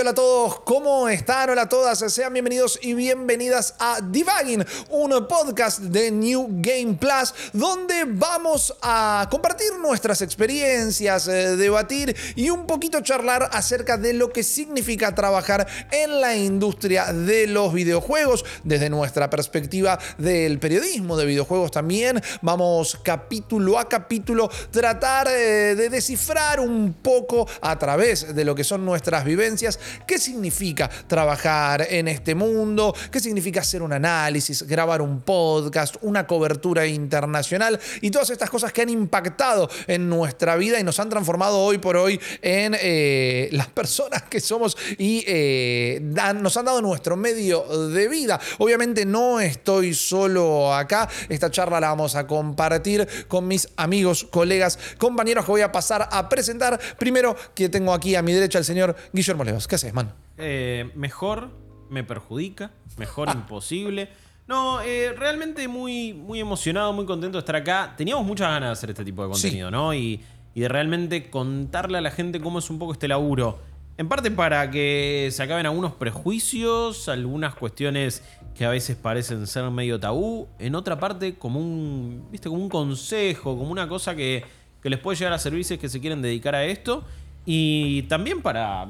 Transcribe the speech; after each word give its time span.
hola 0.00 0.10
a 0.10 0.14
todos, 0.14 0.60
¿cómo 0.60 1.08
están? 1.08 1.48
Hola 1.48 1.62
a 1.62 1.68
todas, 1.68 1.98
sean 2.12 2.32
bienvenidos 2.32 2.78
y 2.82 2.92
bienvenidas 2.92 3.74
a 3.78 4.00
Divagging, 4.02 4.64
un 4.90 5.26
podcast 5.26 5.78
de 5.78 6.10
New 6.10 6.48
Game 6.60 6.94
Plus, 6.94 7.32
donde 7.52 8.04
vamos 8.04 8.74
a 8.82 9.26
compartir 9.30 9.68
nuestras 9.80 10.20
experiencias, 10.20 11.28
eh, 11.28 11.56
debatir 11.56 12.14
y 12.34 12.50
un 12.50 12.66
poquito 12.66 13.00
charlar 13.00 13.48
acerca 13.52 13.96
de 13.96 14.12
lo 14.12 14.32
que 14.32 14.42
significa 14.42 15.14
trabajar 15.14 15.66
en 15.90 16.20
la 16.20 16.36
industria 16.36 17.12
de 17.12 17.46
los 17.46 17.72
videojuegos, 17.72 18.44
desde 18.64 18.90
nuestra 18.90 19.30
perspectiva 19.30 19.98
del 20.18 20.58
periodismo 20.58 21.16
de 21.16 21.24
videojuegos 21.24 21.70
también. 21.70 22.22
Vamos 22.42 22.98
capítulo 23.02 23.78
a 23.78 23.88
capítulo 23.88 24.50
tratar 24.70 25.28
eh, 25.28 25.74
de 25.74 25.88
descifrar 25.88 26.60
un 26.60 26.94
poco 27.02 27.48
a 27.62 27.78
través 27.78 28.34
de 28.34 28.44
lo 28.44 28.54
que 28.54 28.64
son 28.64 28.84
nuestras 28.84 29.24
vivencias, 29.24 29.78
qué 30.06 30.18
significa 30.18 30.88
trabajar 31.06 31.86
en 31.90 32.08
este 32.08 32.34
mundo, 32.34 32.94
qué 33.10 33.20
significa 33.20 33.60
hacer 33.60 33.82
un 33.82 33.92
análisis, 33.92 34.62
grabar 34.62 35.02
un 35.02 35.20
podcast, 35.20 35.96
una 36.02 36.26
cobertura 36.26 36.86
internacional 36.86 37.78
y 38.00 38.10
todas 38.10 38.30
estas 38.30 38.50
cosas 38.50 38.72
que 38.72 38.82
han 38.82 38.90
impactado 38.90 39.68
en 39.86 40.08
nuestra 40.08 40.56
vida 40.56 40.78
y 40.78 40.84
nos 40.84 41.00
han 41.00 41.08
transformado 41.08 41.58
hoy 41.58 41.78
por 41.78 41.96
hoy 41.96 42.20
en 42.42 42.76
eh, 42.80 43.48
las 43.52 43.68
personas 43.68 44.22
que 44.22 44.40
somos 44.40 44.76
y 44.98 45.24
eh, 45.26 46.00
nos 46.02 46.56
han 46.56 46.64
dado 46.64 46.82
nuestro 46.82 47.16
medio 47.16 47.64
de 47.88 48.08
vida. 48.08 48.40
Obviamente 48.58 49.04
no 49.04 49.40
estoy 49.40 49.94
solo 49.94 50.74
acá, 50.74 51.08
esta 51.28 51.50
charla 51.50 51.80
la 51.80 51.88
vamos 51.88 52.14
a 52.14 52.26
compartir 52.26 53.06
con 53.28 53.46
mis 53.48 53.68
amigos, 53.76 54.26
colegas, 54.30 54.78
compañeros 54.98 55.44
que 55.44 55.50
voy 55.50 55.60
a 55.60 55.72
pasar 55.72 56.08
a 56.10 56.28
presentar. 56.28 56.78
Primero 56.98 57.36
que 57.54 57.68
tengo 57.68 57.92
aquí 57.92 58.14
a 58.14 58.22
mi 58.22 58.32
derecha 58.32 58.58
el 58.58 58.64
señor 58.64 58.96
Guillermo 59.12 59.44
¿Qué 59.68 59.74
haces, 59.74 59.92
man? 59.92 60.12
Eh, 60.38 60.90
mejor 60.94 61.50
me 61.90 62.04
perjudica, 62.04 62.70
mejor 62.98 63.28
imposible. 63.34 64.08
No, 64.46 64.80
eh, 64.80 65.12
realmente 65.16 65.66
muy, 65.66 66.12
muy 66.12 66.38
emocionado, 66.40 66.92
muy 66.92 67.04
contento 67.04 67.38
de 67.38 67.40
estar 67.40 67.56
acá. 67.56 67.94
Teníamos 67.96 68.24
muchas 68.24 68.48
ganas 68.48 68.68
de 68.68 68.72
hacer 68.72 68.90
este 68.90 69.04
tipo 69.04 69.22
de 69.24 69.30
contenido, 69.32 69.70
¿no? 69.70 69.92
Y, 69.92 70.20
y 70.54 70.60
de 70.60 70.68
realmente 70.68 71.30
contarle 71.30 71.98
a 71.98 72.00
la 72.00 72.10
gente 72.10 72.40
cómo 72.40 72.60
es 72.60 72.70
un 72.70 72.78
poco 72.78 72.92
este 72.92 73.08
laburo. 73.08 73.58
En 73.98 74.08
parte 74.08 74.30
para 74.30 74.70
que 74.70 75.30
se 75.32 75.42
acaben 75.42 75.66
algunos 75.66 75.92
prejuicios, 75.94 77.08
algunas 77.08 77.54
cuestiones 77.54 78.22
que 78.54 78.66
a 78.66 78.70
veces 78.70 78.96
parecen 78.96 79.46
ser 79.46 79.68
medio 79.70 79.98
tabú. 79.98 80.48
En 80.58 80.74
otra 80.74 81.00
parte, 81.00 81.34
como 81.34 81.58
un, 81.58 82.28
¿viste? 82.30 82.48
Como 82.48 82.62
un 82.62 82.68
consejo, 82.68 83.56
como 83.56 83.72
una 83.72 83.88
cosa 83.88 84.14
que, 84.14 84.44
que 84.82 84.90
les 84.90 84.98
puede 85.00 85.18
llegar 85.18 85.32
a 85.32 85.38
servir 85.38 85.64
si 85.64 85.74
es 85.74 85.80
que 85.80 85.88
se 85.88 86.00
quieren 86.00 86.22
dedicar 86.22 86.54
a 86.54 86.64
esto. 86.64 87.04
Y 87.46 88.02
también 88.02 88.42
para 88.42 88.88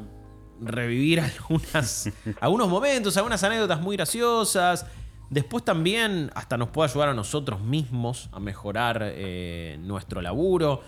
revivir 0.60 1.20
algunas, 1.20 2.10
algunos 2.40 2.68
momentos, 2.68 3.16
algunas 3.16 3.42
anécdotas 3.42 3.80
muy 3.80 3.96
graciosas. 3.96 4.86
Después 5.30 5.64
también 5.64 6.30
hasta 6.34 6.56
nos 6.56 6.68
puede 6.68 6.90
ayudar 6.90 7.08
a 7.08 7.14
nosotros 7.14 7.60
mismos 7.60 8.28
a 8.32 8.38
mejorar 8.40 9.00
eh, 9.02 9.76
nuestro 9.80 10.22
laburo. 10.22 10.82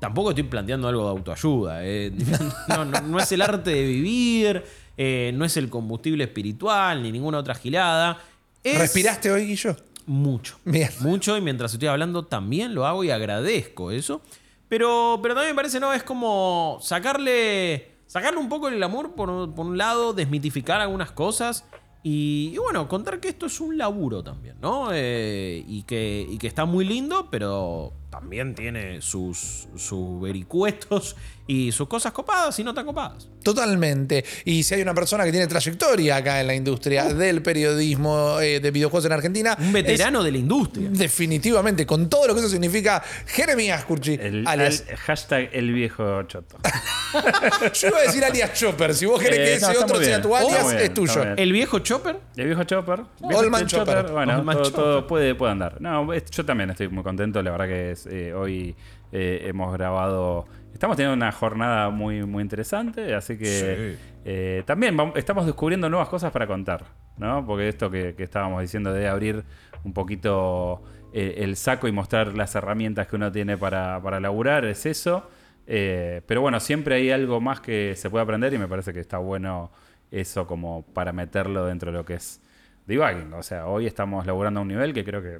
Tampoco 0.00 0.30
estoy 0.30 0.44
planteando 0.44 0.88
algo 0.88 1.04
de 1.04 1.10
autoayuda. 1.10 1.84
eh. 1.84 2.12
No, 2.68 2.84
no- 2.84 3.00
no 3.02 3.18
es 3.18 3.30
el 3.32 3.42
arte 3.42 3.70
de 3.70 3.82
vivir, 3.84 4.64
eh, 4.96 5.30
no 5.34 5.44
es 5.44 5.56
el 5.56 5.68
combustible 5.68 6.24
espiritual, 6.24 7.02
ni 7.02 7.12
ninguna 7.12 7.38
otra 7.38 7.54
gilada. 7.54 8.18
Es 8.64 8.78
¿Respiraste 8.78 9.30
hoy, 9.30 9.46
Guillo? 9.46 9.76
mucho. 10.06 10.58
Bien. 10.64 10.88
Mucho, 11.00 11.36
y 11.36 11.40
mientras 11.40 11.72
estoy 11.72 11.88
hablando 11.88 12.24
también 12.24 12.74
lo 12.74 12.86
hago 12.86 13.02
y 13.04 13.10
agradezco 13.10 13.90
eso. 13.90 14.22
Pero, 14.68 15.18
pero 15.22 15.34
también 15.34 15.54
me 15.54 15.56
parece, 15.56 15.80
¿no? 15.80 15.92
Es 15.92 16.02
como 16.02 16.78
sacarle, 16.80 17.95
sacarle 18.06 18.38
un 18.38 18.48
poco 18.48 18.68
el 18.68 18.82
amor 18.82 19.12
por, 19.14 19.54
por 19.54 19.66
un 19.66 19.78
lado, 19.78 20.12
desmitificar 20.12 20.80
algunas 20.80 21.12
cosas. 21.12 21.64
Y, 22.02 22.52
y 22.54 22.58
bueno, 22.58 22.86
contar 22.88 23.18
que 23.18 23.28
esto 23.28 23.46
es 23.46 23.60
un 23.60 23.76
laburo 23.76 24.22
también, 24.22 24.56
¿no? 24.60 24.90
Eh, 24.92 25.64
y, 25.66 25.82
que, 25.82 26.24
y 26.28 26.38
que 26.38 26.46
está 26.46 26.64
muy 26.64 26.84
lindo, 26.84 27.28
pero 27.30 27.92
también 28.20 28.54
tiene 28.54 29.02
sus, 29.02 29.68
sus 29.76 30.20
vericuetos 30.22 31.16
y 31.46 31.70
sus 31.70 31.86
cosas 31.86 32.12
copadas 32.12 32.58
y 32.58 32.64
no 32.64 32.72
tan 32.72 32.86
copadas. 32.86 33.28
Totalmente. 33.42 34.24
Y 34.46 34.62
si 34.62 34.74
hay 34.74 34.82
una 34.82 34.94
persona 34.94 35.22
que 35.24 35.30
tiene 35.30 35.46
trayectoria 35.46 36.16
acá 36.16 36.40
en 36.40 36.46
la 36.46 36.54
industria 36.54 37.04
del 37.12 37.42
periodismo 37.42 38.40
eh, 38.40 38.58
de 38.58 38.70
videojuegos 38.70 39.04
en 39.04 39.12
Argentina. 39.12 39.54
Un 39.60 39.72
veterano 39.72 40.22
de 40.24 40.32
la 40.32 40.38
industria. 40.38 40.88
definitivamente, 40.90 41.84
con 41.86 42.08
todo 42.08 42.26
lo 42.26 42.34
que 42.34 42.40
eso 42.40 42.48
significa, 42.48 43.02
Jeremías 43.26 43.84
Curchi, 43.84 44.14
El, 44.14 44.46
alias. 44.48 44.84
hashtag 45.04 45.50
el 45.52 45.72
viejo 45.74 46.22
choto. 46.24 46.56
Yo 47.74 47.88
iba 47.88 47.98
a 47.98 48.02
decir 48.02 48.24
alias 48.24 48.54
Chopper. 48.54 48.94
Si 48.94 49.04
vos 49.06 49.20
querés 49.20 49.38
Eh, 49.38 49.54
que 49.56 49.60
no, 49.60 49.70
ese 49.72 49.78
otro 49.84 50.02
sea 50.02 50.22
tu 50.22 50.34
alias, 50.34 50.66
bien, 50.70 50.78
es 50.82 50.94
tuyo. 50.94 51.22
El 51.36 51.52
viejo 51.52 51.78
Chopper. 51.80 52.18
El 52.36 52.46
viejo 52.46 52.64
Chopper. 52.64 53.02
Viejo 53.20 53.38
Oldman 53.40 53.66
Chopper. 53.66 54.10
Bueno, 54.10 54.36
Oldman 54.38 54.56
todo, 54.56 54.70
todo 54.72 54.94
Chopper. 54.96 55.08
puede, 55.08 55.34
puede 55.34 55.52
andar. 55.52 55.80
No, 55.80 56.12
yo 56.14 56.44
también 56.44 56.70
estoy 56.70 56.88
muy 56.88 57.04
contento. 57.04 57.42
La 57.42 57.50
verdad 57.52 57.66
que 57.68 57.90
es, 57.92 58.05
eh, 58.10 58.32
hoy 58.34 58.74
eh, 59.12 59.42
hemos 59.46 59.72
grabado. 59.72 60.46
Estamos 60.72 60.96
teniendo 60.96 61.14
una 61.14 61.32
jornada 61.32 61.88
muy, 61.90 62.24
muy 62.24 62.42
interesante, 62.42 63.14
así 63.14 63.38
que 63.38 63.96
eh, 64.24 64.62
también 64.66 64.96
vamos- 64.96 65.16
estamos 65.16 65.46
descubriendo 65.46 65.88
nuevas 65.88 66.08
cosas 66.08 66.30
para 66.32 66.46
contar, 66.46 66.84
¿no? 67.16 67.44
Porque 67.46 67.68
esto 67.68 67.90
que, 67.90 68.14
que 68.14 68.22
estábamos 68.24 68.60
diciendo 68.60 68.92
de 68.92 69.08
abrir 69.08 69.42
un 69.84 69.92
poquito 69.92 70.82
el 71.12 71.56
saco 71.56 71.88
y 71.88 71.92
mostrar 71.92 72.34
las 72.34 72.54
herramientas 72.56 73.06
que 73.06 73.16
uno 73.16 73.32
tiene 73.32 73.56
para, 73.56 73.98
para 74.02 74.20
laburar, 74.20 74.66
es 74.66 74.84
eso. 74.84 75.26
Eh, 75.66 76.20
pero 76.26 76.42
bueno, 76.42 76.60
siempre 76.60 76.96
hay 76.96 77.10
algo 77.10 77.40
más 77.40 77.60
que 77.60 77.94
se 77.96 78.10
puede 78.10 78.22
aprender 78.24 78.52
y 78.52 78.58
me 78.58 78.68
parece 78.68 78.92
que 78.92 79.00
está 79.00 79.16
bueno 79.18 79.70
eso 80.10 80.46
como 80.46 80.82
para 80.92 81.12
meterlo 81.12 81.64
dentro 81.64 81.90
de 81.90 81.96
lo 81.98 82.04
que 82.04 82.14
es 82.14 82.42
debugging. 82.86 83.32
O 83.32 83.42
sea, 83.42 83.66
hoy 83.66 83.86
estamos 83.86 84.26
laburando 84.26 84.60
a 84.60 84.62
un 84.62 84.68
nivel 84.68 84.92
que 84.92 85.04
creo 85.04 85.22
que, 85.22 85.38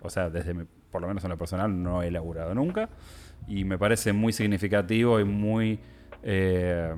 o 0.00 0.08
sea, 0.10 0.30
desde 0.30 0.54
mi- 0.54 0.64
por 0.96 1.02
lo 1.02 1.08
menos 1.08 1.24
en 1.24 1.28
lo 1.28 1.36
personal 1.36 1.82
no 1.82 2.02
he 2.02 2.10
laburado 2.10 2.54
nunca. 2.54 2.88
Y 3.46 3.64
me 3.64 3.76
parece 3.76 4.14
muy 4.14 4.32
significativo 4.32 5.20
y 5.20 5.24
muy... 5.24 5.78
eh, 6.22 6.90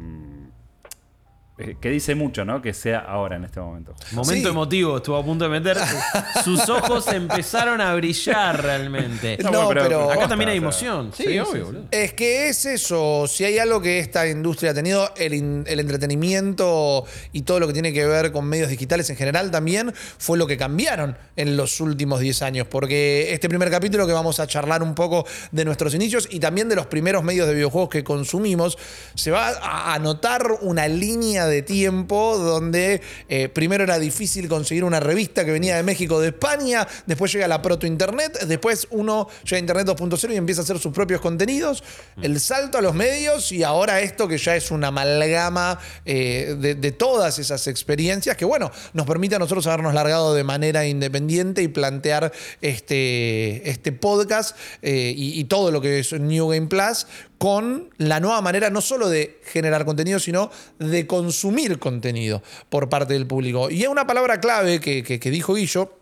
que 1.81 1.91
dice 1.91 2.15
mucho, 2.15 2.45
¿no? 2.45 2.63
Que 2.63 2.73
sea 2.73 3.01
ahora 3.01 3.37
en 3.37 3.45
este 3.45 3.61
momento. 3.61 3.95
Momento 4.13 4.49
Sí. 4.49 4.53
emotivo, 4.55 4.97
estuvo 4.99 5.17
a 5.17 5.25
punto 5.25 5.45
de 5.45 5.51
meter. 5.51 5.77
Sus 6.45 6.69
ojos 6.69 7.07
empezaron 7.09 7.81
a 7.81 7.95
brillar 7.95 8.63
realmente. 8.63 9.39
No, 9.43 9.69
pero- 9.69 10.11
Acá 10.11 10.29
también 10.29 10.51
hay 10.51 10.59
o 10.59 10.73
sea, 10.73 10.89
emoción. 10.91 11.13
Sí, 11.17 11.25
obvio, 11.39 11.47
sí. 11.53 11.59
boludo. 11.59 11.85
Es 11.91 12.13
que 12.13 12.49
es 12.49 12.65
eso, 12.65 13.27
si 13.27 13.45
hay 13.45 13.59
algo 13.59 13.81
que 13.83 13.99
esta 13.99 14.27
industria 14.29 14.71
ha 14.71 14.75
tenido, 14.75 15.11
el, 15.17 15.35
in- 15.35 15.65
el 15.67 15.81
entretenimiento 15.81 17.05
y 17.33 17.43
todo 17.43 17.61
lo 17.61 17.67
que 17.67 17.73
tiene 17.73 17.93
que 17.93 18.07
ver 18.07 18.33
con 18.33 18.45
medios 18.47 18.69
digitales 18.69 19.09
en 19.11 19.17
general 19.17 19.51
también, 19.51 19.93
fue 20.19 20.39
lo 20.39 20.47
que 20.47 20.57
cambiaron 20.57 21.17
en 21.37 21.57
los 21.57 21.81
últimos 21.81 22.21
10 22.21 22.43
años. 22.43 22.67
Porque 22.69 23.33
este 23.33 23.49
primer 23.49 23.71
capítulo 23.71 24.07
que 24.07 24.13
vamos 24.13 24.41
a 24.41 24.47
charlar 24.47 24.83
un 24.83 24.95
poco 24.95 25.27
de 25.53 25.65
nuestros 25.65 25.95
inicios 25.95 26.29
y 26.31 26.39
también 26.41 26.69
de 26.69 26.77
los 26.77 26.87
primeros 26.87 27.23
medios 27.25 27.47
de 27.49 27.55
videojuegos 27.55 27.89
que 27.91 28.05
consumimos, 28.05 28.79
se 29.15 29.31
va 29.31 29.49
a 29.49 29.79
a 29.89 29.99
notar 29.99 30.43
una 30.63 30.87
línea 30.87 31.47
de 31.49 31.63
tiempo 31.63 32.37
donde 32.39 33.01
eh, 33.29 33.49
primero 33.49 33.85
era 33.85 33.99
difícil 33.99 34.49
conseguir 34.49 34.85
una 34.85 35.01
revista 35.01 35.45
que 35.45 35.51
venía 35.51 35.77
de 35.77 35.83
México, 35.83 36.21
de 36.21 36.29
España, 36.29 36.87
después 37.07 37.33
llega 37.33 37.49
la 37.49 37.63
proto 37.63 37.87
internet, 37.87 38.45
después 38.47 38.87
uno 38.91 39.29
llega 39.45 39.57
a 39.57 39.61
internet 39.61 39.87
2.0 39.87 40.33
y 40.33 40.37
empieza 40.37 40.63
a 40.63 40.65
hacer 40.65 40.79
sus 40.79 40.93
propios 40.93 41.21
contenidos, 41.21 41.83
el 42.23 42.41
salto 42.41 42.79
a 42.79 42.81
los 42.81 42.95
medios 42.95 43.53
y 43.53 43.63
ahora 43.63 44.01
esto 44.01 44.29
que 44.29 44.39
ya 44.39 44.57
es 44.57 44.71
una 44.71 44.89
amalgama 44.89 45.79
eh, 46.05 46.57
de, 46.59 46.75
de 46.75 46.93
todas 46.93 47.39
esas 47.39 47.67
experiencias 47.67 48.37
que 48.37 48.45
bueno, 48.45 48.71
nos 48.93 49.07
permite 49.07 49.37
a 49.37 49.39
nosotros 49.39 49.67
habernos 49.67 49.95
largado 49.95 50.35
de 50.35 50.45
manera 50.45 50.87
independiente 50.87 51.63
y 51.63 51.69
plantear 51.69 52.33
este, 52.61 53.69
este 53.69 53.93
podcast 53.93 54.57
eh, 54.83 55.13
y, 55.17 55.39
y 55.41 55.45
todo 55.45 55.71
lo 55.71 55.81
que 55.81 56.01
es 56.01 56.13
New 56.13 56.49
Game 56.49 56.67
Plus 56.67 57.07
con 57.39 57.91
la 57.99 58.21
nueva 58.21 58.41
manera 58.43 58.69
no 58.71 58.81
solo 58.81 59.09
de 59.09 59.41
generar 59.45 59.85
contenido, 59.85 60.19
sino 60.19 60.51
de 60.79 61.07
consumir 61.07 61.79
contenido 61.79 62.43
por 62.69 62.89
parte 62.89 63.15
del 63.15 63.27
público. 63.27 63.71
Y 63.71 63.83
es 63.83 63.89
una 63.89 64.07
palabra 64.07 64.41
clave 64.41 64.81
que, 64.81 65.03
que- 65.03 65.21
que 65.21 65.31
dijo 65.31 65.55
Guillo, 65.55 65.95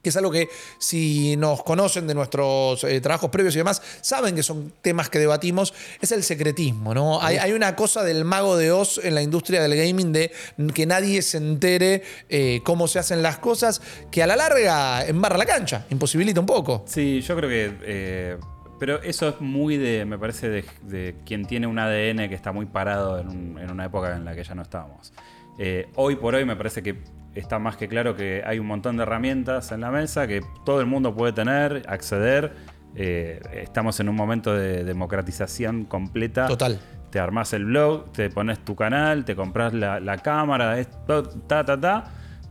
que 0.00 0.10
es 0.10 0.16
algo 0.16 0.30
que 0.30 0.48
si 0.78 1.36
nos 1.36 1.64
conocen 1.64 2.06
de 2.06 2.14
nuestros 2.14 2.84
eh, 2.84 3.00
trabajos 3.00 3.30
previos 3.30 3.56
y 3.56 3.58
demás, 3.58 3.82
saben 4.00 4.36
que 4.36 4.44
son 4.44 4.72
temas 4.80 5.10
que 5.10 5.18
debatimos, 5.18 5.74
es 6.00 6.12
el 6.12 6.22
secretismo, 6.22 6.94
¿no? 6.94 7.20
Hay, 7.20 7.36
hay 7.38 7.50
una 7.50 7.74
cosa 7.74 8.04
del 8.04 8.24
mago 8.24 8.56
de 8.56 8.70
Oz 8.70 9.00
en 9.02 9.16
la 9.16 9.22
industria 9.22 9.60
del 9.60 9.74
gaming 9.76 10.12
de 10.12 10.30
que 10.72 10.86
nadie 10.86 11.20
se 11.22 11.38
entere 11.38 12.04
eh, 12.28 12.60
cómo 12.62 12.86
se 12.86 13.00
hacen 13.00 13.22
las 13.24 13.38
cosas, 13.38 13.82
que 14.12 14.22
a 14.22 14.28
la 14.28 14.36
larga 14.36 15.04
embarra 15.04 15.36
la 15.36 15.46
cancha, 15.46 15.84
imposibilita 15.90 16.38
un 16.38 16.46
poco. 16.46 16.84
Sí, 16.86 17.20
yo 17.20 17.34
creo 17.36 17.48
que. 17.50 17.72
eh, 17.82 18.36
pero 18.78 19.02
eso 19.02 19.28
es 19.28 19.40
muy 19.40 19.76
de. 19.76 20.04
Me 20.04 20.18
parece 20.18 20.48
de, 20.48 20.64
de 20.82 21.16
quien 21.26 21.44
tiene 21.46 21.66
un 21.66 21.78
ADN 21.78 22.28
que 22.28 22.34
está 22.34 22.52
muy 22.52 22.66
parado 22.66 23.18
en, 23.18 23.28
un- 23.28 23.58
en 23.58 23.70
una 23.70 23.84
época 23.86 24.14
en 24.16 24.24
la 24.24 24.34
que 24.34 24.42
ya 24.44 24.54
no 24.54 24.62
estábamos. 24.62 25.12
Eh, 25.58 25.88
hoy 25.96 26.16
por 26.16 26.34
hoy 26.34 26.44
me 26.44 26.54
parece 26.56 26.82
que 26.82 26.98
está 27.34 27.58
más 27.58 27.76
que 27.76 27.88
claro 27.88 28.14
que 28.16 28.42
hay 28.46 28.58
un 28.58 28.66
montón 28.66 28.96
de 28.96 29.02
herramientas 29.02 29.70
en 29.72 29.80
la 29.80 29.90
mesa 29.90 30.26
que 30.26 30.40
todo 30.64 30.80
el 30.80 30.86
mundo 30.86 31.14
puede 31.14 31.32
tener, 31.32 31.82
acceder. 31.88 32.52
Eh, 32.94 33.40
estamos 33.52 34.00
en 34.00 34.08
un 34.08 34.16
momento 34.16 34.54
de 34.54 34.82
democratización 34.84 35.84
completa. 35.84 36.46
Total. 36.46 36.78
te 37.10 37.18
armás 37.18 37.52
el 37.54 37.64
blog, 37.64 38.12
te 38.12 38.28
pones 38.30 38.58
tu 38.64 38.74
canal, 38.76 39.24
te 39.24 39.34
compras 39.34 39.72
la, 39.72 39.98
la 40.00 40.18
cámara, 40.18 40.78
esto, 40.78 41.22
ta, 41.24 41.64
ta, 41.64 41.80
ta, 41.80 42.04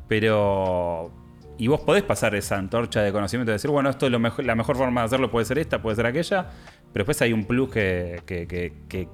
pero... 0.07 1.11
Y 1.57 1.67
vos 1.67 1.81
podés 1.81 2.03
pasar 2.03 2.35
esa 2.35 2.57
antorcha 2.57 3.01
de 3.01 3.11
conocimiento 3.11 3.51
y 3.51 3.53
decir, 3.53 3.71
bueno, 3.71 3.89
esto 3.89 4.05
es 4.05 4.11
lo 4.11 4.19
mejor, 4.19 4.45
la 4.45 4.55
mejor 4.55 4.77
forma 4.77 5.01
de 5.01 5.05
hacerlo, 5.05 5.31
puede 5.31 5.45
ser 5.45 5.57
esta, 5.57 5.81
puede 5.81 5.95
ser 5.95 6.05
aquella, 6.05 6.49
pero 6.93 7.03
después 7.03 7.21
hay 7.21 7.33
un 7.33 7.45
plus 7.45 7.69
que, 7.69 8.21
que, 8.25 8.47
que, 8.47 8.73
que 8.87 9.07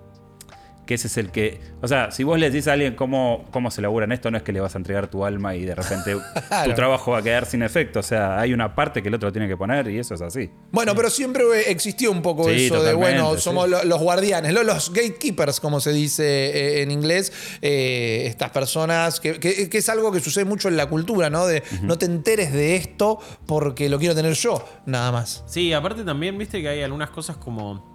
que 0.85 0.95
ese 0.95 1.07
es 1.07 1.17
el 1.17 1.31
que. 1.31 1.59
O 1.81 1.87
sea, 1.87 2.11
si 2.11 2.23
vos 2.23 2.37
le 2.39 2.49
decís 2.49 2.67
a 2.67 2.73
alguien 2.73 2.95
cómo, 2.95 3.45
cómo 3.51 3.71
se 3.71 3.81
labura 3.81 4.05
en 4.05 4.11
esto, 4.11 4.29
no 4.31 4.37
es 4.37 4.43
que 4.43 4.51
le 4.51 4.59
vas 4.59 4.75
a 4.75 4.77
entregar 4.77 5.07
tu 5.07 5.23
alma 5.25 5.55
y 5.55 5.63
de 5.65 5.75
repente 5.75 6.15
tu 6.65 6.73
trabajo 6.73 7.11
va 7.11 7.19
a 7.19 7.21
quedar 7.21 7.45
sin 7.45 7.61
efecto. 7.63 7.99
O 7.99 8.03
sea, 8.03 8.39
hay 8.39 8.53
una 8.53 8.75
parte 8.75 9.01
que 9.01 9.07
el 9.09 9.15
otro 9.15 9.31
tiene 9.31 9.47
que 9.47 9.55
poner 9.57 9.87
y 9.89 9.99
eso 9.99 10.13
es 10.15 10.21
así. 10.21 10.49
Bueno, 10.71 10.93
pero 10.95 11.09
siempre 11.09 11.43
existió 11.71 12.11
un 12.11 12.21
poco 12.21 12.43
Sí, 12.49 12.65
eso 12.65 12.83
de, 12.83 12.93
bueno, 12.93 13.37
somos 13.37 13.69
lo- 13.69 13.83
los 13.83 13.99
guardianes, 14.01 14.53
lo- 14.53 14.63
los 14.63 14.91
gatekeepers, 14.93 15.59
como 15.59 15.79
se 15.79 15.91
dice 15.93 16.23
eh, 16.23 16.81
en 16.81 16.91
inglés, 16.91 17.31
eh, 17.61 18.23
estas 18.27 18.49
personas, 18.51 19.19
que, 19.19 19.39
que- 19.39 19.69
que 19.69 19.77
es 19.77 19.89
algo 19.89 20.11
que 20.11 20.19
sucede 20.19 20.45
mucho 20.45 20.67
en 20.67 20.77
la 20.77 20.87
cultura, 20.87 21.29
¿no? 21.29 21.45
De 21.47 21.63
no 21.81 21.97
te 21.97 22.05
enteres 22.05 22.51
de 22.51 22.75
esto 22.75 23.19
porque 23.45 23.89
lo 23.89 23.99
quiero 23.99 24.15
tener 24.15 24.33
yo, 24.33 24.63
nada 24.85 25.11
más. 25.11 25.43
Sí, 25.47 25.71
aparte 25.73 26.03
también, 26.03 26.37
viste 26.37 26.61
que 26.61 26.67
hay 26.69 26.81
algunas 26.81 27.09
cosas 27.09 27.37
como. 27.37 27.92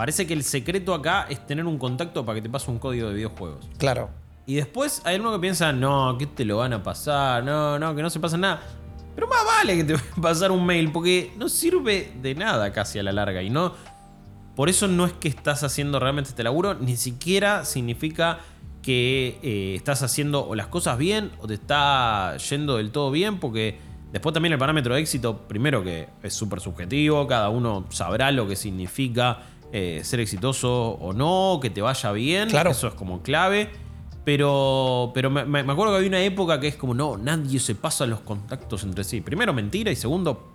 Parece 0.00 0.26
que 0.26 0.32
el 0.32 0.44
secreto 0.44 0.94
acá 0.94 1.26
es 1.28 1.46
tener 1.46 1.66
un 1.66 1.76
contacto 1.76 2.24
para 2.24 2.36
que 2.36 2.40
te 2.40 2.48
pase 2.48 2.70
un 2.70 2.78
código 2.78 3.08
de 3.08 3.16
videojuegos. 3.16 3.68
Claro. 3.76 4.08
Y 4.46 4.54
después 4.54 5.02
hay 5.04 5.20
uno 5.20 5.30
que 5.30 5.38
piensa, 5.38 5.74
no, 5.74 6.16
que 6.16 6.24
te 6.24 6.46
lo 6.46 6.56
van 6.56 6.72
a 6.72 6.82
pasar, 6.82 7.44
no, 7.44 7.78
no, 7.78 7.94
que 7.94 8.00
no 8.00 8.08
se 8.08 8.18
pasa 8.18 8.38
nada. 8.38 8.62
Pero 9.14 9.28
más 9.28 9.44
vale 9.44 9.76
que 9.76 9.84
te 9.84 9.92
va 9.96 10.00
a 10.16 10.20
pasar 10.22 10.52
un 10.52 10.64
mail, 10.64 10.90
porque 10.90 11.34
no 11.36 11.50
sirve 11.50 12.14
de 12.22 12.34
nada 12.34 12.72
casi 12.72 12.98
a 12.98 13.02
la 13.02 13.12
larga. 13.12 13.42
Y 13.42 13.50
no. 13.50 13.74
Por 14.56 14.70
eso 14.70 14.88
no 14.88 15.04
es 15.04 15.12
que 15.12 15.28
estás 15.28 15.64
haciendo 15.64 16.00
realmente 16.00 16.30
este 16.30 16.44
laburo, 16.44 16.72
ni 16.72 16.96
siquiera 16.96 17.66
significa 17.66 18.38
que 18.80 19.38
eh, 19.42 19.74
estás 19.76 20.02
haciendo 20.02 20.48
o 20.48 20.54
las 20.54 20.68
cosas 20.68 20.96
bien 20.96 21.30
o 21.40 21.46
te 21.46 21.52
está 21.52 22.38
yendo 22.38 22.78
del 22.78 22.90
todo 22.90 23.10
bien, 23.10 23.38
porque 23.38 23.78
después 24.12 24.32
también 24.32 24.54
el 24.54 24.58
parámetro 24.58 24.94
de 24.94 25.02
éxito, 25.02 25.46
primero 25.46 25.84
que 25.84 26.08
es 26.22 26.32
súper 26.32 26.60
subjetivo, 26.60 27.26
cada 27.26 27.50
uno 27.50 27.84
sabrá 27.90 28.30
lo 28.30 28.48
que 28.48 28.56
significa 28.56 29.42
eh, 29.72 30.00
ser 30.04 30.20
exitoso 30.20 30.92
o 31.00 31.12
no, 31.12 31.58
que 31.62 31.70
te 31.70 31.80
vaya 31.82 32.12
bien, 32.12 32.48
Claro. 32.48 32.70
eso 32.70 32.88
es 32.88 32.94
como 32.94 33.22
clave. 33.22 33.70
Pero, 34.24 35.12
pero 35.14 35.30
me, 35.30 35.44
me- 35.44 35.62
me 35.62 35.72
acuerdo 35.72 35.92
que 35.94 35.96
había 35.98 36.08
una 36.08 36.20
época 36.22 36.60
que 36.60 36.68
es 36.68 36.76
como, 36.76 36.94
no, 36.94 37.16
nadie 37.16 37.58
se 37.58 37.74
pasa 37.74 38.06
los 38.06 38.20
contactos 38.20 38.82
entre 38.84 39.02
sí. 39.04 39.20
Primero, 39.22 39.52
mentira. 39.54 39.90
Y 39.90 39.96
segundo, 39.96 40.46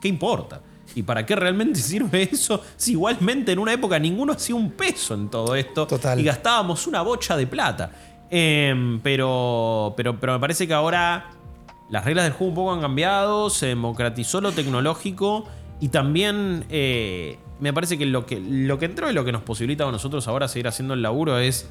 ¿qué 0.00 0.08
importa? 0.08 0.60
¿Y 0.94 1.02
para 1.02 1.26
qué 1.26 1.34
realmente 1.34 1.80
sirve 1.80 2.28
eso? 2.32 2.62
Si 2.76 2.92
igualmente 2.92 3.52
en 3.52 3.58
una 3.58 3.72
época 3.72 3.98
ninguno 3.98 4.32
hacía 4.34 4.54
un 4.54 4.70
peso 4.70 5.14
en 5.14 5.28
todo 5.28 5.54
esto. 5.56 5.86
Total. 5.86 6.18
Y 6.20 6.22
gastábamos 6.22 6.86
una 6.86 7.02
bocha 7.02 7.36
de 7.36 7.46
plata. 7.46 7.90
Em, 8.30 9.00
pero, 9.00 9.92
pero, 9.96 10.18
pero 10.18 10.34
me 10.34 10.38
parece 10.40 10.66
que 10.66 10.72
ahora 10.72 11.30
las 11.90 12.04
reglas 12.04 12.24
del 12.24 12.32
juego 12.32 12.50
un 12.50 12.54
poco 12.54 12.72
han 12.72 12.80
cambiado. 12.80 13.50
Se 13.50 13.66
democratizó 13.66 14.40
lo 14.40 14.52
tecnológico. 14.52 15.44
Y 15.80 15.88
también 15.88 16.64
eh, 16.70 17.36
me 17.62 17.72
parece 17.72 17.96
que 17.96 18.04
lo, 18.06 18.26
que 18.26 18.40
lo 18.40 18.78
que 18.78 18.86
entró 18.86 19.08
y 19.10 19.14
lo 19.14 19.24
que 19.24 19.32
nos 19.32 19.42
posibilita 19.42 19.84
a 19.86 19.92
nosotros 19.92 20.26
ahora 20.28 20.48
seguir 20.48 20.66
haciendo 20.68 20.94
el 20.94 21.02
laburo 21.02 21.38
es 21.38 21.66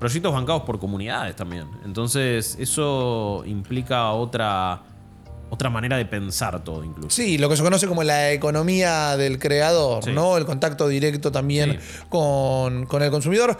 proyectos 0.00 0.32
bancados 0.32 0.62
por 0.62 0.78
comunidades 0.78 1.36
también. 1.36 1.66
Entonces 1.84 2.56
eso 2.58 3.42
implica 3.46 4.10
otra, 4.12 4.82
otra 5.50 5.70
manera 5.70 5.96
de 5.98 6.06
pensar 6.06 6.64
todo 6.64 6.82
incluso. 6.82 7.10
Sí, 7.10 7.36
lo 7.38 7.48
que 7.48 7.56
se 7.56 7.62
conoce 7.62 7.86
como 7.86 8.02
la 8.02 8.32
economía 8.32 9.16
del 9.16 9.38
creador, 9.38 10.02
Sí. 10.02 10.12
¿no? 10.12 10.36
El 10.36 10.46
contacto 10.46 10.88
directo 10.88 11.30
también 11.30 11.78
Sí. 11.80 11.98
con, 12.08 12.86
con 12.86 13.02
el 13.02 13.10
consumidor. 13.10 13.56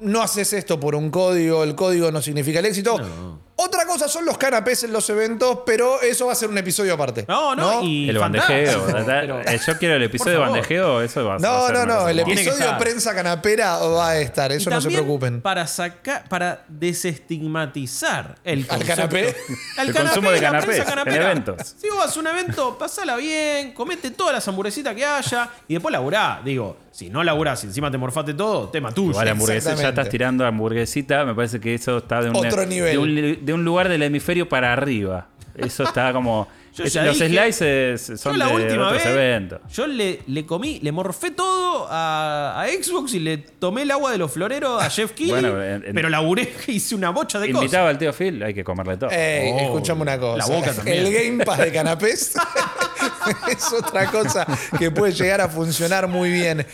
No 0.00 0.20
haces 0.22 0.52
esto 0.52 0.78
por 0.78 0.94
un 0.94 1.10
código, 1.10 1.64
el 1.64 1.74
código 1.74 2.12
no 2.12 2.20
significa 2.22 2.58
el 2.60 2.66
éxito. 2.66 2.98
No. 2.98 3.38
Otra 3.58 3.86
cosa 3.86 4.06
son 4.06 4.26
los 4.26 4.36
canapés 4.36 4.84
en 4.84 4.92
los 4.92 5.08
eventos, 5.08 5.60
pero 5.64 6.02
eso 6.02 6.26
va 6.26 6.32
a 6.32 6.34
ser 6.34 6.50
un 6.50 6.58
episodio 6.58 6.92
aparte. 6.92 7.24
No, 7.26 7.56
no, 7.56 7.82
y 7.82 8.08
El 8.10 8.18
bandejeo. 8.18 8.86
pero- 9.06 9.40
Eh, 9.40 9.58
Yo 9.66 9.78
quiero 9.78 9.94
el 9.94 10.02
episodio 10.02 10.40
bandejeo, 10.40 11.00
eso 11.00 11.24
va 11.24 11.36
a 11.36 11.38
No, 11.38 11.66
ser 11.66 11.74
no, 11.76 11.86
no, 11.86 11.94
cosa 12.00 12.10
el 12.10 12.18
episodio 12.20 12.78
prensa 12.78 13.14
canapera 13.14 13.78
va 13.78 14.10
a 14.10 14.18
estar, 14.20 14.52
eso 14.52 14.68
Y 14.68 14.72
no 14.74 14.80
se 14.82 14.90
preocupen. 14.90 15.40
Para 15.40 15.66
sacar, 15.66 16.28
para 16.28 16.64
desestigmatizar 16.68 18.36
el 18.44 18.66
¿Al 18.68 18.84
canapé? 18.84 19.34
Al 19.78 19.88
El 19.88 19.94
consumo 19.94 20.30
de 20.30 20.40
canapés 20.40 20.78
en 20.78 20.84
canapera. 20.84 21.30
eventos. 21.30 21.74
Si 21.80 21.88
vos 21.88 21.98
vas 21.98 22.16
a 22.16 22.20
un 22.20 22.26
evento, 22.26 22.76
pasala 22.78 23.16
bien, 23.16 23.72
comete 23.72 24.10
todas 24.10 24.34
las 24.34 24.46
hamburguesitas 24.48 24.94
que 24.94 25.04
haya 25.04 25.48
y 25.68 25.74
después 25.74 25.92
laburá. 25.92 26.40
Digo, 26.44 26.76
si 26.90 27.10
no 27.10 27.22
laburás 27.24 27.62
y 27.64 27.68
encima 27.68 27.90
te 27.90 27.98
morfaste 27.98 28.34
todo, 28.34 28.68
tema 28.68 28.92
tuyo. 28.92 29.10
Igual 29.10 29.28
hamburguesita, 29.28 29.74
ya 29.76 29.88
estás 29.90 30.08
tirando 30.08 30.44
hamburguesita, 30.46 31.24
me 31.24 31.34
parece 31.34 31.60
que 31.60 31.74
eso 31.74 31.98
está 31.98 32.22
de 32.22 32.30
un, 32.30 32.36
Otro 32.36 32.64
nivel. 32.66 32.92
De, 32.92 32.98
un, 32.98 33.45
de 33.46 33.52
un 33.54 33.64
lugar 33.64 33.88
del 33.88 34.02
hemisferio 34.02 34.48
para 34.48 34.72
arriba. 34.72 35.28
Eso 35.56 35.84
está 35.84 36.12
como... 36.12 36.46
Es- 36.76 36.94
los 36.94 37.18
dije- 37.18 37.28
slices 37.30 38.20
son 38.20 38.38
la 38.38 38.48
de 38.48 38.54
última 38.54 38.88
otros 38.88 39.02
vez, 39.02 39.06
eventos. 39.06 39.60
yo 39.72 39.86
le, 39.86 40.20
le 40.26 40.44
comí, 40.44 40.78
le 40.82 40.92
morfé 40.92 41.30
todo 41.30 41.86
a, 41.88 42.60
a 42.60 42.66
Xbox 42.68 43.14
y 43.14 43.18
le 43.20 43.38
tomé 43.38 43.80
el 43.80 43.90
agua 43.92 44.12
de 44.12 44.18
los 44.18 44.30
floreros 44.30 44.82
a 44.82 44.90
Jeff 44.90 45.12
Keighley, 45.12 45.40
Bueno, 45.40 45.62
en- 45.62 45.94
pero 45.94 46.10
laburé 46.10 46.48
que 46.52 46.72
hice 46.72 46.94
una 46.94 47.08
bocha 47.08 47.38
de 47.40 47.46
cosas. 47.50 47.62
Invitaba 47.64 47.88
al 47.88 47.96
tío 47.96 48.12
Phil, 48.12 48.42
hay 48.42 48.52
que 48.52 48.62
comerle 48.62 48.98
todo. 48.98 49.08
Ey, 49.10 49.52
Oh, 49.54 49.58
escuchame 49.60 50.02
una 50.02 50.18
cosa. 50.18 50.36
la 50.36 50.54
boca 50.54 50.72
también. 50.76 51.06
El 51.06 51.14
Game 51.14 51.44
Pass 51.46 51.58
de 51.60 51.72
canapés 51.72 52.34
es 53.50 53.72
otra 53.72 54.10
cosa 54.10 54.46
que 54.78 54.90
puede 54.90 55.14
llegar 55.14 55.40
a 55.40 55.48
funcionar 55.48 56.06
muy 56.08 56.30
bien. 56.30 56.66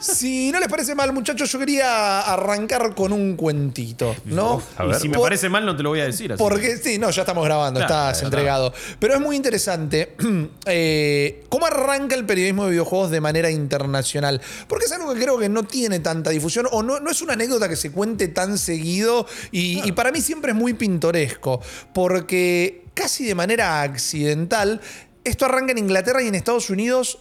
Si 0.00 0.50
no 0.52 0.60
les 0.60 0.68
parece 0.68 0.94
mal, 0.94 1.12
muchachos, 1.12 1.50
yo 1.50 1.58
quería 1.58 2.20
arrancar 2.20 2.94
con 2.94 3.12
un 3.12 3.36
cuentito, 3.36 4.14
¿no? 4.26 4.62
A 4.76 4.84
y 4.84 4.88
ver. 4.88 5.00
si 5.00 5.08
me 5.08 5.14
Por- 5.16 5.24
parece 5.26 5.48
mal, 5.48 5.64
no 5.64 5.76
te 5.76 5.82
lo 5.82 5.90
voy 5.90 6.00
a 6.00 6.04
decir. 6.04 6.32
así 6.32 6.38
Porque 6.42 6.76
sí, 6.76 6.98
no, 6.98 7.10
ya 7.10 7.22
estamos 7.22 7.44
grabando, 7.44 7.80
Claro, 7.80 7.94
estás 7.94 8.18
claro, 8.20 8.26
entregado. 8.26 8.74
Pero 8.98 9.14
es 9.14 9.20
muy 9.20 9.36
interesante 9.36 10.14
eh, 10.66 11.44
cómo 11.48 11.66
arranca 11.66 12.14
el 12.14 12.24
periodismo 12.26 12.64
de 12.64 12.70
videojuegos 12.72 13.10
de 13.10 13.20
manera 13.20 13.50
internacional. 13.50 14.40
Porque 14.68 14.84
es 14.86 14.92
algo 14.92 15.12
que 15.14 15.20
creo 15.20 15.38
que 15.38 15.48
no 15.48 15.64
tiene 15.64 16.00
tanta 16.00 16.30
difusión 16.30 16.66
o 16.70 16.82
no, 16.82 17.00
no 17.00 17.10
es 17.10 17.22
una 17.22 17.34
anécdota 17.34 17.68
que 17.68 17.76
se 17.76 17.90
cuente 17.92 18.28
tan 18.28 18.58
seguido 18.58 19.26
y, 19.50 19.86
y 19.86 19.92
para 19.92 20.12
mí 20.12 20.20
siempre 20.20 20.52
es 20.52 20.56
muy 20.56 20.74
pintoresco. 20.74 21.60
Porque 21.94 22.84
casi 22.94 23.24
de 23.24 23.34
manera 23.34 23.82
accidental, 23.82 24.80
esto 25.24 25.44
arranca 25.44 25.72
en 25.72 25.78
Inglaterra 25.78 26.22
y 26.22 26.28
en 26.28 26.34
Estados 26.34 26.70
Unidos 26.70 27.18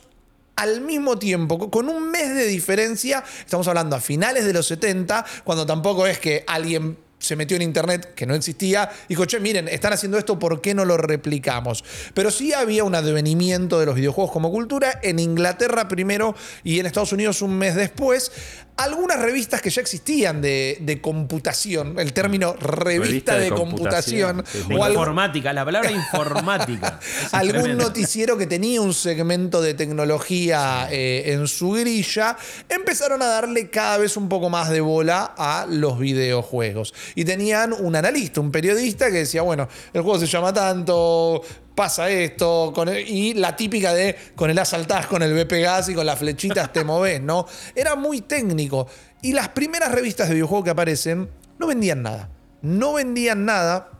al 0.55 0.81
mismo 0.81 1.17
tiempo, 1.19 1.57
co- 1.59 1.69
con 1.71 1.89
un 1.89 2.11
mes 2.11 2.33
de 2.33 2.45
diferencia, 2.47 3.23
estamos 3.39 3.67
hablando 3.67 3.95
a 3.95 3.99
finales 3.99 4.45
de 4.45 4.53
los 4.53 4.67
70, 4.67 5.25
cuando 5.43 5.65
tampoco 5.65 6.07
es 6.07 6.19
que 6.19 6.43
alguien 6.47 6.97
se 7.17 7.35
metió 7.35 7.55
en 7.55 7.63
internet 7.63 8.13
que 8.13 8.25
no 8.27 8.35
existía 8.35 8.91
dijo, 9.09 9.25
che, 9.25 9.39
miren, 9.39 9.67
están 9.67 9.93
haciendo 9.93 10.17
esto, 10.17 10.37
¿por 10.37 10.61
qué 10.61 10.73
no 10.75 10.85
lo 10.85 10.97
replicamos? 10.97 11.83
Pero 12.13 12.29
sí 12.29 12.53
había 12.53 12.83
un 12.83 12.93
advenimiento 12.93 13.79
de 13.79 13.85
los 13.87 13.95
videojuegos 13.95 14.31
como 14.31 14.51
cultura 14.51 14.99
en 15.01 15.17
Inglaterra 15.19 15.87
primero 15.87 16.35
y 16.63 16.79
en 16.79 16.85
Estados 16.85 17.13
Unidos 17.13 17.41
un 17.41 17.57
mes 17.57 17.73
después. 17.73 18.31
Algunas 18.77 19.19
revistas 19.21 19.61
que 19.61 19.69
ya 19.69 19.79
existían 19.81 20.41
de, 20.41 20.77
de 20.81 20.99
computación, 20.99 21.97
el 21.97 22.11
término 22.11 22.53
revista, 22.59 23.05
Revista 23.07 23.35
de, 23.35 23.43
de 23.45 23.49
computación, 23.51 24.35
computación, 24.37 24.63
sí, 24.63 24.67
De 24.67 24.75
o 24.75 24.83
algo- 24.83 24.99
informática, 24.99 25.53
la 25.53 25.63
palabra 25.63 25.91
informática. 25.93 26.99
Algún 27.31 27.61
tremendo. 27.61 27.83
noticiero 27.85 28.37
que 28.37 28.47
tenía 28.47 28.81
un 28.81 28.93
segmento 28.93 29.61
de 29.61 29.75
tecnología 29.75 30.89
eh, 30.91 31.23
en 31.33 31.47
su 31.47 31.71
grilla, 31.71 32.35
empezaron 32.67 33.21
a 33.21 33.27
darle 33.27 33.69
cada 33.69 33.97
vez 33.97 34.17
un 34.17 34.27
poco 34.27 34.49
más 34.49 34.69
de 34.69 34.81
bola 34.81 35.33
a 35.37 35.65
los 35.69 35.97
videojuegos. 35.97 36.93
Y 37.15 37.23
tenían 37.23 37.71
un 37.71 37.95
analista, 37.95 38.41
un 38.41 38.51
periodista 38.51 39.07
que 39.07 39.19
decía, 39.19 39.41
bueno, 39.41 39.69
el 39.93 40.01
juego 40.01 40.19
se 40.19 40.27
llama 40.27 40.51
tanto, 40.53 41.41
pasa 41.75 42.09
esto, 42.09 42.71
con 42.73 42.89
el- 42.89 43.07
y 43.07 43.33
la 43.33 43.55
típica 43.55 43.93
de 43.93 44.15
con 44.35 44.49
el 44.49 44.57
A 44.57 44.65
con 45.07 45.21
el 45.21 45.33
B 45.33 45.45
pegás 45.45 45.89
y 45.89 45.93
con 45.93 46.05
las 46.05 46.17
flechitas 46.17 46.71
te 46.73 46.83
movés, 46.83 47.21
¿no? 47.21 47.45
Era 47.75 47.95
muy 47.95 48.21
técnico. 48.21 48.87
Y 49.21 49.33
las 49.33 49.49
primeras 49.49 49.91
revistas 49.91 50.27
de 50.29 50.35
videojuegos 50.35 50.65
que 50.65 50.71
aparecen 50.71 51.29
no 51.59 51.67
vendían 51.67 52.01
nada. 52.01 52.29
No 52.61 52.93
vendían 52.93 53.45
nada. 53.45 53.91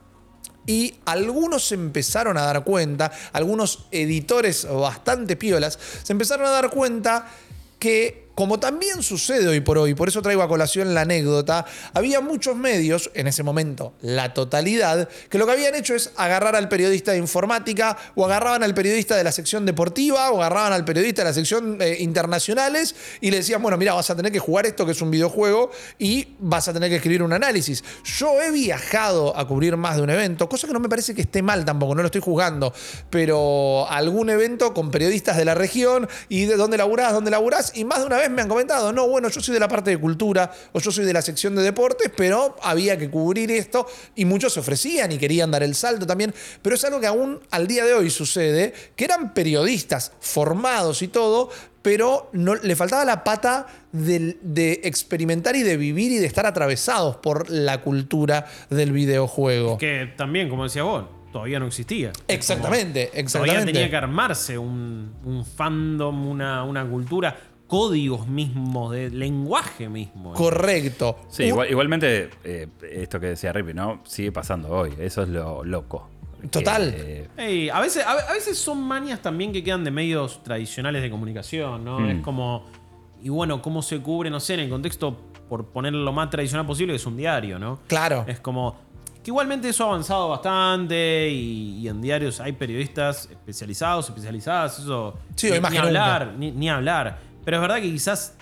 Y 0.68 0.96
algunos 1.06 1.68
se 1.68 1.76
empezaron 1.76 2.38
a 2.38 2.42
dar 2.42 2.64
cuenta, 2.64 3.12
algunos 3.34 3.86
editores 3.92 4.68
bastante 4.68 5.36
piolas, 5.36 5.78
se 6.02 6.12
empezaron 6.12 6.48
a 6.48 6.50
dar 6.50 6.72
cuenta 6.72 7.28
que, 7.78 8.25
como 8.36 8.60
también 8.60 9.02
sucede 9.02 9.48
hoy 9.48 9.62
por 9.62 9.78
hoy, 9.78 9.96
por 9.96 10.10
eso 10.10 10.22
traigo 10.22 10.44
a 10.44 10.48
colación 10.48 10.94
la 10.94 11.02
anécdota, 11.02 11.66
había 11.94 12.20
muchos 12.20 12.56
medios, 12.56 13.10
en 13.14 13.28
ese 13.28 13.44
momento 13.44 13.94
la 14.02 14.34
totalidad, 14.34 15.10
que 15.30 15.38
lo 15.38 15.46
que 15.46 15.54
habían 15.54 15.74
hecho 15.74 15.96
es 15.96 16.12
agarrar 16.18 16.56
al 16.56 16.68
periodista 16.68 17.14
de 17.14 17.18
informática, 17.18 17.98
o 18.16 18.26
agarraban 18.26 18.62
al 18.62 18.74
periodista 18.74 19.16
de 19.16 19.24
la 19.24 19.32
sección 19.32 19.66
deportiva, 19.66 20.30
o 20.32 20.42
agarraban 20.42 20.74
al 20.74 20.84
periodista 20.84 21.22
de 21.22 21.30
la 21.30 21.34
sección 21.34 21.82
eh, 21.82 21.98
internacionales, 22.00 22.96
y 23.22 23.32
le 23.32 23.38
decían, 23.38 23.62
bueno, 23.62 23.78
mira, 23.78 23.94
vas 23.94 24.10
a 24.10 24.16
tener 24.16 24.32
que 24.32 24.40
jugar 24.40 24.66
esto 24.66 24.86
que 24.86 24.92
es 24.92 25.02
un 25.02 25.12
videojuego, 25.12 25.72
y 25.98 26.36
vas 26.40 26.68
a 26.68 26.74
tener 26.74 26.90
que 26.90 26.98
escribir 26.98 27.24
un 27.24 27.32
análisis. 27.32 27.84
Yo 28.04 28.42
he 28.42 28.52
viajado 28.52 29.38
a 29.38 29.48
cubrir 29.48 29.78
más 29.78 29.96
de 29.96 30.02
un 30.02 30.10
evento, 30.10 30.50
cosa 30.50 30.68
que 30.68 30.74
no 30.74 30.80
me 30.82 30.90
parece 30.90 31.16
que 31.16 31.22
esté 31.22 31.42
mal 31.42 31.64
tampoco, 31.64 31.96
no 31.96 32.02
lo 32.02 32.08
estoy 32.08 32.22
juzgando, 32.22 32.74
pero 33.10 33.90
algún 33.90 34.30
evento 34.30 34.74
con 34.74 34.92
periodistas 34.92 35.38
de 35.38 35.46
la 35.46 35.56
región 35.56 36.10
y 36.28 36.46
de 36.46 36.58
dónde 36.58 36.78
laburás, 36.78 37.14
dónde 37.14 37.32
laburás, 37.32 37.72
y 37.76 37.86
más 37.86 38.00
de 38.00 38.06
una 38.06 38.18
vez 38.18 38.25
vez 38.28 38.36
me 38.36 38.42
han 38.42 38.48
comentado, 38.50 38.92
no, 38.92 39.08
bueno, 39.08 39.30
yo 39.30 39.42
soy 39.42 39.54
de 39.54 39.60
la 39.60 39.68
parte 39.68 39.92
de 39.92 39.98
cultura 39.98 40.52
o 40.74 40.80
yo 40.80 40.92
soy 40.92 41.06
de 41.06 41.14
la 41.14 41.22
sección 41.22 41.56
de 41.56 41.64
deportes, 41.64 42.12
pero 42.16 42.56
había 42.62 42.98
que 42.98 43.10
cubrir 43.10 43.52
esto 43.52 43.88
y 44.16 44.26
muchos 44.26 44.54
se 44.54 44.60
ofrecían 44.60 45.12
y 45.12 45.18
querían 45.18 45.52
dar 45.52 45.64
el 45.64 45.76
salto 45.76 46.06
también, 46.06 46.34
pero 46.62 46.76
es 46.76 46.84
algo 46.86 47.00
que 47.00 47.08
aún 47.08 47.40
al 47.52 47.68
día 47.68 47.86
de 47.86 47.94
hoy 47.94 48.10
sucede, 48.10 48.74
que 48.96 49.06
eran 49.06 49.34
periodistas 49.34 50.12
formados 50.20 51.02
y 51.02 51.08
todo, 51.08 51.50
pero 51.82 52.30
no, 52.34 52.56
le 52.56 52.76
faltaba 52.76 53.06
la 53.06 53.24
pata 53.24 53.68
de, 53.92 54.38
de 54.42 54.82
experimentar 54.84 55.56
y 55.56 55.62
de 55.64 55.78
vivir 55.78 56.12
y 56.12 56.18
de 56.18 56.26
estar 56.26 56.46
atravesados 56.48 57.18
por 57.18 57.50
la 57.50 57.82
cultura 57.82 58.48
del 58.72 58.92
videojuego. 58.92 59.78
Que 59.78 60.12
también, 60.18 60.50
como 60.50 60.64
decía 60.64 60.82
vos, 60.84 61.06
todavía 61.32 61.60
no 61.60 61.68
existía. 61.68 62.12
Exactamente, 62.28 63.08
como- 63.10 63.20
exactamente. 63.20 63.52
Todavía 63.54 63.66
tenía 63.74 63.90
que 63.90 63.96
armarse 63.98 64.58
un, 64.58 65.14
un 65.26 65.46
fandom, 65.46 66.28
una, 66.28 66.64
una 66.64 66.88
cultura, 66.90 67.38
códigos 67.76 68.28
mismos, 68.28 68.92
de 68.94 69.10
lenguaje 69.10 69.90
mismo. 69.90 70.34
Correcto. 70.34 71.18
Sí, 71.30 71.44
igual- 71.44 71.70
igualmente, 71.70 72.30
eh, 72.44 72.68
esto 72.92 73.20
que 73.20 73.28
decía 73.28 73.52
Rippy, 73.52 73.74
¿no? 73.74 74.00
Sigue 74.06 74.32
pasando 74.32 74.70
hoy. 74.70 74.94
Eso 75.00 75.24
es 75.24 75.30
lo 75.30 75.64
loco. 75.64 76.10
Total. 76.50 76.94
Que, 76.96 77.28
Ey, 77.38 77.70
a, 77.70 77.80
veces, 77.82 78.06
a, 78.06 78.12
a 78.12 78.34
veces 78.34 78.58
son 78.58 78.82
manias 78.82 79.20
también 79.22 79.52
que 79.52 79.62
quedan 79.64 79.84
de 79.84 79.92
medios 79.92 80.42
tradicionales 80.44 81.02
de 81.02 81.10
comunicación, 81.10 81.84
¿no? 81.84 82.00
Mm. 82.00 82.10
Es 82.12 82.22
como. 82.24 82.66
Y 83.22 83.30
bueno, 83.30 83.62
cómo 83.62 83.82
se 83.82 84.00
cubre, 84.00 84.30
no 84.30 84.40
sé, 84.40 84.54
en 84.54 84.60
el 84.62 84.70
contexto, 84.70 85.18
por 85.50 85.66
ponerlo 85.66 86.04
lo 86.04 86.14
más 86.14 86.30
tradicional 86.30 86.66
posible, 86.66 86.94
que 86.94 86.98
es 86.98 87.06
un 87.06 87.18
diario, 87.18 87.60
¿no? 87.60 87.80
Claro. 87.88 88.24
Es 88.28 88.40
como. 88.40 88.76
Que 89.24 89.32
igualmente 89.32 89.68
eso 89.70 89.84
ha 89.86 89.88
avanzado 89.88 90.30
bastante 90.30 91.28
y, 91.30 91.80
y 91.80 91.88
en 91.88 92.00
diarios 92.00 92.40
hay 92.40 92.52
periodistas 92.54 93.28
especializados, 93.32 94.08
especializadas, 94.10 94.78
eso. 94.80 95.16
Sí, 95.36 95.50
ni, 95.50 95.60
ni 95.72 95.78
hablar, 95.78 96.36
ni, 96.38 96.52
ni 96.52 96.70
hablar. 96.70 97.35
Pero 97.46 97.58
es 97.58 97.62
verdad 97.62 97.76
que 97.78 97.84
quizás 97.92 98.34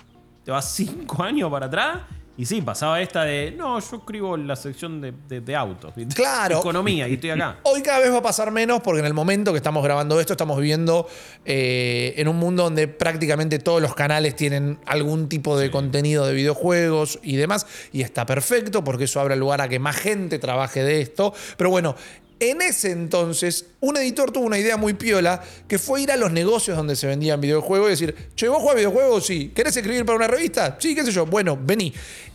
te 0.44 0.50
vas 0.50 0.72
cinco 0.74 1.22
años 1.22 1.50
para 1.50 1.66
atrás 1.66 1.98
y 2.36 2.46
sí, 2.46 2.60
pasaba 2.62 3.00
esta 3.00 3.22
de. 3.22 3.54
No, 3.56 3.78
yo 3.78 3.96
escribo 3.98 4.36
la 4.36 4.56
sección 4.56 5.00
de, 5.00 5.12
de- 5.28 5.40
de 5.40 5.54
autos. 5.54 5.94
Claro. 6.16 6.58
Economía 6.58 7.06
y 7.06 7.14
estoy 7.14 7.30
acá. 7.30 7.58
Hoy 7.62 7.80
cada 7.80 8.00
vez 8.00 8.12
va 8.12 8.18
a 8.18 8.22
pasar 8.22 8.50
menos 8.50 8.80
porque 8.80 8.98
en 8.98 9.06
el 9.06 9.14
momento 9.14 9.52
que 9.52 9.58
estamos 9.58 9.84
grabando 9.84 10.18
esto 10.18 10.32
estamos 10.32 10.56
viviendo 10.56 11.06
eh, 11.44 12.12
en 12.16 12.26
un 12.26 12.36
mundo 12.36 12.64
donde 12.64 12.88
prácticamente 12.88 13.60
todos 13.60 13.80
los 13.80 13.94
canales 13.94 14.34
tienen 14.34 14.80
algún 14.84 15.28
tipo 15.28 15.56
de 15.56 15.70
contenido 15.70 16.26
de 16.26 16.34
videojuegos 16.34 17.20
y 17.22 17.36
demás 17.36 17.68
y 17.92 18.02
está 18.02 18.26
perfecto 18.26 18.82
porque 18.82 19.04
eso 19.04 19.20
abre 19.20 19.36
lugar 19.36 19.60
a 19.60 19.68
que 19.68 19.78
más 19.78 19.94
gente 19.94 20.40
trabaje 20.40 20.82
de 20.82 21.02
esto. 21.02 21.32
Pero 21.56 21.70
bueno, 21.70 21.94
en 22.40 22.62
ese 22.62 22.90
entonces 22.90 23.66
un 23.80 23.96
editor 23.96 24.30
tuvo 24.30 24.44
una 24.44 24.58
idea 24.58 24.76
muy 24.76 24.94
piola 24.94 25.42
que 25.68 25.78
fue 25.78 26.02
ir 26.02 26.12
a 26.12 26.16
los 26.16 26.32
negocios 26.32 26.76
donde 26.76 26.96
se 26.96 27.06
vendían 27.06 27.40
videojuegos 27.40 27.88
y 27.88 27.90
decir, 27.90 28.30
che, 28.34 28.48
¿vos 28.48 28.60
jugás 28.60 28.76
videojuegos? 28.76 29.26
Sí. 29.26 29.52
¿Querés 29.54 29.76
escribir 29.76 30.04
para 30.04 30.16
una 30.16 30.26
revista? 30.26 30.76
Sí, 30.78 30.94
qué 30.94 31.04
sé 31.04 31.12
yo. 31.12 31.26
Bueno, 31.26 31.58
vení. 31.60 31.92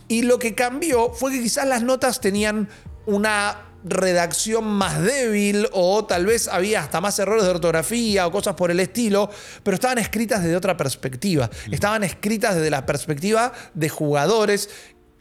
Y 0.08 0.22
lo 0.22 0.38
que 0.38 0.54
cambió 0.54 1.12
fue 1.12 1.32
que 1.32 1.40
quizás 1.40 1.66
las 1.66 1.82
notas 1.82 2.20
tenían 2.20 2.68
una 3.06 3.70
redacción 3.84 4.64
más 4.64 5.02
débil 5.02 5.68
o 5.72 6.04
tal 6.04 6.26
vez 6.26 6.48
había 6.48 6.80
hasta 6.80 7.00
más 7.00 7.18
errores 7.18 7.44
de 7.44 7.50
ortografía 7.50 8.26
o 8.26 8.30
cosas 8.30 8.54
por 8.54 8.70
el 8.70 8.80
estilo, 8.80 9.30
pero 9.62 9.74
estaban 9.74 9.98
escritas 9.98 10.42
desde 10.42 10.56
otra 10.56 10.76
perspectiva. 10.76 11.50
Estaban 11.70 12.04
escritas 12.04 12.56
desde 12.56 12.70
la 12.70 12.84
perspectiva 12.84 13.52
de 13.74 13.88
jugadores. 13.88 14.68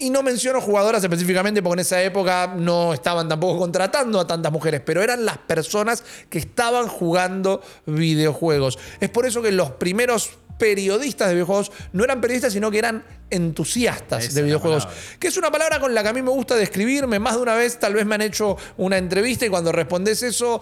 Y 0.01 0.09
no 0.09 0.23
menciono 0.23 0.61
jugadoras 0.61 1.03
específicamente 1.03 1.61
porque 1.61 1.73
en 1.73 1.79
esa 1.79 2.01
época 2.01 2.55
no 2.57 2.93
estaban 2.93 3.27
tampoco 3.27 3.59
contratando 3.59 4.19
a 4.19 4.25
tantas 4.25 4.51
mujeres, 4.51 4.81
pero 4.85 5.03
eran 5.03 5.25
las 5.25 5.37
personas 5.39 6.03
que 6.29 6.39
estaban 6.39 6.87
jugando 6.87 7.61
videojuegos. 7.85 8.79
Es 9.01 9.09
por 9.09 9.25
eso 9.25 9.41
que 9.41 9.51
los 9.51 9.71
primeros 9.71 10.31
periodistas 10.57 11.27
de 11.27 11.33
videojuegos 11.33 11.71
no 11.91 12.05
eran 12.05 12.21
periodistas, 12.21 12.53
sino 12.53 12.71
que 12.71 12.77
eran 12.77 13.03
entusiastas 13.29 14.25
Esa 14.25 14.35
de 14.35 14.43
videojuegos. 14.43 14.87
Que 15.19 15.27
es 15.27 15.37
una 15.37 15.51
palabra 15.51 15.79
con 15.79 15.93
la 15.93 16.01
que 16.01 16.09
a 16.09 16.13
mí 16.13 16.21
me 16.21 16.31
gusta 16.31 16.55
describirme. 16.55 17.19
Más 17.19 17.35
de 17.35 17.41
una 17.41 17.55
vez 17.55 17.77
tal 17.77 17.93
vez 17.93 18.05
me 18.05 18.15
han 18.15 18.21
hecho 18.21 18.55
una 18.77 18.97
entrevista 18.97 19.45
y 19.45 19.49
cuando 19.49 19.71
respondes 19.71 20.23
eso 20.23 20.61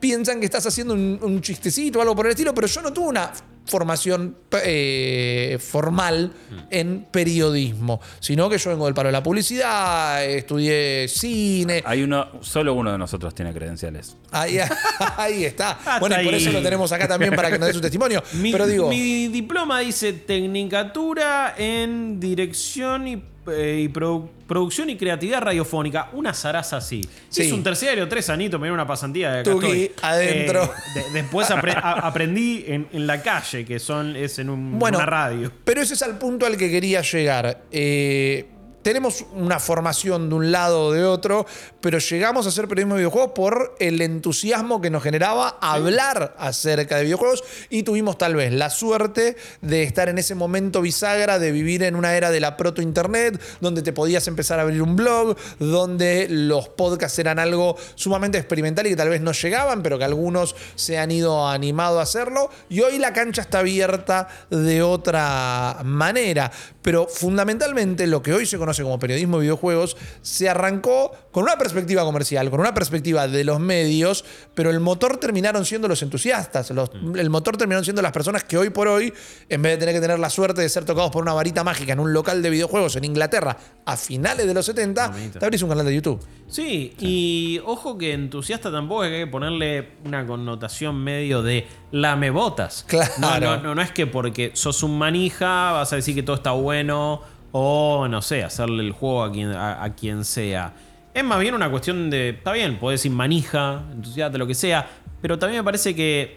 piensan 0.00 0.38
que 0.38 0.46
estás 0.46 0.64
haciendo 0.64 0.94
un, 0.94 1.18
un 1.20 1.40
chistecito 1.42 1.98
o 1.98 2.02
algo 2.02 2.14
por 2.14 2.26
el 2.26 2.30
estilo, 2.30 2.54
pero 2.54 2.66
yo 2.66 2.80
no 2.80 2.92
tuve 2.92 3.08
una 3.08 3.32
formación 3.68 4.36
eh, 4.64 5.58
formal 5.60 6.32
en 6.70 7.06
periodismo, 7.10 8.00
sino 8.20 8.48
que 8.48 8.58
yo 8.58 8.70
vengo 8.70 8.86
del 8.86 8.94
palo 8.94 9.08
de 9.08 9.12
la 9.12 9.22
publicidad, 9.22 10.24
estudié 10.24 11.06
cine. 11.08 11.82
hay 11.84 12.02
uno, 12.02 12.28
solo 12.40 12.74
uno 12.74 12.92
de 12.92 12.98
nosotros 12.98 13.34
tiene 13.34 13.52
credenciales. 13.52 14.16
Ahí, 14.30 14.58
ahí 15.16 15.44
está. 15.44 15.70
Hasta 15.78 15.98
bueno, 16.00 16.20
y 16.20 16.24
por 16.24 16.34
ahí. 16.34 16.40
eso 16.40 16.52
lo 16.52 16.62
tenemos 16.62 16.90
acá 16.92 17.06
también 17.06 17.34
para 17.34 17.50
que 17.50 17.58
nos 17.58 17.68
dé 17.68 17.74
su 17.74 17.80
testimonio. 17.80 18.22
Mi, 18.34 18.52
pero 18.52 18.66
digo, 18.66 18.88
mi 18.88 19.28
diploma 19.28 19.80
dice 19.80 20.12
Tecnicatura 20.12 21.54
en 21.56 22.18
Dirección 22.20 23.08
y, 23.08 23.22
eh, 23.50 23.80
y 23.84 23.88
produ- 23.88 24.28
Producción 24.46 24.88
y 24.88 24.96
Creatividad 24.96 25.42
Radiofónica. 25.42 26.08
Una 26.14 26.32
zaraza 26.32 26.78
así. 26.78 27.02
Sí. 27.28 27.42
Es 27.42 27.52
un 27.52 27.62
terciario, 27.62 28.08
tres 28.08 28.30
anitos, 28.30 28.58
me 28.58 28.66
dio 28.68 28.74
una 28.74 28.86
pasantía 28.86 29.30
de 29.32 29.40
acá 29.40 29.50
estoy. 29.52 29.92
adentro. 30.02 30.64
Eh, 30.64 30.68
de- 31.12 31.20
después 31.20 31.50
apre- 31.50 31.78
aprendí 31.82 32.64
en, 32.66 32.88
en 32.92 33.06
la 33.06 33.22
calle, 33.22 33.64
que 33.64 33.78
son, 33.78 34.16
es 34.16 34.38
en 34.38 34.48
un- 34.50 34.78
Bueno, 34.78 34.98
una 34.98 35.06
radio. 35.06 35.52
Pero 35.64 35.82
ese 35.82 35.94
es 35.94 36.02
el 36.02 36.14
punto 36.16 36.46
al 36.46 36.56
que 36.56 36.70
quería 36.70 37.02
llegar. 37.02 37.62
Eh, 37.70 38.46
tenemos 38.82 39.24
una 39.34 39.58
formación 39.58 40.28
de 40.28 40.34
un 40.34 40.52
lado 40.52 40.86
o 40.86 40.92
de 40.92 41.04
otro, 41.04 41.46
pero 41.80 41.98
llegamos 41.98 42.46
a 42.46 42.50
hacer 42.50 42.68
periodismo 42.68 42.94
de 42.94 43.00
videojuegos 43.00 43.32
por 43.34 43.76
el 43.80 44.00
entusiasmo 44.00 44.80
que 44.80 44.90
nos 44.90 45.02
generaba 45.02 45.58
hablar 45.60 46.34
acerca 46.38 46.96
de 46.96 47.04
videojuegos 47.04 47.44
y 47.70 47.82
tuvimos 47.82 48.18
tal 48.18 48.36
vez 48.36 48.52
la 48.52 48.70
suerte 48.70 49.36
de 49.60 49.82
estar 49.82 50.08
en 50.08 50.18
ese 50.18 50.34
momento 50.34 50.80
bisagra, 50.80 51.38
de 51.38 51.52
vivir 51.52 51.82
en 51.82 51.96
una 51.96 52.14
era 52.14 52.30
de 52.30 52.40
la 52.40 52.56
proto-internet, 52.56 53.40
donde 53.60 53.82
te 53.82 53.92
podías 53.92 54.26
empezar 54.28 54.58
a 54.58 54.62
abrir 54.62 54.82
un 54.82 54.96
blog, 54.96 55.36
donde 55.58 56.26
los 56.30 56.68
podcasts 56.68 57.18
eran 57.18 57.38
algo 57.38 57.76
sumamente 57.94 58.38
experimental 58.38 58.86
y 58.86 58.90
que 58.90 58.96
tal 58.96 59.08
vez 59.08 59.20
no 59.20 59.32
llegaban, 59.32 59.82
pero 59.82 59.98
que 59.98 60.04
algunos 60.04 60.54
se 60.76 60.98
han 60.98 61.10
ido 61.10 61.48
animado 61.48 62.00
a 62.00 62.02
hacerlo. 62.02 62.50
Y 62.68 62.80
hoy 62.80 62.98
la 62.98 63.12
cancha 63.12 63.42
está 63.42 63.60
abierta 63.60 64.28
de 64.50 64.82
otra 64.82 65.80
manera. 65.84 66.50
Pero 66.82 67.06
fundamentalmente 67.06 68.06
lo 68.06 68.22
que 68.22 68.32
hoy 68.32 68.46
se 68.46 68.56
conoce 68.56 68.67
como 68.76 68.98
periodismo 68.98 69.38
de 69.38 69.42
videojuegos 69.42 69.96
se 70.22 70.48
arrancó 70.48 71.12
con 71.30 71.44
una 71.44 71.56
perspectiva 71.56 72.02
comercial, 72.04 72.50
con 72.50 72.60
una 72.60 72.74
perspectiva 72.74 73.26
de 73.28 73.44
los 73.44 73.60
medios, 73.60 74.24
pero 74.54 74.70
el 74.70 74.80
motor 74.80 75.16
terminaron 75.18 75.64
siendo 75.64 75.88
los 75.88 76.02
entusiastas. 76.02 76.70
los- 76.70 76.90
El 77.16 77.30
motor 77.30 77.56
terminaron 77.56 77.84
siendo 77.84 78.02
las 78.02 78.12
personas 78.12 78.44
que 78.44 78.58
hoy 78.58 78.70
por 78.70 78.88
hoy, 78.88 79.12
en 79.48 79.62
vez 79.62 79.72
de 79.72 79.78
tener 79.78 79.94
que 79.94 80.00
tener 80.00 80.18
la 80.18 80.30
suerte 80.30 80.60
de 80.60 80.68
ser 80.68 80.84
tocados 80.84 81.10
por 81.10 81.22
una 81.22 81.32
varita 81.32 81.64
mágica 81.64 81.92
en 81.92 82.00
un 82.00 82.12
local 82.12 82.42
de 82.42 82.50
videojuegos 82.50 82.96
en 82.96 83.04
Inglaterra 83.04 83.56
a 83.84 83.96
finales 83.96 84.46
de 84.46 84.54
los 84.54 84.66
70, 84.66 85.08
Mamita. 85.08 85.38
te 85.38 85.44
abrís 85.44 85.62
un 85.62 85.68
canal 85.70 85.86
de 85.86 85.94
YouTube. 85.94 86.20
Sí, 86.48 86.94
y 86.98 87.60
ojo 87.66 87.98
que 87.98 88.12
entusiasta 88.14 88.70
tampoco 88.72 89.04
es 89.04 89.10
que 89.10 89.16
hay 89.16 89.24
que 89.26 89.30
ponerle 89.30 89.88
una 90.04 90.26
connotación 90.26 90.96
medio 90.96 91.42
de 91.42 91.66
lamebotas. 91.90 92.84
Claro. 92.88 93.12
No, 93.18 93.38
no, 93.40 93.56
no, 93.62 93.74
no 93.74 93.82
es 93.82 93.92
que 93.92 94.06
porque 94.06 94.50
sos 94.54 94.82
un 94.82 94.98
manija 94.98 95.72
vas 95.72 95.92
a 95.92 95.96
decir 95.96 96.14
que 96.14 96.22
todo 96.22 96.36
está 96.36 96.52
bueno 96.52 97.20
o 97.52 98.06
no 98.08 98.22
sé, 98.22 98.44
hacerle 98.44 98.84
el 98.84 98.92
juego 98.92 99.22
a 99.22 99.32
quien, 99.32 99.52
a, 99.52 99.94
quien 99.94 100.24
sea. 100.24 100.74
Es 101.14 101.24
más 101.24 101.40
bien 101.40 101.54
una 101.54 101.70
cuestión 101.70 102.10
de, 102.10 102.30
está 102.30 102.52
bien, 102.52 102.78
podés 102.78 103.00
decir 103.00 103.12
manija, 103.12 103.82
entusiasta, 103.92 104.38
lo 104.38 104.46
que 104.46 104.54
sea, 104.54 104.88
pero 105.20 105.38
también 105.38 105.60
me 105.60 105.64
parece 105.64 105.94
que, 105.94 106.36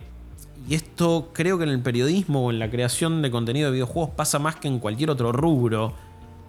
y 0.67 0.75
esto 0.75 1.29
creo 1.33 1.57
que 1.57 1.65
en 1.65 1.69
el 1.69 1.81
periodismo 1.81 2.47
o 2.47 2.51
en 2.51 2.59
la 2.59 2.69
creación 2.69 3.21
de 3.21 3.29
contenido 3.29 3.67
de 3.67 3.73
videojuegos 3.73 4.11
pasa 4.15 4.39
más 4.39 4.55
que 4.55 4.67
en 4.67 4.79
cualquier 4.79 5.09
otro 5.09 5.31
rubro, 5.31 5.93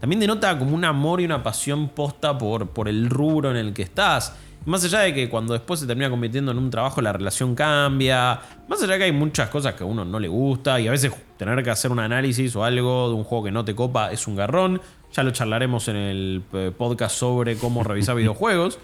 también 0.03 0.19
denota 0.19 0.59
como 0.59 0.75
un 0.75 0.85
amor 0.85 1.21
y 1.21 1.25
una 1.25 1.45
pasión 1.45 1.91
posta 1.91 2.37
por, 2.37 2.71
por 2.71 2.89
el 2.89 3.09
rubro 3.09 3.53
en 3.53 3.57
el 3.57 3.73
que 3.73 3.83
estás. 3.83 4.35
Más 4.65 4.83
allá 4.83 4.99
de 4.99 5.15
que 5.15 5.29
cuando 5.29 5.53
después 5.53 5.79
se 5.79 5.87
termina 5.87 6.11
convirtiendo 6.11 6.51
en 6.51 6.59
un 6.59 6.71
trabajo 6.71 7.01
la 7.01 7.13
relación 7.13 7.55
cambia. 7.55 8.41
Más 8.67 8.83
allá 8.83 8.95
de 8.95 8.99
que 8.99 9.05
hay 9.05 9.13
muchas 9.13 9.49
cosas 9.49 9.75
que 9.75 9.85
a 9.85 9.87
uno 9.87 10.05
no 10.05 10.19
le 10.19 10.27
gusta 10.27 10.81
y 10.81 10.89
a 10.89 10.91
veces 10.91 11.13
tener 11.37 11.63
que 11.63 11.71
hacer 11.71 11.93
un 11.93 12.01
análisis 12.01 12.57
o 12.57 12.65
algo 12.65 13.11
de 13.11 13.15
un 13.15 13.23
juego 13.23 13.45
que 13.45 13.53
no 13.53 13.65
te 13.65 13.77
copa 13.77 14.11
es 14.11 14.27
un 14.27 14.35
garrón. 14.35 14.81
Ya 15.13 15.23
lo 15.23 15.31
charlaremos 15.31 15.87
en 15.87 15.95
el 15.95 16.43
eh, 16.53 16.73
podcast 16.77 17.15
sobre 17.15 17.55
cómo 17.57 17.85
revisar 17.85 18.17
videojuegos. 18.17 18.81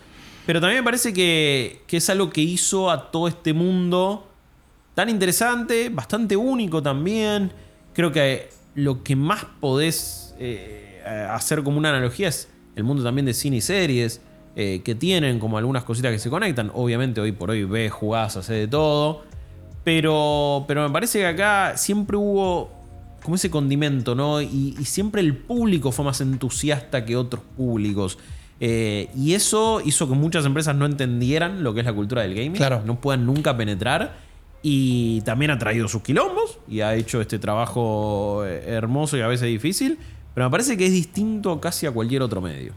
Pero 0.46 0.60
también 0.60 0.82
me 0.82 0.84
parece 0.84 1.12
que, 1.12 1.82
que 1.88 1.96
es 1.96 2.08
algo 2.10 2.30
que 2.30 2.42
hizo 2.42 2.92
a 2.92 3.10
todo 3.10 3.26
este 3.26 3.52
mundo 3.52 4.28
tan 4.94 5.08
interesante, 5.08 5.88
bastante 5.88 6.37
único 6.37 6.80
también. 6.80 7.50
Creo 7.92 8.12
que 8.12 8.50
lo 8.76 9.02
que 9.02 9.16
más 9.16 9.44
podés 9.58 10.37
eh, 10.38 10.88
hacer 11.30 11.62
como 11.62 11.78
una 11.78 11.90
analogía 11.90 12.28
es 12.28 12.48
el 12.76 12.84
mundo 12.84 13.02
también 13.02 13.26
de 13.26 13.34
cine 13.34 13.56
y 13.56 13.60
series, 13.60 14.20
eh, 14.54 14.82
que 14.84 14.94
tienen 14.94 15.38
como 15.38 15.58
algunas 15.58 15.84
cositas 15.84 16.12
que 16.12 16.18
se 16.18 16.30
conectan. 16.30 16.70
Obviamente 16.74 17.20
hoy 17.20 17.32
por 17.32 17.50
hoy 17.50 17.64
ves, 17.64 17.92
jugás, 17.92 18.36
haces 18.36 18.56
de 18.56 18.68
todo. 18.68 19.22
Pero, 19.84 20.64
pero 20.68 20.86
me 20.86 20.92
parece 20.92 21.20
que 21.20 21.26
acá 21.26 21.76
siempre 21.76 22.16
hubo 22.16 22.70
como 23.22 23.36
ese 23.36 23.50
condimento, 23.50 24.14
¿no? 24.14 24.40
Y, 24.40 24.76
y 24.78 24.84
siempre 24.84 25.20
el 25.20 25.36
público 25.36 25.92
fue 25.92 26.04
más 26.04 26.20
entusiasta 26.20 27.04
que 27.04 27.16
otros 27.16 27.42
públicos. 27.56 28.18
Eh, 28.60 29.08
y 29.16 29.34
eso 29.34 29.80
hizo 29.84 30.08
que 30.08 30.14
muchas 30.14 30.44
empresas 30.44 30.74
no 30.74 30.86
entendieran 30.86 31.62
lo 31.62 31.74
que 31.74 31.80
es 31.80 31.86
la 31.86 31.92
cultura 31.92 32.22
del 32.22 32.34
gaming. 32.34 32.52
Claro. 32.52 32.82
No 32.84 33.00
puedan 33.00 33.26
nunca 33.26 33.56
penetrar. 33.56 34.16
Y 34.60 35.20
también 35.20 35.52
ha 35.52 35.58
traído 35.58 35.86
sus 35.86 36.02
quilombos 36.02 36.58
y 36.68 36.80
ha 36.80 36.96
hecho 36.96 37.20
este 37.20 37.38
trabajo 37.38 38.44
eh, 38.44 38.64
hermoso 38.66 39.16
y 39.16 39.20
a 39.20 39.28
veces 39.28 39.46
difícil. 39.46 39.98
Pero 40.38 40.50
me 40.50 40.52
parece 40.52 40.76
que 40.76 40.87
es 40.87 40.92
distinto 40.92 41.61
casi 41.61 41.87
a 41.87 41.90
cualquier 41.90 42.23
otro 42.23 42.40
medio. 42.40 42.73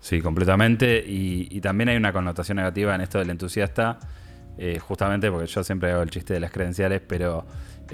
Sí, 0.00 0.20
completamente. 0.20 1.02
Y, 1.04 1.60
también 1.60 1.88
hay 1.88 1.96
una 1.96 2.12
connotación 2.12 2.58
negativa 2.58 2.94
en 2.94 3.00
esto 3.00 3.18
del 3.18 3.30
entusiasta, 3.30 3.98
eh, 4.56 4.78
justamente 4.78 5.28
porque 5.28 5.48
yo 5.48 5.64
siempre 5.64 5.90
hago 5.90 6.02
el 6.02 6.10
chiste 6.10 6.32
de 6.32 6.38
las 6.38 6.52
credenciales, 6.52 7.02
pero 7.04 7.44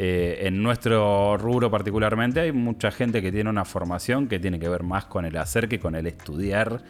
eh, 0.01 0.47
en 0.47 0.63
nuestro 0.63 1.37
rubro 1.39 1.73
particularmente 1.73 2.39
hay 2.39 2.53
mucha 2.53 2.93
gente 2.93 3.21
que 3.21 3.33
tiene 3.33 3.51
una 3.51 3.65
formación 3.65 4.29
que 4.29 4.39
tiene 4.39 4.61
que 4.61 4.69
ver 4.69 4.85
más 4.85 5.07
con 5.07 5.25
el 5.25 5.37
hacer 5.37 5.69
que 5.69 5.81
con 5.81 5.97
el 5.97 6.07
estudiar 6.07 6.83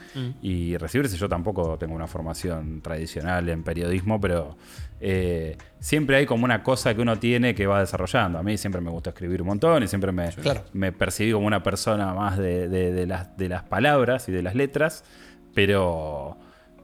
y 0.43 0.77
recibirse. 0.77 1.17
Yo 1.17 1.27
tampoco 1.27 1.79
tengo 1.79 1.95
una 1.95 2.07
formación 2.07 2.83
tradicional 2.83 3.49
en 3.49 3.62
periodismo, 3.62 4.21
pero 4.21 4.59
eh, 5.00 5.57
siempre 5.81 6.17
hay 6.17 6.27
como 6.27 6.45
una 6.45 6.62
cosa 6.62 6.93
que 6.95 7.00
uno 7.00 7.19
tiene 7.19 7.55
que 7.55 7.67
va 7.67 7.81
desarrollando. 7.81 8.38
A 8.38 8.43
mí 8.43 8.59
siempre 8.59 8.83
me 8.83 8.91
gusta 8.91 9.09
escribir 9.11 9.41
un 9.41 9.49
montón 9.49 9.83
y 9.83 9.88
siempre 9.88 10.12
me, 10.12 10.29
Claro. 10.33 10.65
me 10.75 10.93
percibí 10.93 11.33
como 11.33 11.47
una 11.47 11.62
persona 11.62 12.12
más 12.12 12.37
de, 12.37 12.69
de- 12.69 12.93
de 12.93 13.07
las, 13.07 13.35
de 13.38 13.49
las 13.49 13.62
palabras 13.62 14.29
y 14.29 14.33
de 14.33 14.43
las 14.43 14.55
letras, 14.55 15.03
pero, 15.55 16.37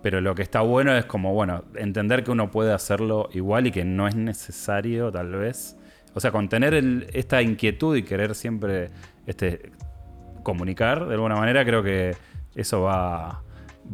pero 0.02 0.20
lo 0.22 0.34
que 0.34 0.40
está 0.42 0.62
bueno 0.62 0.96
es 0.96 1.04
como, 1.04 1.34
bueno, 1.34 1.64
entender 1.74 2.24
que 2.24 2.30
uno 2.30 2.50
puede 2.50 2.72
hacerlo 2.72 3.28
igual 3.34 3.66
y 3.66 3.72
que 3.72 3.84
no 3.84 4.08
es 4.08 4.14
necesario 4.16 5.12
tal 5.12 5.30
vez. 5.32 5.76
O 6.14 6.20
sea, 6.20 6.30
con 6.30 6.48
tener 6.48 6.74
el- 6.74 7.08
esta 7.12 7.42
inquietud 7.42 7.96
y 7.96 8.02
querer 8.04 8.34
siempre 8.34 8.90
este, 9.26 9.72
comunicar 10.42 11.06
de 11.06 11.14
alguna 11.14 11.36
manera, 11.36 11.64
creo 11.64 11.82
que 11.82 12.14
eso 12.54 12.82
va, 12.82 13.42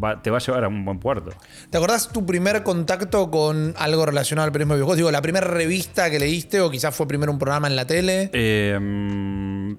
va- 0.03 0.21
te 0.21 0.31
va 0.31 0.37
a 0.39 0.41
llevar 0.41 0.65
a 0.65 0.69
un 0.69 0.85
buen 0.85 0.99
puerto. 0.99 1.31
¿Te 1.71 1.79
acordás 1.79 2.11
tu 2.13 2.27
primer 2.27 2.63
contacto 2.63 3.31
con 3.31 3.75
algo 3.79 4.05
relacionado 4.05 4.47
al 4.47 4.53
periodismo 4.53 4.75
de 4.75 4.79
videojuegos? 4.79 4.97
Digo, 4.99 5.11
la 5.11 5.23
primera 5.23 5.47
revista 5.47 6.11
que 6.11 6.19
leíste 6.19 6.61
o 6.61 6.71
quizás 6.71 6.95
fue 6.95 7.07
primero 7.09 7.33
un 7.33 7.39
programa 7.39 7.69
en 7.69 7.77
la 7.77 7.87
tele. 7.87 8.31
Eh, 8.33 8.79
mm, 8.81 9.73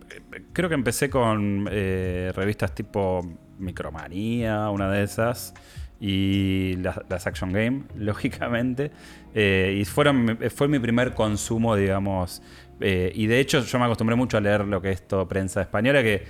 creo 0.53 0.69
que 0.69 0.75
empecé 0.75 1.09
con 1.09 1.67
eh, 1.71 2.31
revistas 2.35 2.73
tipo 2.73 3.21
Micromanía, 3.59 4.69
una 4.69 4.89
de 4.89 5.03
esas, 5.03 5.53
y 6.01 6.75
las, 6.81 6.99
las 7.07 7.27
Action 7.27 7.53
Game, 7.53 7.83
lógicamente. 7.95 8.91
Eh, 9.35 9.77
y 9.79 9.85
fueron, 9.85 10.37
fue 10.53 10.67
mi 10.67 10.79
primer 10.79 11.13
consumo, 11.13 11.75
digamos. 11.75 12.41
eh, 12.81 13.11
y 13.15 13.27
de 13.27 13.39
hecho, 13.39 13.63
yo 13.63 13.79
me 13.79 13.85
acostumbré 13.85 14.15
mucho 14.15 14.37
a 14.37 14.41
leer 14.41 14.65
lo 14.65 14.81
que 14.81 14.91
es 14.91 15.07
todo 15.07 15.27
prensa 15.27 15.61
española, 15.61 16.01
que 16.01 16.23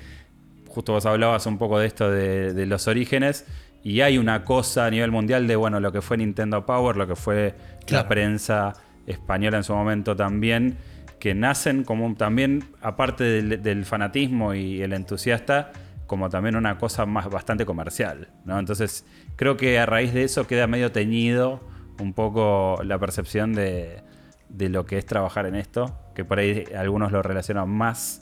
justo 0.67 0.93
vos 0.93 1.05
hablabas 1.05 1.45
un 1.45 1.57
poco 1.57 1.79
de 1.79 1.87
esto 1.87 2.11
de, 2.11 2.53
de 2.53 2.65
los 2.65 2.87
orígenes. 2.87 3.45
Y 3.83 4.01
hay 4.01 4.17
una 4.19 4.43
cosa 4.43 4.85
a 4.85 4.91
nivel 4.91 5.09
mundial 5.09 5.47
de, 5.47 5.55
bueno, 5.55 5.79
lo 5.79 5.91
que 5.91 6.01
fue 6.01 6.17
Nintendo 6.17 6.65
Power, 6.65 6.97
lo 6.97 7.07
que 7.07 7.15
fue 7.15 7.55
Claro. 7.87 8.03
la 8.03 8.07
prensa 8.09 8.73
española 9.07 9.57
en 9.57 9.63
su 9.63 9.73
momento 9.73 10.15
también, 10.15 10.77
que 11.19 11.33
nacen 11.33 11.83
como 11.83 12.13
también, 12.15 12.63
aparte 12.81 13.23
del, 13.23 13.61
del 13.63 13.85
fanatismo 13.85 14.53
y 14.53 14.81
el 14.83 14.93
entusiasta, 14.93 15.71
como 16.11 16.29
también 16.29 16.57
una 16.57 16.77
cosa 16.77 17.05
más 17.05 17.29
bastante 17.29 17.65
comercial. 17.65 18.27
¿no? 18.43 18.59
Entonces, 18.59 19.05
creo 19.37 19.55
que 19.55 19.79
a 19.79 19.85
raíz 19.85 20.13
de 20.13 20.25
eso 20.25 20.45
queda 20.45 20.67
medio 20.67 20.91
teñido 20.91 21.61
un 22.01 22.11
poco 22.11 22.81
la 22.83 22.99
percepción 22.99 23.53
de, 23.53 24.03
de 24.49 24.67
lo 24.67 24.85
que 24.85 24.97
es 24.97 25.05
trabajar 25.05 25.45
en 25.45 25.55
esto, 25.55 25.97
que 26.13 26.25
por 26.25 26.39
ahí 26.39 26.65
algunos 26.77 27.13
lo 27.13 27.21
relacionan 27.21 27.69
más 27.69 28.19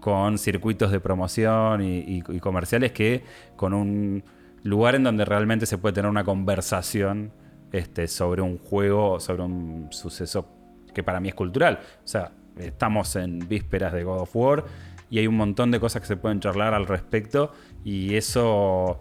con 0.00 0.38
circuitos 0.38 0.90
de 0.90 1.00
promoción 1.00 1.82
y, 1.84 2.22
comerciales 2.40 2.92
que 2.92 3.24
con 3.56 3.74
un 3.74 4.24
lugar 4.62 4.94
en 4.94 5.04
donde 5.04 5.26
realmente 5.26 5.66
se 5.66 5.76
puede 5.76 5.96
tener 5.96 6.10
una 6.10 6.24
conversación 6.24 7.30
este, 7.72 8.08
sobre 8.08 8.40
un 8.40 8.56
juego 8.56 9.20
sobre 9.20 9.42
un 9.42 9.88
suceso 9.90 10.48
que 10.94 11.02
para 11.02 11.20
mí 11.20 11.28
es 11.28 11.34
cultural. 11.34 11.80
O 12.02 12.08
sea, 12.08 12.32
estamos 12.56 13.16
en 13.16 13.46
vísperas 13.46 13.92
de 13.92 14.02
God 14.02 14.20
of 14.20 14.34
War 14.34 14.64
y 15.10 15.18
hay 15.18 15.26
un 15.26 15.36
montón 15.36 15.70
de 15.70 15.80
cosas 15.80 16.02
que 16.02 16.08
se 16.08 16.16
pueden 16.16 16.40
charlar 16.40 16.74
al 16.74 16.86
respecto 16.86 17.52
y 17.84 18.14
eso, 18.16 19.00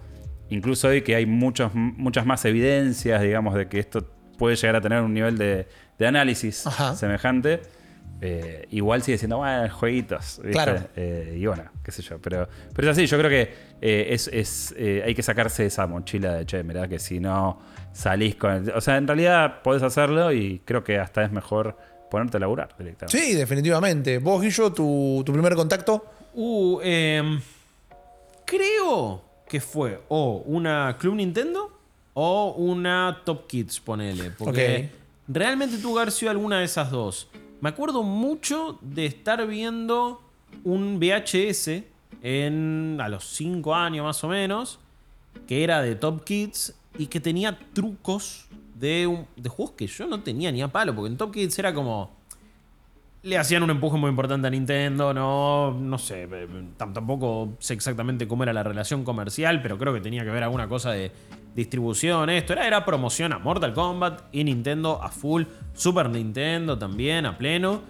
incluso 0.49 0.87
hoy 0.87 1.01
que 1.01 1.15
hay 1.15 1.25
muchos, 1.25 1.73
muchas 1.73 2.25
más 2.25 2.45
evidencias, 2.45 3.21
digamos, 3.21 3.55
de 3.55 3.67
que 3.67 3.79
esto 3.79 4.07
puede 4.37 4.55
llegar 4.55 4.75
a 4.77 4.81
tener 4.81 5.01
un 5.01 5.13
nivel 5.13 5.37
de, 5.37 5.67
de 5.98 6.07
análisis 6.07 6.65
Ajá. 6.67 6.96
semejante. 6.96 7.61
eh, 8.22 8.65
igual 8.72 9.03
sigue 9.03 9.17
siendo, 9.17 9.37
bueno, 9.37 9.70
jueguitos. 9.70 10.37
¿viste? 10.37 10.51
Claro. 10.51 10.79
Eh, 10.96 11.37
y 11.39 11.46
bueno, 11.46 11.63
qué 11.83 11.91
sé 11.91 12.01
yo. 12.01 12.20
Pero, 12.20 12.48
pero 12.74 12.89
es 12.89 12.98
así, 12.98 13.05
yo 13.05 13.17
creo 13.17 13.29
que 13.29 13.53
eh, 13.81 14.07
es, 14.09 14.27
es, 14.33 14.75
hay 15.05 15.13
que 15.13 15.22
sacarse 15.22 15.65
esa 15.67 15.85
mochila 15.87 16.33
de, 16.33 16.46
che, 16.46 16.63
mirá 16.63 16.87
que 16.87 16.98
si 17.00 17.20
no 17.20 17.59
salís 17.91 18.35
con... 18.35 18.51
el-". 18.51 18.72
o 18.72 18.81
sea, 18.81 18.98
en 18.98 19.07
realidad 19.07 19.61
podés 19.61 19.83
hacerlo 19.83 20.31
y 20.31 20.61
creo 20.65 20.83
que 20.83 20.98
hasta 21.00 21.24
es 21.25 21.31
mejor 21.31 21.77
ponerte 22.09 22.37
a 22.37 22.39
laburar 22.39 22.75
directamente. 22.77 23.17
Sí, 23.17 23.33
definitivamente. 23.33 24.20
¿Vos, 24.20 24.41
Guillo, 24.41 24.72
tu, 24.72 25.24
tu 25.25 25.33
primer 25.33 25.55
contacto? 25.55 26.05
Uh, 26.33 26.79
em, 26.81 27.41
creo 28.46 29.22
que 29.48 29.59
fue 29.59 30.01
o 30.09 30.43
una 30.46 30.96
Club 31.00 31.15
Nintendo 31.15 31.72
o 32.13 32.53
una 32.57 33.22
Top 33.24 33.48
Kids, 33.48 33.79
ponele. 33.79 34.31
Porque 34.31 34.89
realmente 35.27 35.77
tuvo 35.77 35.96
que 35.96 36.01
haber 36.01 36.11
sido 36.11 36.31
alguna 36.31 36.59
de 36.59 36.65
esas 36.65 36.91
dos. 36.91 37.29
Me 37.61 37.70
acuerdo 37.70 38.03
mucho 38.03 38.77
de 38.81 39.05
estar 39.05 39.46
viendo 39.48 40.22
un 40.63 41.00
VHS 41.00 41.83
en, 42.22 42.98
a 43.01 43.09
los 43.09 43.25
5 43.25 43.74
años 43.74 44.05
más 44.05 44.24
o 44.24 44.27
menos, 44.27 44.79
que 45.48 45.63
era 45.63 45.81
de 45.81 45.96
Top 45.96 46.24
Kids 46.24 46.75
y 46.98 47.07
que 47.07 47.20
tenía 47.20 47.57
trucos 47.74 48.48
de, 48.79 49.07
un- 49.07 49.25
de 49.36 49.50
juegos 49.50 49.75
que 49.75 49.88
yo 49.88 50.07
no 50.07 50.22
tenía 50.22 50.51
ni 50.51 50.62
a 50.62 50.68
palo, 50.68 50.94
porque 50.96 51.10
en 51.12 51.18
Top 51.18 51.31
Kids 51.33 51.57
era 51.60 51.74
como 51.74 52.16
le 53.24 53.38
hacían 53.38 53.64
un 53.64 53.70
empuje 53.72 53.98
muy 53.98 54.10
importante 54.10 54.48
a 54.48 54.50
Nintendo, 54.50 55.14
no, 55.14 55.72
no 55.74 55.98
sé, 55.98 56.24
eh, 56.31 56.48
tam- 56.77 56.94
tampoco 56.94 57.55
sé 57.60 57.74
exactamente 57.74 58.27
cómo 58.27 58.44
era 58.44 58.53
la 58.53 58.64
relación 58.64 59.03
comercial, 59.03 59.62
pero 59.62 59.77
creo 59.77 59.94
que 59.94 60.00
tenía 60.00 60.24
que 60.24 60.29
ver 60.29 60.44
alguna 60.44 60.68
cosa 60.70 60.92
de 60.92 61.12
distribución, 61.55 62.29
esto, 62.29 62.53
era, 62.53 62.68
era 62.68 62.86
promoción 62.86 63.33
a 63.33 63.40
Mortal 63.40 63.74
Kombat 63.74 64.22
y 64.31 64.44
Nintendo 64.44 65.01
a 65.03 65.10
full, 65.10 65.44
Super 65.74 66.10
Nintendo 66.10 66.77
también 66.77 67.25
a 67.25 67.38
pleno, 67.38 67.81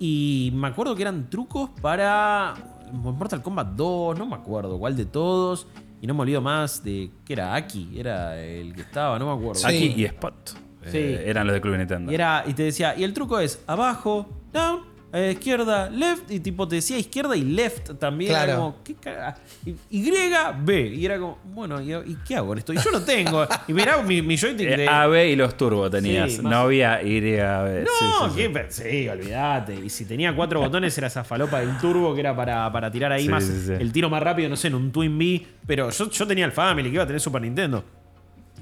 y 0.00 0.50
me 0.54 0.68
acuerdo 0.68 0.96
que 0.96 1.02
eran 1.02 1.28
trucos 1.28 1.70
para 1.82 2.54
Mortal 2.92 3.42
Kombat 3.42 3.68
2, 3.76 4.18
no 4.18 4.26
me 4.26 4.34
acuerdo 4.36 4.78
cuál 4.78 4.96
de 4.96 5.04
todos, 5.04 5.66
y 6.00 6.06
no 6.06 6.14
me 6.14 6.22
olvido 6.22 6.40
más 6.40 6.82
de, 6.82 7.10
que 7.24 7.32
era 7.34 7.54
Aki, 7.54 7.98
era 7.98 8.40
el 8.40 8.74
que 8.74 8.80
estaba, 8.82 9.18
no 9.18 9.26
me 9.26 9.32
acuerdo. 9.32 9.60
Sí. 9.60 9.66
Aquí 9.66 9.94
y 9.96 10.04
Spot 10.04 10.50
Sí. 10.86 10.96
eh, 10.96 11.24
eran 11.26 11.46
los 11.46 11.52
de 11.54 11.60
Club 11.60 11.76
Nintendo. 11.76 12.10
Y, 12.10 12.14
era, 12.14 12.42
y 12.46 12.54
te 12.54 12.62
decía, 12.62 12.96
y 12.96 13.04
el 13.04 13.12
truco 13.12 13.38
es 13.38 13.62
abajo, 13.66 14.26
down, 14.52 14.80
eh, 15.12 15.32
izquierda, 15.32 15.90
left, 15.90 16.30
y 16.30 16.38
tipo 16.40 16.68
te 16.68 16.76
decía 16.76 16.96
izquierda 16.96 17.36
y 17.36 17.42
left 17.42 17.98
también. 17.98 18.30
Era 18.30 18.56
como, 18.56 18.76
¿qué 18.84 18.94
caga? 18.94 19.36
Y, 19.66 19.74
y, 19.90 20.10
B. 20.62 20.88
Y 20.94 21.04
era 21.04 21.18
como, 21.18 21.38
bueno, 21.52 21.80
¿y, 21.80 21.92
y 21.92 22.16
qué 22.26 22.36
hago 22.36 22.48
con 22.48 22.58
esto? 22.58 22.72
Y 22.72 22.76
yo 22.76 22.90
no 22.92 23.02
tengo. 23.02 23.44
Y 23.66 23.72
mirá 23.72 24.00
mi, 24.02 24.22
mi 24.22 24.36
joystick 24.38 24.68
Eh, 24.68 24.76
de. 24.76 24.88
AB 24.88 25.14
y 25.30 25.36
los 25.36 25.56
turbo 25.56 25.90
tenías. 25.90 26.32
Sí, 26.32 26.40
no 26.42 26.56
había 26.58 27.02
Y, 27.02 27.38
AB. 27.38 27.82
no, 27.82 27.86
Sí, 27.86 28.04
sí, 28.06 28.30
sí. 28.30 28.36
¿qué 28.36 28.50
pe- 28.50 28.66
sí, 28.70 29.08
olvídate. 29.08 29.74
Y 29.74 29.90
si 29.90 30.04
tenía 30.04 30.34
cuatro 30.34 30.60
botones 30.60 30.96
era 30.96 31.08
esa 31.08 31.24
falopa 31.24 31.60
del 31.60 31.76
turbo 31.78 32.14
que 32.14 32.20
era 32.20 32.34
para, 32.36 32.70
para 32.72 32.90
tirar 32.90 33.10
ahí 33.12 33.24
Sí, 33.24 33.28
más 33.28 33.44
sí, 33.44 33.62
sí. 33.66 33.72
el 33.72 33.92
tiro 33.92 34.08
más 34.10 34.22
rápido, 34.22 34.48
no 34.48 34.56
sé, 34.56 34.68
en 34.68 34.74
un 34.76 34.92
Twin 34.92 35.18
B. 35.18 35.44
Pero 35.66 35.90
yo, 35.90 36.08
yo 36.08 36.26
tenía 36.26 36.44
el 36.44 36.52
Family 36.52 36.88
que 36.88 36.94
iba 36.94 37.02
a 37.02 37.06
tener 37.06 37.20
Super 37.20 37.42
Nintendo. 37.42 37.84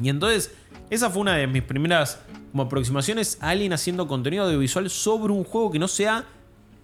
Y 0.01 0.09
entonces, 0.09 0.55
esa 0.91 1.11
fue 1.11 1.21
una 1.23 1.35
de 1.37 1.47
mis 1.47 1.63
primeras 1.63 2.21
como 2.53 2.63
aproximaciones 2.63 3.37
a 3.43 3.51
alguien 3.51 3.73
haciendo 3.73 4.07
contenido 4.07 4.45
audiovisual 4.45 4.89
sobre 4.89 5.33
un 5.33 5.45
juego 5.45 5.71
que 5.71 5.79
no 5.79 5.89
sea 5.89 6.25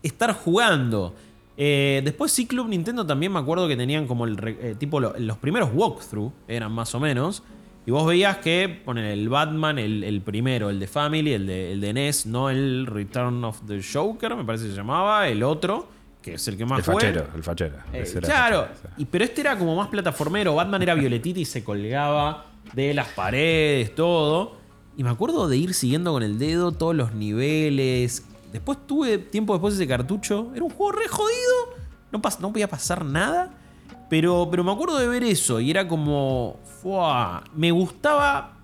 estar 0.08 0.32
jugando. 0.34 1.14
Eh, 1.56 2.00
después 2.04 2.32
sí, 2.32 2.46
Club 2.46 2.68
Nintendo 2.68 3.06
también 3.06 3.32
me 3.32 3.38
acuerdo 3.38 3.68
que 3.68 3.76
tenían 3.76 4.06
como 4.06 4.24
el 4.24 4.36
eh, 4.44 4.74
tipo 4.78 4.98
lo- 5.00 5.14
los 5.18 5.38
primeros 5.38 5.70
walkthrough, 5.72 6.32
eran 6.48 6.72
más 6.72 6.94
o 6.94 7.00
menos. 7.00 7.42
Y 7.86 7.90
vos 7.90 8.06
veías 8.06 8.38
que 8.38 8.80
ponen 8.84 9.04
el 9.04 9.28
Batman, 9.28 9.78
el, 9.78 10.04
el 10.04 10.22
primero, 10.22 10.70
el 10.70 10.80
de 10.80 10.86
Family, 10.86 11.32
el 11.34 11.46
de, 11.46 11.72
el 11.72 11.80
de 11.82 11.92
NES, 11.92 12.24
no 12.26 12.48
el 12.48 12.86
Return 12.86 13.44
of 13.44 13.60
the 13.66 13.80
Joker, 13.82 14.34
me 14.36 14.44
parece 14.44 14.64
que 14.64 14.70
se 14.70 14.76
llamaba, 14.76 15.28
el 15.28 15.42
otro, 15.42 15.86
que 16.22 16.34
es 16.34 16.48
el 16.48 16.56
que 16.56 16.64
más 16.64 16.78
El 16.78 16.84
fue. 16.86 16.94
fachero, 16.94 17.26
el 17.36 17.42
fachero. 17.42 17.76
Eh, 17.92 18.04
claro, 18.22 18.62
el 18.62 18.68
fachero, 18.68 18.68
sí. 18.96 19.02
y, 19.02 19.04
pero 19.04 19.24
este 19.24 19.42
era 19.42 19.58
como 19.58 19.76
más 19.76 19.88
plataformero. 19.88 20.54
Batman 20.54 20.80
era 20.82 20.94
violetita 20.94 21.38
y 21.40 21.44
se 21.44 21.62
colgaba 21.62 22.46
de 22.72 22.94
las 22.94 23.08
paredes, 23.08 23.94
todo. 23.94 24.56
Y 24.96 25.04
me 25.04 25.10
acuerdo 25.10 25.46
de 25.46 25.58
ir 25.58 25.74
siguiendo 25.74 26.10
con 26.12 26.22
el 26.22 26.38
dedo 26.38 26.72
todos 26.72 26.94
los 26.96 27.12
niveles. 27.12 28.26
Después 28.54 28.78
tuve 28.86 29.18
tiempo 29.18 29.52
después 29.52 29.74
ese 29.74 29.86
cartucho. 29.86 30.52
Era 30.54 30.64
un 30.64 30.70
juego 30.70 30.92
re 30.92 31.08
jodido. 31.08 31.84
No, 32.12 32.22
pas- 32.22 32.38
no 32.38 32.52
podía 32.52 32.68
pasar 32.68 33.04
nada. 33.04 33.50
Pero, 34.08 34.46
pero 34.50 34.62
me 34.62 34.70
acuerdo 34.72 34.96
de 34.98 35.08
ver 35.08 35.24
eso 35.24 35.58
y 35.60 35.70
era 35.70 35.88
como. 35.88 36.60
Me 37.54 37.70
gustaba. 37.72 38.58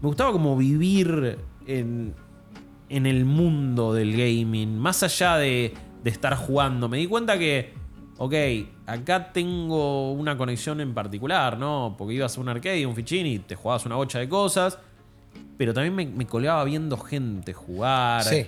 Me 0.00 0.06
gustaba 0.08 0.32
como 0.32 0.56
vivir 0.56 1.38
en, 1.66 2.14
en 2.88 3.04
el 3.06 3.26
mundo 3.26 3.92
del 3.92 4.12
gaming. 4.12 4.78
Más 4.78 5.02
allá 5.02 5.36
de, 5.36 5.74
de 6.02 6.10
estar 6.10 6.34
jugando. 6.36 6.88
Me 6.88 6.96
di 6.96 7.06
cuenta 7.06 7.38
que. 7.38 7.74
Ok, 8.16 8.34
acá 8.86 9.32
tengo 9.32 10.12
una 10.12 10.36
conexión 10.36 10.80
en 10.80 10.92
particular, 10.94 11.58
¿no? 11.58 11.94
Porque 11.98 12.14
ibas 12.14 12.36
a 12.36 12.40
un 12.40 12.48
arcade, 12.50 12.86
un 12.86 12.94
fichín 12.94 13.26
y 13.26 13.38
te 13.38 13.54
jugabas 13.54 13.84
una 13.86 13.96
bocha 13.96 14.18
de 14.18 14.28
cosas. 14.28 14.78
pero 15.58 15.72
también 15.74 15.94
me, 15.94 16.06
me 16.06 16.26
colgaba 16.26 16.64
viendo 16.64 16.96
gente 16.98 17.52
jugar. 17.52 18.24
Sí. 18.24 18.46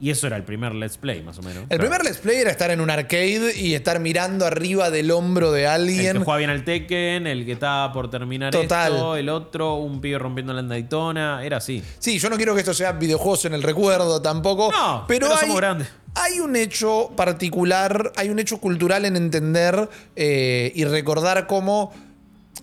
Y 0.00 0.10
eso 0.10 0.28
era 0.28 0.36
el 0.36 0.44
primer 0.44 0.74
Let's 0.74 0.96
Play, 0.96 1.22
más 1.22 1.38
o 1.38 1.42
menos. 1.42 1.64
El 1.68 1.78
primer 1.78 2.04
Let's 2.04 2.18
Play 2.18 2.36
era 2.36 2.50
estar 2.52 2.70
en 2.70 2.80
un 2.80 2.88
arcade 2.88 3.52
y 3.56 3.74
estar 3.74 3.98
mirando 3.98 4.46
arriba 4.46 4.90
del 4.90 5.10
hombro 5.10 5.50
de 5.50 5.62
El 5.62 5.68
alguien. 5.68 6.18
que 6.18 6.24
juega 6.24 6.38
bien 6.38 6.50
al 6.50 6.64
Tekken, 6.64 7.26
el 7.26 7.44
que 7.44 7.52
estaba 7.52 7.92
por 7.92 8.08
terminar 8.08 8.52
Total. 8.52 8.92
esto, 8.92 9.16
el 9.16 9.28
otro, 9.28 9.74
un 9.74 10.00
pibe 10.00 10.18
rompiendo 10.18 10.52
la 10.52 10.62
Daytona, 10.62 11.44
era 11.44 11.56
así. 11.56 11.82
Sí, 11.98 12.18
yo 12.20 12.30
no 12.30 12.36
quiero 12.36 12.54
que 12.54 12.60
esto 12.60 12.74
sea 12.74 12.92
videojuegos 12.92 13.46
en 13.46 13.54
el 13.54 13.62
recuerdo 13.62 14.22
tampoco. 14.22 14.70
No, 14.70 15.04
pero, 15.08 15.26
pero 15.26 15.34
hay, 15.34 15.40
somos 15.40 15.56
grandes. 15.56 15.88
hay 16.14 16.38
un 16.38 16.54
hecho 16.54 17.10
particular, 17.16 18.12
hay 18.14 18.28
un 18.28 18.38
hecho 18.38 18.58
cultural 18.58 19.04
en 19.04 19.16
entender 19.16 19.88
eh, 20.14 20.70
y 20.76 20.84
recordar 20.84 21.46
cómo 21.48 21.92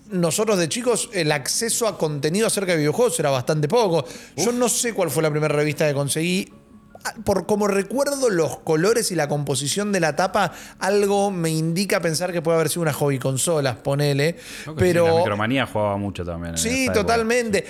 nosotros 0.09 0.57
de 0.57 0.69
chicos 0.69 1.09
el 1.13 1.31
acceso 1.31 1.87
a 1.87 1.97
contenido 1.97 2.47
acerca 2.47 2.73
de 2.73 2.77
videojuegos 2.77 3.19
era 3.19 3.29
bastante 3.29 3.67
poco. 3.67 4.05
Yo 4.37 4.51
no 4.51 4.69
sé 4.69 4.93
cuál 4.93 5.09
fue 5.09 5.23
la 5.23 5.31
primera 5.31 5.53
revista 5.53 5.87
que 5.87 5.93
conseguí. 5.93 6.53
Ah, 7.05 7.13
Por 7.23 7.45
como 7.45 7.67
recuerdo 7.67 8.31
los 8.31 8.57
colores 8.59 9.11
y 9.11 9.15
la 9.15 9.27
composición 9.27 9.91
de 9.91 9.99
la 9.99 10.15
tapa, 10.15 10.51
algo 10.79 11.29
me 11.29 11.51
indica 11.51 12.01
pensar 12.01 12.31
que 12.31 12.41
puede 12.41 12.55
haber 12.55 12.69
sido 12.69 12.81
una 12.81 12.93
hobby 12.93 13.19
consolas, 13.19 13.75
ponele. 13.75 14.37
La 14.65 14.73
pero 14.73 15.17
micromanía 15.17 15.67
jugaba 15.67 15.97
mucho 15.97 16.25
también. 16.25 16.57
Sí, 16.57 16.89
totalmente. 16.91 17.63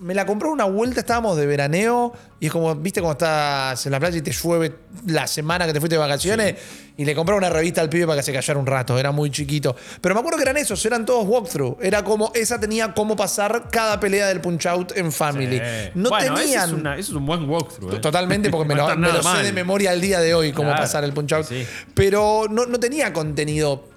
Me 0.00 0.14
la 0.14 0.26
compró 0.26 0.50
una 0.50 0.64
vuelta, 0.64 1.00
estábamos 1.00 1.38
de 1.38 1.46
veraneo 1.46 2.12
y 2.40 2.46
es 2.46 2.52
como, 2.52 2.74
viste, 2.74 3.00
cuando 3.00 3.12
estás 3.12 3.86
en 3.86 3.92
la 3.92 4.00
playa 4.00 4.18
y 4.18 4.22
te 4.22 4.32
llueve 4.32 4.74
la 5.06 5.26
semana 5.26 5.64
que 5.66 5.72
te 5.72 5.80
fuiste 5.80 5.94
de 5.94 6.00
vacaciones 6.00 6.56
y 6.96 7.04
le 7.04 7.14
compré 7.14 7.34
una 7.34 7.50
revista 7.50 7.80
al 7.80 7.88
pibe 7.88 8.06
para 8.06 8.18
que 8.18 8.22
se 8.22 8.32
callara 8.32 8.58
un 8.58 8.66
rato, 8.66 8.96
era 8.98 9.10
muy 9.10 9.28
chiquito. 9.30 9.74
Pero 10.00 10.14
me 10.14 10.20
acuerdo 10.20 10.36
que 10.38 10.44
eran 10.44 10.56
esos, 10.56 10.84
eran 10.86 11.04
todos 11.04 11.26
walkthrough. 11.26 11.78
Era 11.82 12.04
como, 12.04 12.30
esa 12.34 12.60
tenía 12.60 12.94
cómo 12.94 13.16
pasar 13.16 13.68
cada 13.70 13.98
pelea 13.98 14.28
del 14.28 14.40
Punch 14.40 14.66
Out 14.66 14.92
en 14.96 15.10
Family. 15.10 15.60
No 15.96 16.10
bueno, 16.10 16.34
tenían... 16.36 16.68
es, 16.68 16.72
una- 16.72 16.92
ese 16.94 17.10
es 17.10 17.16
un 17.16 17.26
buen 17.26 17.48
walkthrough. 17.50 17.94
eh. 17.94 17.98
Totalmente, 17.98 18.48
porque 18.50 18.68
me 18.68 18.74
lo, 18.76 18.96
me 18.96 19.10
sé 19.22 19.42
de 19.42 19.52
memoria 19.52 19.90
al 19.90 20.00
día 20.00 20.20
de 20.20 20.34
hoy 20.34 20.52
cómo 20.52 20.68
Claro. 20.68 20.82
pasar 20.82 21.02
el 21.04 21.12
punch 21.12 21.32
out. 21.32 21.46
Sí. 21.46 21.66
Pero 21.94 22.46
no, 22.48 22.66
no 22.66 22.78
tenía 22.78 23.12
contenido 23.12 23.88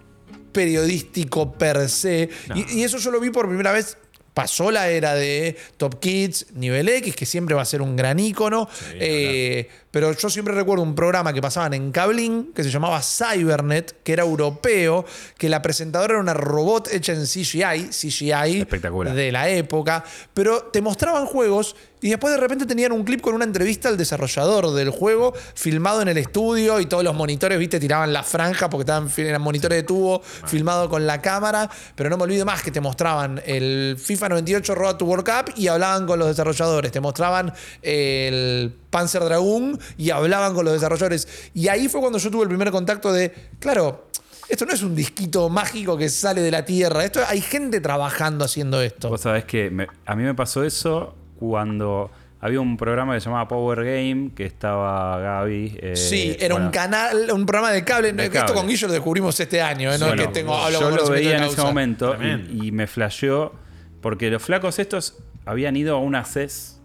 periodístico 0.52 1.54
per 1.54 1.88
se. 1.90 2.30
Y, 2.56 2.80
y 2.80 2.84
eso 2.84 2.98
yo 2.98 3.12
lo 3.12 3.20
vi 3.20 3.30
por 3.30 3.48
primera 3.48 3.72
vez. 3.72 3.98
Pasó 4.38 4.70
la 4.70 4.88
era 4.90 5.16
de 5.16 5.58
Top 5.78 6.00
Kids, 6.00 6.54
Nivel 6.54 6.88
X, 6.90 7.16
que 7.16 7.26
siempre 7.26 7.56
va 7.56 7.64
a 7.64 7.66
ser 7.66 7.82
un 7.82 7.96
gran 7.96 8.20
ícono. 8.20 8.70
Eh, 8.94 9.68
pero 9.90 10.12
yo 10.16 10.30
siempre 10.30 10.54
recuerdo 10.54 10.84
un 10.84 10.94
programa 10.94 11.34
que 11.34 11.42
pasaban 11.42 11.74
en 11.74 11.92
Cablin 11.92 12.54
que 12.54 12.64
se 12.64 12.70
llamaba 12.70 13.02
Cybernet, 13.02 14.04
que 14.04 14.14
era 14.14 14.22
europeo, 14.22 15.06
que 15.40 15.50
la 15.50 15.64
presentadora 15.64 16.14
era 16.14 16.22
una 16.22 16.36
robot 16.36 16.88
hecha 16.94 17.14
en 17.14 17.24
CGI, 17.26 17.90
CGI 17.90 18.60
Espectacular. 18.60 19.16
de 19.16 19.32
la 19.32 19.50
época, 19.50 20.04
pero 20.36 20.66
te 20.66 20.84
mostraban 20.84 21.26
juegos 21.26 21.76
y 22.02 22.10
después 22.10 22.34
de 22.34 22.40
repente 22.40 22.66
tenían 22.66 22.92
un 22.92 23.04
clip 23.04 23.22
con 23.22 23.34
una 23.34 23.44
entrevista 23.46 23.90
al 23.90 23.98
desarrollador 23.98 24.72
del 24.74 24.90
juego, 24.92 25.34
filmado 25.56 26.02
en 26.02 26.08
el 26.10 26.18
estudio 26.18 26.80
y 26.80 26.86
todos 26.86 27.04
los 27.04 27.16
monitores, 27.16 27.58
viste, 27.58 27.80
tiraban 27.80 28.14
la 28.14 28.24
franja 28.24 28.70
porque 28.70 28.82
estaban 28.84 29.10
eran 29.18 29.42
monitores 29.42 29.78
de 29.78 29.84
tubo, 29.84 30.22
filmado 30.22 30.90
con 30.90 31.08
la 31.08 31.22
cámara, 31.22 31.70
pero 31.96 32.10
no 32.10 32.18
me 32.18 32.24
olvido 32.24 32.46
más 32.46 32.62
que 32.62 32.72
te 32.72 32.82
mostraban 32.82 33.42
el 33.46 33.98
FIFA 34.00 34.30
98 34.30 34.76
Road 34.76 34.96
to 34.98 35.06
World 35.06 35.26
Cup 35.26 35.54
y 35.58 35.68
hablaban 35.68 36.06
con 36.06 36.20
los 36.20 36.28
desarrolladores, 36.28 36.92
te 36.92 37.00
mostraban 37.00 37.54
el 37.82 38.74
Panzer 38.90 39.24
Dragoon 39.24 39.80
y 39.98 40.10
hablaban 40.12 40.54
con 40.54 40.66
los 40.66 40.74
desarrolladores. 40.74 41.28
Y 41.54 41.68
ahí 41.68 41.88
fue 41.88 42.00
cuando 42.02 42.20
yo 42.20 42.30
tuve 42.32 42.44
el 42.44 42.50
primer 42.50 42.72
contacto 42.72 43.12
de, 43.12 43.34
claro, 43.60 44.06
esto 44.50 44.66
no 44.66 44.74
es 44.74 44.82
un 44.82 44.96
disquito 44.96 45.50
mágico 45.50 45.98
que 45.98 46.10
sale 46.10 46.42
de 46.42 46.52
la 46.52 46.64
tierra. 46.64 47.04
Esto 47.04 47.20
hay 47.28 47.42
gente 47.42 47.82
trabajando 47.82 48.46
haciendo 48.46 48.82
esto. 48.82 49.10
Vos 49.10 49.22
sabés 49.22 49.46
que 49.46 49.70
me- 49.70 49.88
a 50.06 50.16
mí 50.16 50.24
me 50.24 50.34
pasó 50.36 50.64
eso 50.64 51.16
cuando 51.40 52.12
había 52.40 52.60
un 52.62 52.78
programa 52.78 53.16
que 53.16 53.20
se 53.22 53.26
llamaba 53.26 53.48
Power 53.48 53.84
Game, 53.84 54.32
que 54.36 54.46
estaba 54.46 55.20
Gaby. 55.20 55.78
eh, 55.82 55.96
sí, 55.96 56.36
era 56.40 56.54
un 56.56 56.70
canal, 56.70 57.32
un 57.32 57.46
programa 57.46 57.72
de 57.74 57.84
cable. 57.84 58.14
De 58.14 58.26
Esto 58.26 58.40
cable. 58.40 58.54
con 58.54 58.68
Guillo 58.68 58.88
lo 58.88 58.94
descubrimos 58.94 59.40
este 59.40 59.62
año, 59.62 59.92
¿eh? 59.92 59.98
no 59.98 60.08
bueno, 60.08 60.22
que 60.22 60.28
tengo, 60.30 60.56
hablo 60.56 60.80
yo 60.80 60.90
lo 60.92 61.10
veía 61.10 61.38
en 61.38 61.44
ese 61.46 61.62
momento 61.62 62.16
y, 62.52 62.68
y 62.68 62.72
me 62.72 62.86
flasheó 62.88 63.54
porque 64.02 64.30
los 64.30 64.44
flacos 64.44 64.78
estos 64.80 65.18
habían 65.46 65.76
ido 65.76 65.96
a 65.96 66.00
una 66.00 66.24
CES 66.26 66.80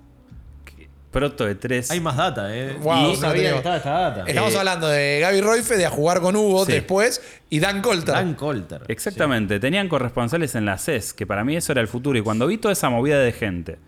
que- 0.64 0.88
proto 1.10 1.44
de 1.44 1.54
3 1.54 1.90
Hay 1.90 2.00
más 2.00 2.16
data, 2.16 2.56
¿eh? 2.56 2.74
Wow, 2.80 2.96
y 2.96 3.02
no 3.02 3.14
sabía 3.16 3.32
tenía- 3.34 3.50
que 3.52 3.56
estaba 3.58 3.76
esta 3.76 3.90
data. 3.90 4.24
Estamos 4.26 4.54
Eh, 4.54 4.58
hablando 4.58 4.88
de 4.88 5.18
Gaby 5.20 5.40
Roife, 5.42 5.76
de 5.76 5.84
a 5.84 5.90
jugar 5.90 6.20
con 6.22 6.34
Hugo 6.34 6.64
Sí. 6.64 6.72
después, 6.72 7.20
y 7.50 7.60
Dan 7.60 7.82
Colter. 7.82 8.14
Dan 8.14 8.32
Colter. 8.34 8.82
Exactamente, 8.88 9.60
tenían 9.60 9.88
corresponsales 9.90 10.54
en 10.54 10.64
la 10.64 10.78
CES, 10.78 11.12
que 11.12 11.26
para 11.26 11.44
mí 11.44 11.54
eso 11.56 11.72
era 11.72 11.82
el 11.82 11.88
futuro. 11.88 12.18
Y 12.18 12.22
cuando 12.22 12.46
vi 12.46 12.56
toda 12.56 12.72
esa 12.72 12.88
movida 12.88 13.18
de 13.18 13.32
gente 13.32 13.78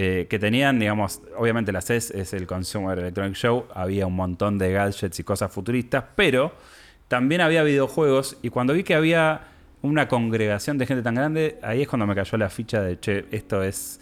eh, 0.00 0.26
que 0.30 0.38
tenían, 0.38 0.78
digamos, 0.78 1.20
obviamente 1.36 1.72
la 1.72 1.80
CES 1.80 2.12
es 2.12 2.32
el 2.32 2.46
Consumer 2.46 2.96
Electronic 3.00 3.34
Show, 3.34 3.64
había 3.74 4.06
un 4.06 4.14
montón 4.14 4.56
de 4.56 4.70
gadgets 4.72 5.18
y 5.18 5.24
cosas 5.24 5.50
futuristas, 5.50 6.04
pero 6.14 6.52
también 7.08 7.40
había 7.40 7.64
videojuegos. 7.64 8.36
Y 8.42 8.50
cuando 8.50 8.74
vi 8.74 8.84
que 8.84 8.94
había 8.94 9.40
una 9.82 10.06
congregación 10.06 10.78
de 10.78 10.86
gente 10.86 11.02
tan 11.02 11.16
grande, 11.16 11.58
ahí 11.62 11.82
es 11.82 11.88
cuando 11.88 12.06
me 12.06 12.14
cayó 12.14 12.38
la 12.38 12.48
ficha 12.48 12.80
de, 12.80 13.00
che, 13.00 13.24
esto 13.32 13.62
es 13.64 14.00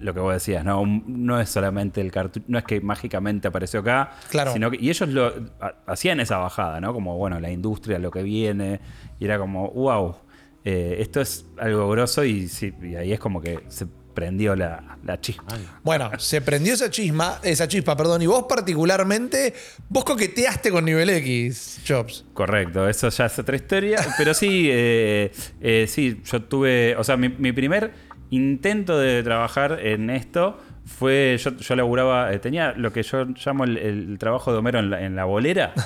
lo 0.00 0.12
que 0.12 0.18
vos 0.20 0.34
decías, 0.34 0.64
¿no? 0.64 0.84
No 1.06 1.40
es 1.40 1.50
solamente 1.50 2.00
el 2.00 2.10
cartucho, 2.10 2.44
no 2.48 2.58
es 2.58 2.64
que 2.64 2.80
mágicamente 2.80 3.46
apareció 3.48 3.80
acá, 3.80 4.10
Claro. 4.28 4.52
sino 4.52 4.70
que, 4.72 4.76
y 4.80 4.90
ellos 4.90 5.08
lo 5.08 5.26
ha- 5.60 5.74
hacían 5.86 6.18
esa 6.20 6.38
bajada, 6.38 6.80
¿no? 6.80 6.92
Como, 6.92 7.16
bueno, 7.16 7.38
la 7.38 7.50
industria, 7.50 7.98
lo 8.00 8.10
que 8.10 8.22
viene, 8.24 8.80
y 9.20 9.24
era 9.24 9.38
como, 9.38 9.70
wow, 9.70 10.16
eh, 10.64 10.96
esto 10.98 11.20
es 11.20 11.46
algo 11.58 11.88
grosso 11.90 12.24
y, 12.24 12.48
sí, 12.48 12.74
y 12.82 12.96
ahí 12.96 13.12
es 13.12 13.20
como 13.20 13.40
que 13.40 13.60
se 13.68 13.86
prendió 14.16 14.56
la, 14.56 14.96
la 15.04 15.20
chispa. 15.20 15.58
Bueno, 15.84 16.10
se 16.18 16.40
prendió 16.40 16.72
esa 16.72 16.90
chisma, 16.90 17.38
esa 17.42 17.68
chispa, 17.68 17.96
perdón, 17.96 18.22
y 18.22 18.26
vos 18.26 18.46
particularmente, 18.48 19.54
vos 19.90 20.04
coqueteaste 20.04 20.70
con 20.70 20.86
Nivel 20.86 21.10
X, 21.10 21.82
Jobs. 21.86 22.24
Correcto, 22.32 22.88
eso 22.88 23.10
ya 23.10 23.26
es 23.26 23.38
otra 23.38 23.54
historia. 23.54 23.98
Pero 24.16 24.32
sí, 24.32 24.68
eh, 24.72 25.30
eh, 25.60 25.86
sí, 25.86 26.22
yo 26.24 26.42
tuve. 26.42 26.96
O 26.96 27.04
sea, 27.04 27.18
mi, 27.18 27.28
mi 27.28 27.52
primer 27.52 27.92
intento 28.30 28.98
de 28.98 29.22
trabajar 29.22 29.78
en 29.82 30.08
esto 30.08 30.58
fue. 30.86 31.36
Yo, 31.38 31.56
yo 31.56 31.76
laburaba. 31.76 32.32
eh, 32.32 32.38
tenía 32.38 32.72
lo 32.72 32.92
que 32.92 33.02
yo 33.02 33.26
llamo 33.44 33.64
el, 33.64 33.76
el 33.76 34.18
trabajo 34.18 34.52
de 34.52 34.58
Homero 34.58 34.78
en 34.78 34.90
la, 34.90 35.02
en 35.04 35.16
la 35.16 35.24
bolera. 35.24 35.74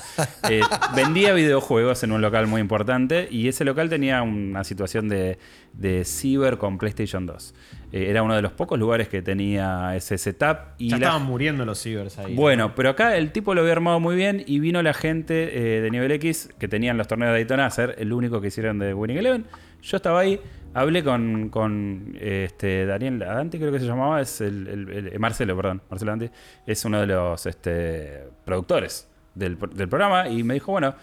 Eh, 0.51 0.63
vendía 0.97 1.33
videojuegos 1.33 2.03
en 2.03 2.11
un 2.13 2.21
local 2.23 2.47
muy 2.49 2.61
importante 2.61 3.29
y 3.31 3.47
ese 3.47 3.65
local 3.65 3.89
tenía 3.89 4.21
una 4.23 4.65
situación 4.65 5.09
de, 5.09 5.39
de 5.75 6.05
ciber 6.05 6.59
con 6.59 6.77
PlayStation 6.77 7.25
2. 7.25 7.55
Eh, 7.93 8.07
era 8.11 8.23
uno 8.25 8.35
de 8.35 8.43
los 8.43 8.51
pocos 8.53 8.77
lugares 8.79 9.07
que 9.09 9.23
tenía 9.23 9.95
ese 9.95 10.19
setup. 10.19 10.57
Y 10.79 10.89
Ya 10.89 10.99
la- 10.99 11.07
estaban 11.07 11.27
muriendo 11.27 11.65
los 11.65 11.81
cibers 11.81 12.19
ahí. 12.19 12.35
bueno, 12.35 12.75
pero 12.75 12.91
acá 12.91 13.17
el 13.17 13.31
tipo 13.31 13.55
lo 13.55 13.61
había 13.61 13.73
armado 13.73 14.01
muy 14.01 14.17
bien 14.17 14.43
y 14.45 14.59
vino 14.59 14.83
la 14.83 14.93
gente 14.95 15.77
eh, 15.77 15.81
de 15.83 15.91
nivel 15.91 16.11
X 16.13 16.49
que 16.59 16.67
tenían 16.67 16.97
los 16.97 17.07
torneos 17.07 17.29
de 17.33 17.39
Daytona 17.41 17.67
a 17.67 17.71
ser 17.71 17.95
el 17.99 18.13
único 18.13 18.41
que 18.41 18.49
hicieron 18.49 18.79
de 18.81 18.93
Winning 18.93 19.19
Eleven. 19.19 19.45
Yo 19.83 19.97
estaba 19.99 20.21
ahí, 20.21 20.41
hablé 20.75 21.03
con, 21.05 21.49
con, 21.49 22.17
este, 22.21 22.87
Daniel 22.87 23.19
Dante, 23.19 23.59
creo 23.59 23.73
que 23.73 23.81
se 23.81 23.87
llamaba, 23.87 24.21
es 24.21 24.41
el, 24.41 24.67
el- 24.69 24.89
el- 24.91 25.07
eh, 25.15 25.19
Marcelo, 25.19 25.57
perdón, 25.57 25.83
Marcelo 25.91 26.13
Dante, 26.13 26.31
es 26.67 26.85
uno 26.85 27.01
de 27.01 27.07
los 27.07 27.45
este, 27.47 28.25
productores 28.45 29.09
del, 29.35 29.59
del 29.75 29.89
programa 29.89 30.29
y 30.29 30.43
me 30.43 30.55
dijo, 30.55 30.73
bueno, 30.73 30.95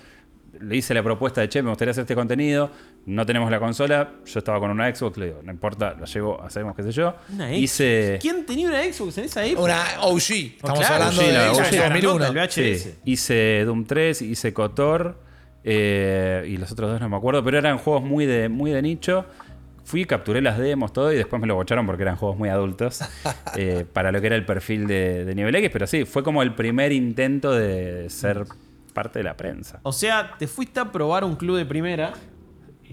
le 0.59 0.75
hice 0.75 0.93
la 0.93 1.03
propuesta 1.03 1.41
de, 1.41 1.49
che, 1.49 1.61
me 1.61 1.69
gustaría 1.69 1.91
hacer 1.91 2.01
este 2.01 2.15
contenido, 2.15 2.71
no 3.05 3.25
tenemos 3.25 3.51
la 3.51 3.59
consola, 3.59 4.09
yo 4.25 4.39
estaba 4.39 4.59
con 4.59 4.71
una 4.71 4.93
Xbox, 4.93 5.17
le 5.17 5.25
digo, 5.27 5.39
no 5.43 5.51
importa, 5.51 5.95
la 5.99 6.05
llevo, 6.05 6.41
hacemos 6.41 6.75
qué 6.75 6.83
sé 6.83 6.91
yo. 6.91 7.15
Una 7.33 7.53
Hice... 7.53 8.07
Xbox. 8.13 8.21
¿Quién 8.21 8.45
tenía 8.45 8.67
una 8.67 8.83
Xbox 8.83 9.17
en 9.19 9.25
esa 9.25 9.45
época? 9.45 9.63
Una 9.63 10.01
OG. 10.01 10.31
Estamos 10.31 10.79
Claro, 10.79 11.03
hablando 11.05 11.21
de 11.21 11.31
la 11.33 11.53
Xbox 11.53 11.67
OG. 11.73 11.83
2001. 11.83 12.25
El 12.25 12.33
VHS. 12.33 12.53
Sí, 12.53 12.93
hice 13.05 13.63
Doom 13.65 13.85
3, 13.85 14.21
hice 14.23 14.53
Kotor 14.53 15.19
eh, 15.63 16.45
y 16.47 16.57
los 16.57 16.71
otros 16.71 16.91
dos 16.91 17.01
no 17.01 17.09
me 17.09 17.17
acuerdo, 17.17 17.43
pero 17.43 17.57
eran 17.59 17.77
juegos 17.77 18.03
muy 18.03 18.25
de, 18.25 18.49
muy 18.49 18.71
de 18.71 18.81
nicho. 18.81 19.25
Fui, 19.87 20.03
capturé 20.03 20.41
las 20.41 20.57
demos, 20.57 20.91
todo, 20.91 21.13
y 21.13 21.15
después 21.15 21.41
me 21.41 21.47
lo 21.47 21.55
bocharon 21.55 21.85
porque 21.85 22.03
eran 22.03 22.17
juegos 22.17 22.37
muy 22.37 22.49
adultos 22.49 22.99
eh, 23.55 23.85
para 23.93 24.11
lo 24.11 24.19
que 24.19 24.27
era 24.27 24.35
el 24.35 24.43
perfil 24.45 24.85
de, 24.85 25.23
de 25.23 25.33
nivel 25.33 25.55
X, 25.55 25.69
pero 25.71 25.87
sí, 25.87 26.03
fue 26.03 26.23
como 26.23 26.43
el 26.43 26.53
primer 26.55 26.91
intento 26.91 27.53
de 27.53 28.09
ser 28.09 28.43
parte 28.93 29.19
de 29.19 29.23
la 29.23 29.37
prensa. 29.37 29.79
O 29.83 29.93
sea, 29.93 30.35
te 30.37 30.45
fuiste 30.45 30.81
a 30.81 30.91
probar 30.91 31.23
un 31.23 31.37
club 31.37 31.55
de 31.55 31.65
primera. 31.65 32.11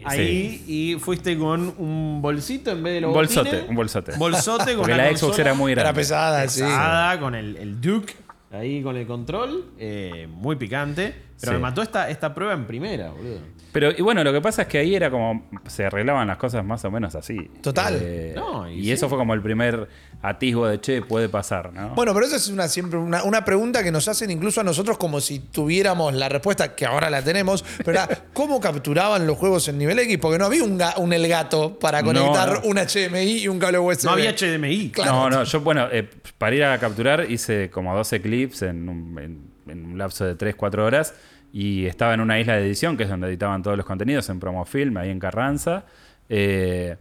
Ahí 0.04 0.62
y 0.68 0.96
fuiste 1.00 1.36
con 1.38 1.74
un 1.78 2.20
bolsito 2.20 2.70
en 2.70 2.82
vez 2.82 2.94
de 2.94 3.00
los 3.00 3.08
Un 3.08 3.14
bolsote, 3.14 3.64
un 3.68 3.74
bolsote. 3.74 4.12
Bolsote 4.16 4.64
con 4.74 4.78
Porque 4.82 4.94
la 4.94 5.06
Xbox 5.08 5.20
consola 5.20 5.42
era 5.42 5.54
muy 5.54 5.72
grande. 5.72 5.88
Era 5.88 5.94
pesada, 5.94 6.48
sí. 6.48 6.60
pesada, 6.62 7.18
con 7.20 7.34
el, 7.34 7.56
el 7.56 7.80
Duke 7.80 8.14
ahí 8.52 8.82
con 8.82 8.96
el 8.96 9.06
control. 9.06 9.64
eh, 9.78 10.28
muy 10.30 10.56
picante. 10.56 11.14
Pero 11.40 11.52
Sí. 11.52 11.56
me 11.56 11.58
mató 11.58 11.82
esta, 11.82 12.08
esta 12.08 12.32
prueba 12.34 12.54
en 12.54 12.64
primera, 12.66 13.10
boludo. 13.10 13.40
Pero, 13.74 13.90
y 13.90 14.00
bueno, 14.02 14.24
lo 14.24 14.32
que 14.32 14.40
pasa 14.40 14.62
es 14.62 14.68
que 14.68 14.78
ahí 14.78 14.94
era 14.94 15.10
como. 15.10 15.46
Se 15.66 15.84
arreglaban 15.84 16.26
las 16.28 16.38
cosas 16.38 16.64
más 16.64 16.82
o 16.86 16.90
menos 16.90 17.14
así. 17.14 17.36
Total. 17.60 17.98
Eh, 18.00 18.32
No, 18.34 18.70
y 18.70 18.78
y 18.78 18.84
sí. 18.84 18.92
eso 18.92 19.08
fue 19.08 19.18
como 19.18 19.34
el 19.34 19.42
primer 19.42 19.88
atisbo 20.22 20.66
de 20.66 20.80
che, 20.80 21.02
puede 21.02 21.28
pasar, 21.28 21.72
¿no? 21.72 21.90
Bueno, 21.90 22.14
pero 22.14 22.24
esa 22.24 22.36
es 22.36 22.48
una, 22.48 22.68
siempre 22.68 22.98
una, 22.98 23.24
una 23.24 23.44
pregunta 23.44 23.82
que 23.82 23.90
nos 23.90 24.06
hacen 24.08 24.30
incluso 24.30 24.60
a 24.60 24.64
nosotros 24.64 24.96
como 24.96 25.20
si 25.20 25.40
tuviéramos 25.40 26.14
la 26.14 26.28
respuesta, 26.28 26.74
que 26.76 26.86
ahora 26.86 27.10
la 27.10 27.22
tenemos, 27.22 27.64
pero 27.78 27.90
era, 27.90 28.08
¿cómo 28.32 28.60
capturaban 28.60 29.26
los 29.26 29.36
juegos 29.36 29.66
en 29.68 29.76
nivel 29.76 29.98
X? 29.98 30.18
Porque 30.22 30.38
no 30.38 30.46
había 30.46 30.62
un, 30.64 30.78
ga- 30.78 30.96
un 30.98 31.12
el 31.12 31.26
gato 31.28 31.78
para 31.78 32.02
conectar 32.04 32.62
no. 32.62 32.68
un 32.70 32.76
HDMI 32.78 33.38
y 33.42 33.48
un 33.48 33.58
cable 33.58 33.78
USB. 33.80 34.04
No 34.04 34.12
había 34.12 34.30
HDMI. 34.34 34.90
Claro. 34.90 35.12
No, 35.12 35.30
no, 35.30 35.44
yo, 35.44 35.60
bueno, 35.60 35.88
eh, 35.90 36.08
para 36.38 36.54
ir 36.56 36.64
a 36.64 36.78
capturar 36.78 37.30
hice 37.30 37.70
como 37.70 37.94
12 37.94 38.22
clips 38.22 38.62
en 38.62 38.88
un, 38.88 39.18
en- 39.18 39.54
en 39.70 39.84
un 39.84 39.98
lapso 39.98 40.24
de 40.24 40.36
3, 40.36 40.54
4 40.54 40.84
horas 40.86 41.14
y 41.56 41.86
estaba 41.86 42.14
en 42.14 42.20
una 42.20 42.40
isla 42.40 42.56
de 42.56 42.66
edición, 42.66 42.96
que 42.96 43.04
es 43.04 43.08
donde 43.08 43.28
editaban 43.28 43.62
todos 43.62 43.76
los 43.76 43.86
contenidos, 43.86 44.28
en 44.28 44.40
Promofilm, 44.40 44.96
ahí 44.96 45.10
en 45.10 45.20
Carranza. 45.20 45.84
eh, 46.28 46.96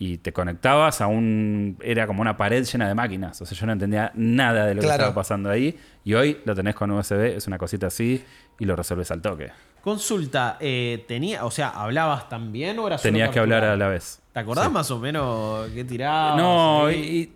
y 0.00 0.18
te 0.18 0.32
conectabas 0.32 1.00
a 1.00 1.08
un. 1.08 1.76
Era 1.82 2.06
como 2.06 2.20
una 2.22 2.36
pared 2.36 2.64
llena 2.64 2.86
de 2.86 2.94
máquinas. 2.94 3.42
O 3.42 3.44
sea, 3.44 3.58
yo 3.58 3.66
no 3.66 3.72
entendía 3.72 4.12
nada 4.14 4.64
de 4.66 4.76
lo 4.76 4.80
Claro. 4.80 4.92
que 4.96 5.02
estaba 5.02 5.14
pasando 5.14 5.50
ahí. 5.50 5.76
Y 6.04 6.14
hoy 6.14 6.38
lo 6.44 6.54
tenés 6.54 6.76
con 6.76 6.88
USB, 6.92 7.34
es 7.36 7.48
una 7.48 7.58
cosita 7.58 7.88
así 7.88 8.24
y 8.60 8.64
lo 8.64 8.76
resolves 8.76 9.10
al 9.10 9.20
toque. 9.20 9.50
Consulta, 9.82 10.56
eh, 10.60 11.04
tenía, 11.08 11.44
o 11.44 11.50
sea, 11.50 11.70
¿hablabas 11.70 12.28
también 12.28 12.78
o 12.78 12.86
era 12.86 12.96
solo 12.96 13.10
Tenías 13.10 13.30
que 13.30 13.40
hablar 13.40 13.64
a 13.64 13.76
la 13.76 13.88
vez. 13.88 14.20
¿Te 14.32 14.38
acordás 14.38 14.66
Sí. 14.66 14.70
más 14.72 14.88
o 14.92 15.00
menos 15.00 15.68
qué 15.70 15.82
tirabas? 15.84 16.36
No, 16.36 16.88
y- 16.92 17.32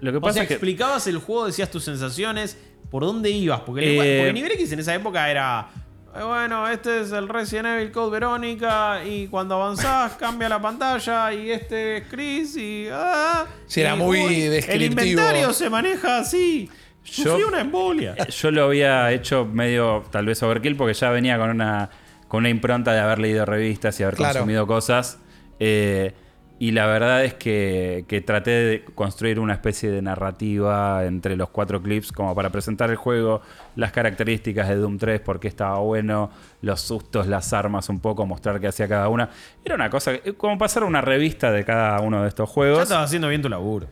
lo 0.00 0.10
que 0.10 0.16
O 0.18 0.20
pasa 0.20 0.32
sea, 0.34 0.42
es 0.42 0.48
que. 0.48 0.54
explicabas 0.54 1.06
el 1.06 1.18
juego, 1.18 1.46
decías 1.46 1.70
tus 1.70 1.84
sensaciones, 1.84 2.58
por 2.90 3.04
dónde 3.04 3.30
ibas. 3.30 3.60
Porque, 3.60 3.84
el- 3.98 4.04
Eh, 4.06 4.18
porque 4.20 4.32
nivel 4.32 4.52
X 4.52 4.72
en 4.72 4.80
esa 4.80 4.94
época 4.94 5.30
era. 5.30 5.68
eh, 6.16 6.22
Bueno, 6.22 6.66
este 6.68 7.00
es 7.02 7.12
el 7.12 7.28
Resident 7.28 7.66
Evil 7.68 7.92
Code 7.92 8.10
Verónica. 8.12 9.04
Y 9.04 9.26
cuando 9.28 9.54
avanzás 9.56 10.12
cambia 10.18 10.48
la 10.48 10.60
pantalla. 10.60 11.32
Y 11.32 11.50
este 11.50 11.98
es 11.98 12.04
Chris. 12.08 12.56
Y. 12.56 12.88
Ah, 12.92 13.46
Sí, 13.66 13.80
era 13.80 13.94
y, 13.94 13.98
muy 13.98 14.18
El 14.44 14.50
descriptivo. 14.52 14.84
inventario 15.02 15.52
se 15.52 15.68
maneja 15.70 16.18
así. 16.18 16.68
Yo- 17.04 17.24
Sufrí 17.32 17.42
una 17.44 17.60
embolia. 17.60 18.14
Yo 18.28 18.50
lo 18.50 18.64
había 18.64 19.10
hecho 19.12 19.44
medio, 19.46 20.04
tal 20.10 20.26
vez 20.26 20.42
overkill, 20.42 20.76
porque 20.76 20.92
ya 20.94 21.08
venía 21.10 21.38
con 21.38 21.48
una, 21.50 21.88
con 22.28 22.38
una 22.40 22.50
impronta 22.50 22.92
de 22.92 23.00
haber 23.00 23.18
leído 23.18 23.46
revistas 23.46 23.98
y 23.98 24.02
haber 24.02 24.16
Claro. 24.16 24.34
consumido 24.34 24.66
cosas. 24.66 25.18
Eh, 25.58 26.12
y 26.60 26.72
la 26.72 26.86
verdad 26.86 27.24
es 27.24 27.34
que, 27.34 28.04
que 28.08 28.20
traté 28.20 28.50
de 28.50 28.84
construir 28.94 29.38
una 29.38 29.52
especie 29.52 29.90
de 29.90 30.02
narrativa 30.02 31.04
entre 31.04 31.36
los 31.36 31.50
cuatro 31.50 31.80
clips 31.80 32.10
como 32.12 32.34
para 32.34 32.50
presentar 32.50 32.90
el 32.90 32.96
juego, 32.96 33.42
las 33.76 33.92
características 33.92 34.68
de 34.68 34.74
Doom 34.76 34.98
3, 34.98 35.20
por 35.20 35.38
qué 35.38 35.46
estaba 35.48 35.78
bueno, 35.78 36.30
los 36.62 36.80
sustos, 36.80 37.26
las 37.28 37.52
armas, 37.52 37.88
un 37.88 38.00
poco 38.00 38.26
mostrar 38.26 38.58
qué 38.60 38.66
hacía 38.66 38.88
cada 38.88 39.08
una. 39.08 39.30
Era 39.64 39.76
una 39.76 39.88
cosa, 39.88 40.18
que- 40.18 40.34
como 40.34 40.58
pasar 40.58 40.82
una 40.84 41.00
revista 41.00 41.52
de 41.52 41.64
cada 41.64 42.00
uno 42.00 42.22
de 42.22 42.28
estos 42.28 42.48
Ya 42.48 42.52
juegos. 42.54 42.82
estabas 42.82 43.04
haciendo 43.06 43.28
bien 43.28 43.42
tu 43.42 43.48
laburo. 43.48 43.86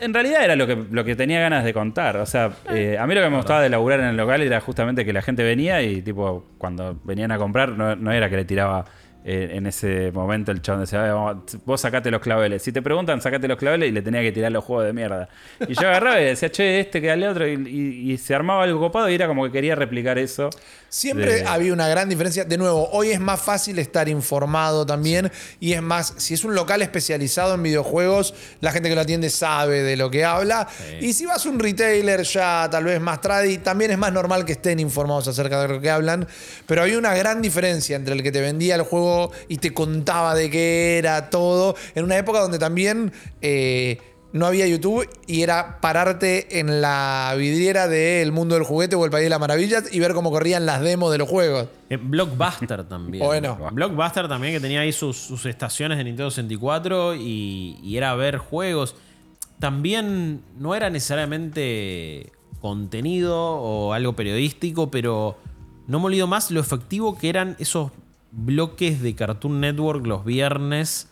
En 0.00 0.12
realidad 0.12 0.44
era 0.44 0.56
lo 0.56 0.66
que, 0.66 0.76
lo 0.90 1.04
que 1.04 1.14
tenía 1.14 1.40
ganas 1.40 1.64
de 1.64 1.72
contar. 1.72 2.16
O 2.16 2.26
sea, 2.26 2.50
eh, 2.70 2.98
a 2.98 3.06
mí 3.06 3.14
lo 3.14 3.22
que 3.22 3.30
me 3.30 3.36
gustaba 3.36 3.62
de 3.62 3.68
laburar 3.68 4.00
en 4.00 4.06
el 4.06 4.16
local 4.16 4.42
era 4.42 4.60
justamente 4.60 5.04
que 5.04 5.12
la 5.12 5.22
gente 5.22 5.44
venía 5.44 5.80
y, 5.82 6.02
tipo, 6.02 6.44
cuando 6.58 6.98
venían 7.04 7.30
a 7.30 7.38
comprar, 7.38 7.68
no, 7.70 7.94
no 7.94 8.10
era 8.10 8.28
que 8.28 8.36
le 8.36 8.44
tiraba 8.44 8.84
eh, 9.24 9.50
en 9.54 9.66
ese 9.66 10.10
momento 10.12 10.50
el 10.52 10.60
chabón 10.62 10.80
decía, 10.82 11.04
"Ah, 11.04 11.12
vamos, 11.14 11.44
vos 11.64 11.80
sacate 11.80 12.10
los 12.10 12.20
claveles. 12.20 12.62
Si 12.62 12.72
te 12.72 12.82
preguntan, 12.82 13.20
sacate 13.20 13.46
los 13.48 13.56
claveles 13.58 13.88
y 13.88 13.92
le 13.92 14.02
tenía 14.02 14.20
que 14.22 14.32
tirar 14.32 14.50
los 14.52 14.64
juegos 14.64 14.86
de 14.86 14.92
mierda. 14.92 15.28
Y 15.68 15.74
yo 15.74 15.88
agarraba 15.88 16.20
y 16.20 16.24
decía, 16.24 16.50
che, 16.50 16.80
este 16.80 17.00
que 17.00 17.06
dale 17.08 17.28
otro. 17.28 17.46
Y, 17.46 17.52
y- 17.54 18.12
y 18.12 18.18
se 18.18 18.34
armaba 18.34 18.64
algo 18.64 18.80
copado 18.80 19.08
y 19.08 19.14
era 19.14 19.26
como 19.26 19.44
que 19.44 19.52
quería 19.52 19.74
replicar 19.74 20.18
eso. 20.18 20.50
Siempre 20.88 21.36
de- 21.36 21.46
había 21.46 21.72
una 21.72 21.88
gran 21.88 22.08
diferencia. 22.08 22.44
De 22.44 22.58
nuevo, 22.58 22.88
hoy 22.92 23.10
es 23.10 23.20
más 23.20 23.40
fácil 23.40 23.78
estar 23.78 24.08
informado 24.08 24.84
también. 24.84 25.30
Y 25.60 25.72
es 25.72 25.82
más, 25.82 26.14
si 26.18 26.34
es 26.34 26.44
un 26.44 26.54
local 26.54 26.82
especializado 26.82 27.54
en 27.54 27.62
videojuegos, 27.62 28.34
la 28.60 28.72
gente 28.72 28.88
que 28.88 28.94
lo 28.94 29.00
atiende 29.02 29.30
sabe 29.30 29.82
de 29.82 29.96
lo 29.96 30.10
que 30.10 30.24
habla. 30.24 30.68
Y 31.00 31.12
si 31.12 31.26
vas 31.26 31.46
a 31.46 31.48
un 31.48 31.58
retailer 31.58 32.22
ya 32.24 32.68
tal 32.70 32.84
vez 32.84 33.00
más 33.00 33.20
tradi, 33.20 33.58
también 33.58 33.90
es 33.92 33.98
más 33.98 34.12
normal 34.12 34.44
que 34.44 34.52
estén 34.52 34.80
informados 34.80 35.28
acerca 35.28 35.62
de 35.62 35.68
lo 35.68 35.80
que 35.80 35.90
hablan. 35.90 36.26
Pero 36.66 36.82
había 36.82 36.98
una 36.98 37.14
gran 37.14 37.40
diferencia 37.40 37.96
entre 37.96 38.14
el 38.14 38.22
que 38.22 38.32
te 38.32 38.40
vendía 38.40 38.74
el 38.74 38.82
juego 38.82 39.11
y 39.48 39.58
te 39.58 39.72
contaba 39.72 40.34
de 40.34 40.50
qué 40.50 40.98
era 40.98 41.30
todo. 41.30 41.74
En 41.94 42.04
una 42.04 42.16
época 42.16 42.40
donde 42.40 42.58
también. 42.58 43.12
eh, 43.40 43.98
no 44.32 44.46
había 44.46 44.66
YouTube 44.66 45.06
y 45.26 45.42
era 45.42 45.78
pararte 45.82 46.58
en 46.58 46.80
la 46.80 47.34
vidriera 47.36 47.86
del 47.86 48.32
mundo 48.32 48.54
del 48.54 48.64
juguete 48.64 48.96
o 48.96 49.04
el 49.04 49.10
país 49.10 49.24
de 49.24 49.28
las 49.28 49.38
maravillas 49.38 49.92
y 49.92 50.00
ver 50.00 50.14
cómo 50.14 50.30
corrían 50.30 50.64
las 50.64 50.80
demos 50.80 51.12
de 51.12 51.18
los 51.18 51.28
juegos. 51.28 51.68
Eh, 51.90 51.98
Blockbuster 51.98 52.84
también. 52.84 53.26
Bueno. 53.26 53.58
Blockbuster 53.72 54.28
también, 54.28 54.54
que 54.54 54.60
tenía 54.60 54.80
ahí 54.80 54.92
sus, 54.92 55.18
sus 55.18 55.44
estaciones 55.44 55.98
de 55.98 56.04
Nintendo 56.04 56.30
64 56.30 57.14
y, 57.16 57.78
y 57.82 57.98
era 57.98 58.14
ver 58.14 58.38
juegos. 58.38 58.96
También 59.58 60.40
no 60.58 60.74
era 60.74 60.88
necesariamente 60.88 62.32
contenido 62.60 63.36
o 63.38 63.92
algo 63.92 64.14
periodístico, 64.14 64.90
pero 64.90 65.36
no 65.86 66.00
me 66.00 66.06
olvido 66.06 66.26
más 66.26 66.50
lo 66.50 66.60
efectivo 66.60 67.18
que 67.18 67.28
eran 67.28 67.54
esos 67.58 67.90
bloques 68.32 69.00
de 69.02 69.14
Cartoon 69.14 69.60
Network 69.60 70.06
los 70.06 70.24
viernes 70.24 71.08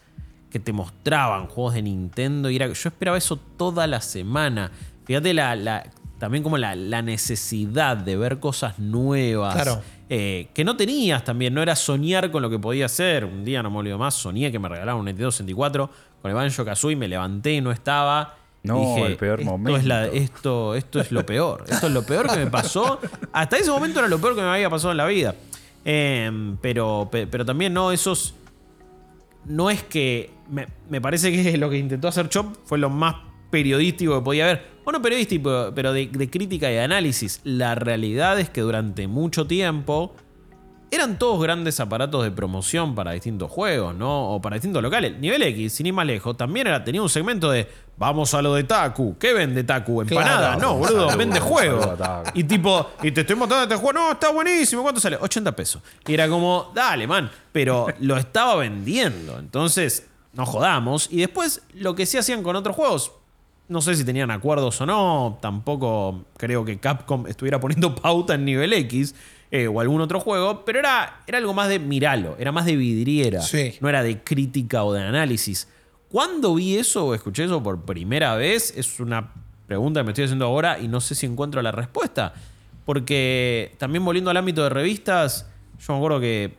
que 0.51 0.59
te 0.59 0.73
mostraban 0.73 1.47
juegos 1.47 1.75
de 1.75 1.83
Nintendo. 1.83 2.51
Y 2.51 2.57
era, 2.57 2.67
yo 2.67 2.89
esperaba 2.89 3.17
eso 3.19 3.37
toda 3.37 3.87
la 3.87 4.01
semana. 4.01 4.73
Fíjate 5.05 5.33
la, 5.35 5.55
la- 5.55 5.89
también 6.19 6.43
como 6.43 6.59
la, 6.59 6.75
la 6.75 7.03
necesidad 7.03 7.97
de 7.97 8.17
ver 8.17 8.41
cosas 8.41 8.79
nuevas. 8.79 9.55
Claro. 9.55 9.81
eh, 10.09 10.49
que 10.53 10.65
no 10.65 10.77
tenías 10.77 11.23
también, 11.25 11.55
no 11.55 11.63
era 11.63 11.77
soñar 11.77 12.31
con 12.31 12.43
lo 12.43 12.51
que 12.51 12.59
podía 12.59 12.89
ser. 12.89 13.25
Un 13.25 13.45
día 13.45 13.63
no 13.63 13.71
me 13.71 13.79
olvido 13.79 13.97
más, 13.99 14.15
soñé 14.15 14.51
que 14.51 14.59
me 14.59 14.69
regalaban 14.69 15.01
un 15.01 15.07
Nintendo 15.07 15.31
64 15.31 15.91
con 16.21 16.31
el 16.31 16.35
Banjo 16.35 16.65
Kazooie, 16.65 16.97
me 16.97 17.09
levanté 17.09 17.55
y 17.55 17.61
no 17.61 17.71
estaba. 17.71 18.35
No, 18.63 18.79
dije, 18.79 19.07
el 19.07 19.17
peor 19.17 19.41
esto 19.41 19.51
momento. 19.53 19.79
Es 19.79 19.87
la- 19.87 20.07
esto, 20.09 20.75
esto 20.75 21.01
es 21.01 21.11
lo 21.13 21.25
peor. 21.25 21.65
Esto 21.69 21.87
es 21.87 21.93
lo 21.93 22.03
peor 22.03 22.29
que 22.31 22.37
me 22.37 22.51
pasó. 22.51 22.99
Hasta 23.33 23.57
ese 23.57 23.71
momento 23.71 24.01
era 24.01 24.09
lo 24.09 24.21
peor 24.21 24.35
que 24.35 24.43
me 24.43 24.49
había 24.49 24.69
pasado 24.69 24.91
en 24.91 24.97
la 24.99 25.07
vida. 25.07 25.35
Em, 25.85 26.57
pero, 26.59 27.09
pe- 27.11 27.27
pero 27.27 27.45
también 27.45 27.73
no, 27.73 27.93
esos. 27.93 28.35
No 29.47 29.71
es 29.71 29.83
que. 29.83 30.31
Me, 30.51 30.67
me 30.89 31.01
parece 31.01 31.31
que 31.33 31.57
lo 31.59 31.71
que 31.71 31.79
intentó 31.79 32.09
hacer 32.09 32.29
Chop 32.29 32.57
fue 32.65 32.79
lo 32.79 32.91
más 32.91 33.17
periodístico 33.51 34.19
que 34.19 34.25
podía 34.25 34.45
haber. 34.45 34.67
Bueno, 34.85 35.01
periodístico, 35.03 35.73
pero 35.75 35.93
de, 35.93 36.07
de 36.07 36.31
crítica 36.31 36.71
y 36.71 36.75
de 36.75 36.81
análisis. 36.81 37.41
La 37.45 37.75
realidad 37.75 38.39
es 38.41 38.51
que 38.51 38.61
durante 38.63 39.07
mucho 39.09 39.47
tiempo 39.47 40.15
eran 40.91 41.19
todos 41.19 41.41
grandes 41.43 41.79
aparatos 41.79 42.25
de 42.25 42.31
promoción 42.31 42.95
para 42.95 43.13
distintos 43.13 43.51
juegos, 43.51 43.95
¿no? 43.95 44.35
O 44.35 44.41
para 44.41 44.55
distintos 44.55 44.83
locales. 44.83 45.19
Nivel 45.19 45.43
X, 45.43 45.75
sin 45.75 45.87
ir 45.87 45.93
más 45.93 46.07
lejos, 46.07 46.37
también 46.37 46.67
era, 46.67 46.83
tenía 46.83 47.01
un 47.01 47.09
segmento 47.09 47.51
de 47.51 47.69
vamos 47.97 48.35
a 48.35 48.43
lo 48.43 48.55
de 48.55 48.65
Taku. 48.65 49.17
¿Qué 49.19 49.33
vende 49.33 49.63
Taku? 49.63 50.03
Empanada. 50.03 50.57
Claro. 50.57 50.61
no, 50.61 50.79
boludo, 50.79 51.17
vende 51.17 51.39
Taku. 51.39 52.31
Y 52.35 52.45
tipo, 52.45 52.91
y 53.03 53.13
te 53.13 53.21
estoy 53.21 53.37
mostrando 53.37 53.65
este 53.65 53.77
juego, 53.77 53.93
no, 53.93 54.13
está 54.13 54.31
buenísimo. 54.31 54.83
¿Cuánto 54.83 55.01
sale? 55.01 55.17
80 55.21 55.55
pesos. 55.55 55.83
Y 56.07 56.15
era 56.15 56.29
como, 56.29 56.73
dale, 56.75 57.07
man. 57.07 57.31
Pero 57.53 57.87
lo 58.01 58.17
estaba 58.17 58.57
vendiendo. 58.57 59.39
Entonces, 59.39 60.09
no 60.33 60.47
jodamos. 60.47 61.09
Y 61.11 61.19
después, 61.19 61.63
lo 61.75 61.95
que 61.95 62.07
sí 62.07 62.19
hacían 62.19 62.43
con 62.43 62.57
otros 62.57 62.75
juegos. 62.75 63.13
No 63.69 63.81
sé 63.81 63.95
si 63.95 64.05
tenían 64.05 64.33
acuerdos 64.33 64.81
o 64.81 64.87
no. 64.87 65.39
Tampoco 65.41 66.25
creo 66.37 66.65
que 66.65 66.79
Capcom 66.79 67.29
estuviera 67.29 67.61
poniendo 67.61 67.95
pauta 68.03 68.35
en 68.35 68.45
nivel 68.45 68.73
X. 68.73 69.15
eh, 69.51 69.67
o 69.67 69.81
algún 69.81 70.01
otro 70.01 70.21
juego. 70.21 70.65
Pero 70.65 70.79
era, 70.79 71.23
era 71.27 71.39
algo 71.39 71.55
más 71.55 71.69
de 71.69 71.79
miralo. 71.79 72.37
Era 72.39 72.53
más 72.53 72.67
de 72.67 72.77
vidriera. 72.77 73.43
Sí. 73.43 73.75
No 73.81 73.89
era 73.89 74.03
de 74.03 74.23
crítica 74.23 74.85
o 74.85 74.93
de 74.93 75.03
análisis. 75.03 75.69
¿Cuándo 76.11 76.55
vi 76.55 76.77
eso 76.77 77.07
o 77.07 77.15
escuché 77.15 77.45
eso 77.45 77.63
por 77.63 77.83
primera 77.85 78.35
vez? 78.35 78.73
Es 78.77 78.99
una 79.01 79.33
pregunta 79.67 80.01
que 80.01 80.05
me 80.05 80.11
estoy 80.11 80.25
haciendo 80.25 80.47
ahora 80.47 80.79
y 80.81 80.89
no 80.89 81.01
sé 81.01 81.15
si 81.15 81.27
encuentro 81.27 81.63
la 81.63 81.73
respuesta. 81.73 82.35
Porque 82.85 83.75
también 83.79 84.05
volviendo 84.05 84.31
al 84.31 84.37
ámbito 84.37 84.63
de 84.65 84.71
revistas, 84.71 85.47
yo 85.79 85.93
me 85.93 85.99
acuerdo 85.99 86.21
que 86.21 86.55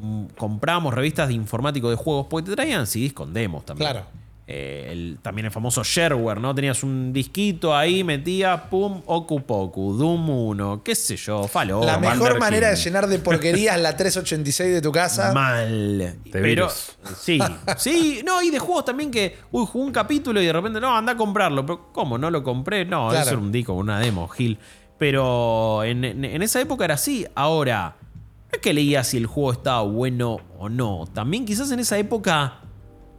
mm, 0.00 0.24
comprábamos 0.36 0.94
revistas 0.94 1.28
de 1.28 1.34
informático 1.34 1.90
de 1.90 1.96
juegos 1.96 2.26
porque 2.30 2.50
te 2.50 2.56
traían 2.56 2.86
CDs 2.86 3.12
con 3.12 3.34
demos 3.34 3.66
también. 3.66 3.90
Claro. 3.90 4.06
Eh, 4.50 4.88
el- 4.92 5.18
también 5.20 5.44
el 5.44 5.50
famoso 5.52 5.84
shareware, 5.84 6.40
¿no? 6.40 6.54
Tenías 6.54 6.82
un 6.82 7.12
disquito 7.12 7.76
ahí, 7.76 8.02
metías, 8.02 8.58
pum, 8.70 9.02
Okupoku, 9.04 9.92
Doom 9.92 10.30
1, 10.30 10.82
qué 10.82 10.94
sé 10.94 11.16
yo, 11.16 11.46
Falo. 11.46 11.84
la 11.84 11.98
mejor 11.98 12.38
manera 12.40 12.70
de 12.70 12.76
llenar 12.76 13.08
de 13.08 13.18
porquerías 13.18 13.78
la 13.80 13.94
386 13.94 14.72
de 14.72 14.80
tu 14.80 14.90
casa. 14.90 15.34
Mal. 15.34 16.14
Pero, 16.32 16.44
virus. 16.44 16.96
sí, 17.20 17.38
sí, 17.76 18.22
no, 18.24 18.40
y 18.42 18.48
de 18.48 18.58
juegos 18.58 18.86
también 18.86 19.10
que, 19.10 19.36
uy, 19.52 19.66
jugué 19.66 19.84
un 19.84 19.92
capítulo 19.92 20.40
y 20.40 20.46
de 20.46 20.52
repente, 20.54 20.80
no, 20.80 20.96
anda 20.96 21.12
a 21.12 21.16
comprarlo. 21.18 21.66
Pero, 21.66 21.92
¿cómo? 21.92 22.16
¿No 22.16 22.30
lo 22.30 22.42
compré? 22.42 22.86
No, 22.86 23.08
Claro. 23.10 23.20
eso 23.22 23.30
era 23.34 23.38
un 23.40 23.52
disco, 23.52 23.74
una 23.74 24.00
demo, 24.00 24.28
Gil. 24.28 24.58
Pero 24.96 25.84
en, 25.84 26.04
en- 26.04 26.24
en 26.24 26.42
esa 26.42 26.58
época 26.60 26.86
era 26.86 26.94
así. 26.94 27.26
Ahora, 27.34 27.96
no 28.00 28.48
es 28.52 28.58
que 28.60 28.72
leía 28.72 29.04
si 29.04 29.18
el 29.18 29.26
juego 29.26 29.52
estaba 29.52 29.82
bueno 29.82 30.38
o 30.58 30.70
no. 30.70 31.04
También 31.12 31.44
quizás 31.44 31.70
en 31.70 31.80
esa 31.80 31.98
época, 31.98 32.60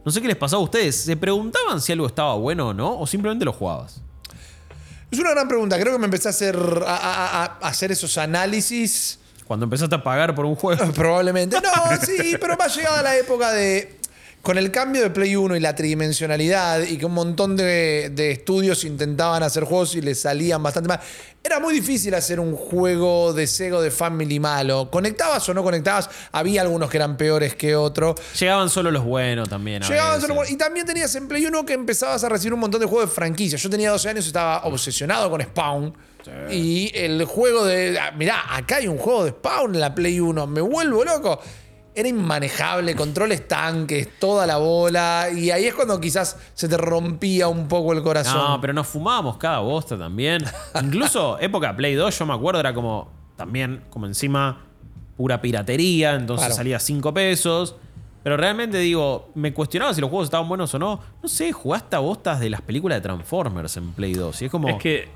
no 0.04 0.10
sé 0.12 0.20
qué 0.22 0.28
les 0.28 0.36
pasaba 0.36 0.60
a 0.60 0.64
ustedes, 0.64 0.96
¿se 0.96 1.16
preguntaban 1.16 1.80
si 1.80 1.92
algo 1.92 2.06
estaba 2.06 2.34
bueno 2.34 2.68
o 2.68 2.74
no? 2.74 2.98
¿O 2.98 3.06
simplemente 3.06 3.44
lo 3.44 3.52
jugabas? 3.52 4.00
Es 5.10 5.18
una 5.18 5.30
gran 5.30 5.48
pregunta. 5.48 5.78
Creo 5.78 5.92
que 5.92 5.98
me 5.98 6.04
empecé 6.06 6.28
a 6.28 6.30
hacer, 6.30 6.56
a, 6.56 6.96
a- 6.96 7.42
a- 7.44 7.58
a 7.60 7.68
hacer 7.68 7.90
esos 7.92 8.16
análisis 8.16 9.18
Cuando 9.44 9.64
empezaste 9.64 9.94
a 9.96 10.02
pagar 10.02 10.34
por 10.34 10.44
un 10.46 10.54
juego. 10.54 10.92
Probablemente. 10.94 11.56
No, 11.60 11.96
sí, 12.06 12.36
pero 12.40 12.56
más 12.56 12.74
llegada 12.76 13.02
la 13.02 13.16
época 13.16 13.50
de. 13.52 13.99
Con 14.42 14.56
el 14.56 14.70
cambio 14.70 15.02
de 15.02 15.10
Play 15.10 15.36
1 15.36 15.54
y 15.56 15.60
la 15.60 15.74
tridimensionalidad 15.74 16.80
y 16.82 16.96
que 16.96 17.04
un 17.04 17.12
montón 17.12 17.56
de, 17.56 18.10
de 18.14 18.30
estudios 18.30 18.84
intentaban 18.84 19.42
hacer 19.42 19.64
juegos 19.64 19.94
y 19.96 20.00
les 20.00 20.20
salían 20.22 20.62
bastante 20.62 20.88
mal, 20.88 20.98
era 21.44 21.60
muy 21.60 21.74
difícil 21.74 22.14
hacer 22.14 22.40
un 22.40 22.56
juego 22.56 23.34
de 23.34 23.46
Sega 23.46 23.76
o 23.76 23.82
de 23.82 23.90
Family 23.90 24.40
malo. 24.40 24.90
Conectabas 24.90 25.46
o 25.50 25.54
no 25.54 25.62
conectabas, 25.62 26.08
había 26.32 26.62
algunos 26.62 26.88
que 26.88 26.96
eran 26.96 27.18
peores 27.18 27.54
que 27.54 27.76
otros. 27.76 28.16
Llegaban 28.38 28.70
solo 28.70 28.90
los 28.90 29.04
buenos 29.04 29.46
también. 29.48 29.82
a 29.84 29.88
Llegaban 29.88 30.14
veces. 30.20 30.28
solo- 30.34 30.48
y 30.48 30.56
también 30.56 30.86
tenías 30.86 31.14
en 31.16 31.28
Play 31.28 31.44
1 31.44 31.66
que 31.66 31.74
empezabas 31.74 32.24
a 32.24 32.28
recibir 32.30 32.54
un 32.54 32.60
montón 32.60 32.80
de 32.80 32.86
juegos 32.86 33.10
de 33.10 33.14
franquicia. 33.14 33.58
Yo 33.58 33.68
tenía 33.68 33.90
12 33.90 34.08
años 34.08 34.24
y 34.24 34.28
estaba 34.28 34.64
obsesionado 34.64 35.28
con 35.30 35.42
Spawn. 35.42 35.92
Y 36.50 36.90
el 36.94 37.24
juego 37.24 37.64
de. 37.64 37.98
ah, 37.98 38.12
Mirá, 38.12 38.54
acá 38.56 38.76
hay 38.76 38.88
un 38.88 38.98
juego 38.98 39.24
de 39.24 39.30
Spawn 39.30 39.74
en 39.74 39.80
la 39.80 39.94
Play 39.94 40.20
1. 40.20 40.46
Me 40.46 40.60
vuelvo 40.60 41.02
loco. 41.04 41.40
Era 42.00 42.08
inmanejable, 42.08 42.94
controles 42.96 43.46
tanques, 43.46 44.18
toda 44.18 44.46
la 44.46 44.56
bola. 44.56 45.28
Y 45.36 45.50
ahí 45.50 45.66
es 45.66 45.74
cuando 45.74 46.00
quizás 46.00 46.38
se 46.54 46.66
te 46.66 46.76
rompía 46.76 47.48
un 47.48 47.68
poco 47.68 47.92
el 47.92 48.02
corazón. 48.02 48.36
No, 48.36 48.60
pero 48.60 48.72
nos 48.72 48.86
fumábamos 48.86 49.36
cada 49.36 49.58
bosta 49.58 49.98
también. 49.98 50.42
Incluso 50.82 51.38
época 51.40 51.76
Play 51.76 51.94
2, 51.94 52.18
yo 52.18 52.26
me 52.26 52.32
acuerdo, 52.34 52.60
era 52.60 52.72
como 52.72 53.10
también, 53.36 53.84
como 53.90 54.06
encima, 54.06 54.64
pura 55.16 55.40
piratería, 55.40 56.14
entonces 56.14 56.46
Claro. 56.46 56.56
salía 56.56 56.78
5 56.78 57.12
pesos. 57.12 57.76
Pero 58.22 58.36
realmente 58.36 58.76
digo, 58.78 59.30
me 59.34 59.54
cuestionaba 59.54 59.94
si 59.94 60.00
los 60.00 60.10
juegos 60.10 60.26
estaban 60.26 60.46
buenos 60.46 60.74
o 60.74 60.78
no. 60.78 61.00
No 61.22 61.28
sé, 61.28 61.52
jugaste 61.52 61.96
a 61.96 62.00
bostas 62.00 62.38
de 62.38 62.50
las 62.50 62.60
películas 62.60 62.98
de 62.98 63.02
Transformers 63.02 63.78
en 63.78 63.92
Play 63.92 64.12
2. 64.12 64.42
Y 64.42 64.44
es 64.44 64.50
como. 64.50 64.68
Es 64.68 64.76
que. 64.76 65.08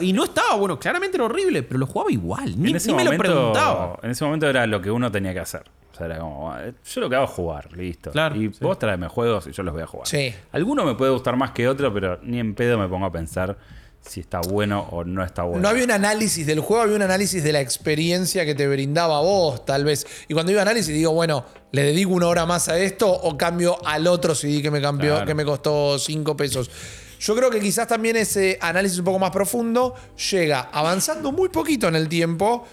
Y 0.00 0.12
no 0.12 0.24
estaba 0.24 0.56
bueno, 0.56 0.78
claramente 0.78 1.18
era 1.18 1.24
horrible, 1.26 1.62
pero 1.62 1.78
lo 1.78 1.86
jugaba 1.86 2.10
igual. 2.10 2.54
Ni, 2.60 2.72
me 2.72 3.04
lo 3.04 3.16
preguntaba. 3.16 3.98
En 4.02 4.10
ese 4.10 4.24
momento 4.24 4.48
era 4.48 4.66
lo 4.66 4.80
que 4.80 4.90
uno 4.90 5.12
tenía 5.12 5.34
que 5.34 5.40
hacer. 5.40 5.64
O 5.96 5.98
sea, 5.98 6.06
era 6.06 6.18
como, 6.18 6.54
eh, 6.58 6.74
yo 6.84 7.00
lo 7.00 7.08
que 7.08 7.16
hago 7.16 7.24
es 7.24 7.30
jugar, 7.30 7.72
listo. 7.72 8.10
Claro, 8.10 8.36
y 8.36 8.52
sí. 8.52 8.58
vos 8.60 8.78
tráeme 8.78 9.08
juegos 9.08 9.46
y 9.46 9.52
yo 9.52 9.62
los 9.62 9.72
voy 9.72 9.82
a 9.82 9.86
jugar. 9.86 10.06
Sí. 10.06 10.34
Alguno 10.52 10.84
me 10.84 10.94
puede 10.94 11.10
gustar 11.10 11.36
más 11.36 11.52
que 11.52 11.66
otro, 11.66 11.92
pero 11.94 12.18
ni 12.22 12.38
en 12.38 12.54
pedo 12.54 12.76
me 12.78 12.86
pongo 12.86 13.06
a 13.06 13.12
pensar 13.12 13.56
si 14.02 14.20
está 14.20 14.40
bueno 14.40 14.86
o 14.90 15.04
no 15.04 15.24
está 15.24 15.42
bueno. 15.44 15.62
No 15.62 15.68
había 15.70 15.84
un 15.84 15.90
análisis 15.90 16.46
del 16.46 16.60
juego, 16.60 16.82
había 16.82 16.96
un 16.96 17.02
análisis 17.02 17.42
de 17.42 17.50
la 17.52 17.60
experiencia 17.62 18.44
que 18.44 18.54
te 18.54 18.68
brindaba 18.68 19.20
vos, 19.20 19.64
tal 19.64 19.84
vez. 19.84 20.06
Y 20.28 20.34
cuando 20.34 20.50
digo 20.50 20.60
análisis, 20.60 20.94
digo, 20.94 21.12
bueno, 21.12 21.44
¿le 21.72 21.82
dedico 21.82 22.12
una 22.12 22.26
hora 22.28 22.44
más 22.44 22.68
a 22.68 22.78
esto 22.78 23.10
o 23.10 23.36
cambio 23.38 23.78
al 23.86 24.06
otro 24.06 24.34
CD 24.34 24.60
que 24.60 24.70
me 24.70 24.82
cambió, 24.82 25.12
Claro. 25.12 25.26
que 25.26 25.34
me 25.34 25.44
costó 25.46 25.98
5 25.98 26.36
pesos? 26.36 26.70
Yo 27.18 27.34
creo 27.34 27.50
que 27.50 27.58
quizás 27.58 27.88
también 27.88 28.16
ese 28.16 28.58
análisis 28.60 28.98
un 28.98 29.06
poco 29.06 29.18
más 29.18 29.30
profundo 29.30 29.94
llega 30.30 30.68
avanzando 30.70 31.32
muy 31.32 31.48
poquito 31.48 31.88
en 31.88 31.96
el 31.96 32.06
tiempo 32.08 32.66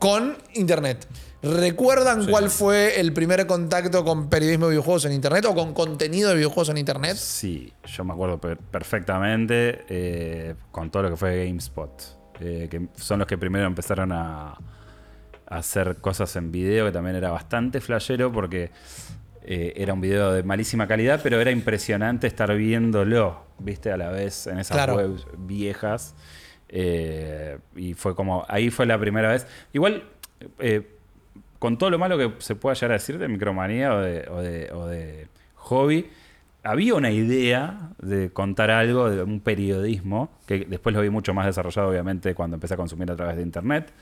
con 0.00 0.36
Internet. 0.54 1.06
¿Recuerdan 1.44 2.26
cuál 2.26 2.48
fue 2.50 2.98
el 3.00 3.12
primer 3.12 3.46
contacto 3.46 4.04
con 4.04 4.28
periodismo 4.28 4.66
de 4.66 4.70
videojuegos 4.72 5.04
en 5.04 5.12
Internet 5.12 5.44
o 5.46 5.54
con 5.54 5.74
contenido 5.74 6.30
de 6.30 6.36
videojuegos 6.36 6.70
en 6.70 6.78
Internet? 6.78 7.16
Sí, 7.16 7.72
yo 7.84 8.04
me 8.04 8.12
acuerdo 8.14 8.38
per- 8.40 8.58
perfectamente 8.58 9.84
eh, 9.88 10.54
con 10.70 10.90
todo 10.90 11.04
lo 11.04 11.10
que 11.10 11.16
fue 11.16 11.44
GameSpot. 11.46 11.90
eh, 12.40 12.68
que 12.70 12.88
son 12.96 13.18
los 13.18 13.28
que 13.28 13.36
primero 13.38 13.66
empezaron 13.66 14.10
a, 14.12 14.48
a 14.52 14.56
hacer 15.46 15.96
cosas 15.96 16.34
en 16.36 16.50
video, 16.50 16.86
que 16.86 16.92
también 16.92 17.14
era 17.16 17.30
bastante 17.30 17.80
flashero 17.80 18.32
porque 18.32 18.70
eh, 19.44 19.74
era 19.76 19.92
un 19.92 20.00
video 20.00 20.32
de 20.32 20.42
malísima 20.42 20.86
calidad, 20.88 21.20
pero 21.22 21.40
era 21.40 21.50
impresionante 21.50 22.26
estar 22.26 22.54
viéndolo, 22.56 23.44
viste, 23.58 23.92
a 23.92 23.96
la 23.98 24.08
vez 24.10 24.46
en 24.46 24.58
esas 24.58 24.74
Claro. 24.76 24.96
webs 24.96 25.26
viejas. 25.38 26.14
Eh, 26.70 27.58
y 27.76 27.94
fue 27.94 28.16
como, 28.16 28.44
ahí 28.48 28.70
fue 28.70 28.86
la 28.86 28.98
primera 28.98 29.30
vez. 29.30 29.46
Igual, 29.72 30.02
eh, 30.58 30.93
con 31.64 31.78
todo 31.78 31.88
lo 31.88 31.98
malo 31.98 32.18
que 32.18 32.30
se 32.40 32.56
pueda 32.56 32.74
llegar 32.74 32.90
a 32.90 32.94
decir 32.96 33.16
de 33.16 33.26
micromanía 33.26 33.94
o 33.94 33.98
de, 33.98 34.28
o 34.70 34.86
de- 34.86 35.28
hobby, 35.54 36.10
había 36.62 36.94
una 36.94 37.10
idea 37.10 37.88
de 38.02 38.30
contar 38.30 38.70
algo, 38.70 39.08
de 39.08 39.22
un 39.22 39.40
periodismo, 39.40 40.28
que 40.46 40.66
después 40.66 40.94
lo 40.94 41.00
vi 41.00 41.08
mucho 41.08 41.32
más 41.32 41.46
desarrollado, 41.46 41.88
obviamente, 41.88 42.34
cuando 42.34 42.56
empecé 42.56 42.74
a 42.74 42.76
consumir 42.76 43.10
a 43.10 43.16
través 43.16 43.36
de 43.36 43.42
internet. 43.44 43.94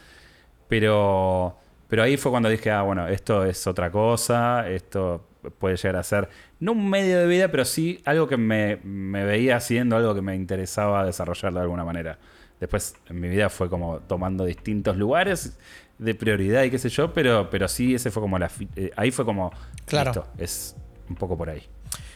Pero, 0.66 1.56
pero 1.86 2.02
ahí 2.02 2.16
fue 2.16 2.32
cuando 2.32 2.48
dije, 2.48 2.68
ah, 2.72 2.82
bueno, 2.82 3.06
esto 3.06 3.44
es 3.44 3.64
otra 3.68 3.92
cosa, 3.92 4.68
esto 4.68 5.24
puede 5.60 5.76
llegar 5.76 5.94
a 5.94 6.02
ser, 6.02 6.28
no 6.58 6.72
un 6.72 6.90
medio 6.90 7.20
de 7.20 7.28
vida, 7.28 7.46
pero 7.48 7.64
sí 7.64 8.02
algo 8.04 8.26
que 8.26 8.38
me, 8.38 8.78
me 8.82 9.24
veía 9.24 9.54
haciendo, 9.54 9.96
algo 9.96 10.16
que 10.16 10.22
me 10.22 10.34
interesaba 10.34 11.06
desarrollar 11.06 11.54
de 11.54 11.60
alguna 11.60 11.84
manera. 11.84 12.18
Después 12.58 12.96
en 13.08 13.20
mi 13.20 13.28
vida 13.28 13.48
fue 13.50 13.68
como 13.68 14.00
tomando 14.00 14.44
distintos 14.44 14.96
lugares 14.96 15.56
de 16.02 16.14
prioridad 16.14 16.62
y 16.64 16.70
qué 16.70 16.78
sé 16.78 16.88
yo, 16.88 17.12
pero, 17.12 17.48
pero 17.50 17.68
sí, 17.68 17.94
ese 17.94 18.10
fue 18.10 18.22
como 18.22 18.38
la... 18.38 18.50
eh, 18.76 18.90
ahí 18.96 19.10
fue 19.10 19.24
como... 19.24 19.52
Claro. 19.86 20.12
Listo, 20.12 20.26
es 20.38 20.76
un 21.08 21.16
poco 21.16 21.36
por 21.36 21.50
ahí. 21.50 21.62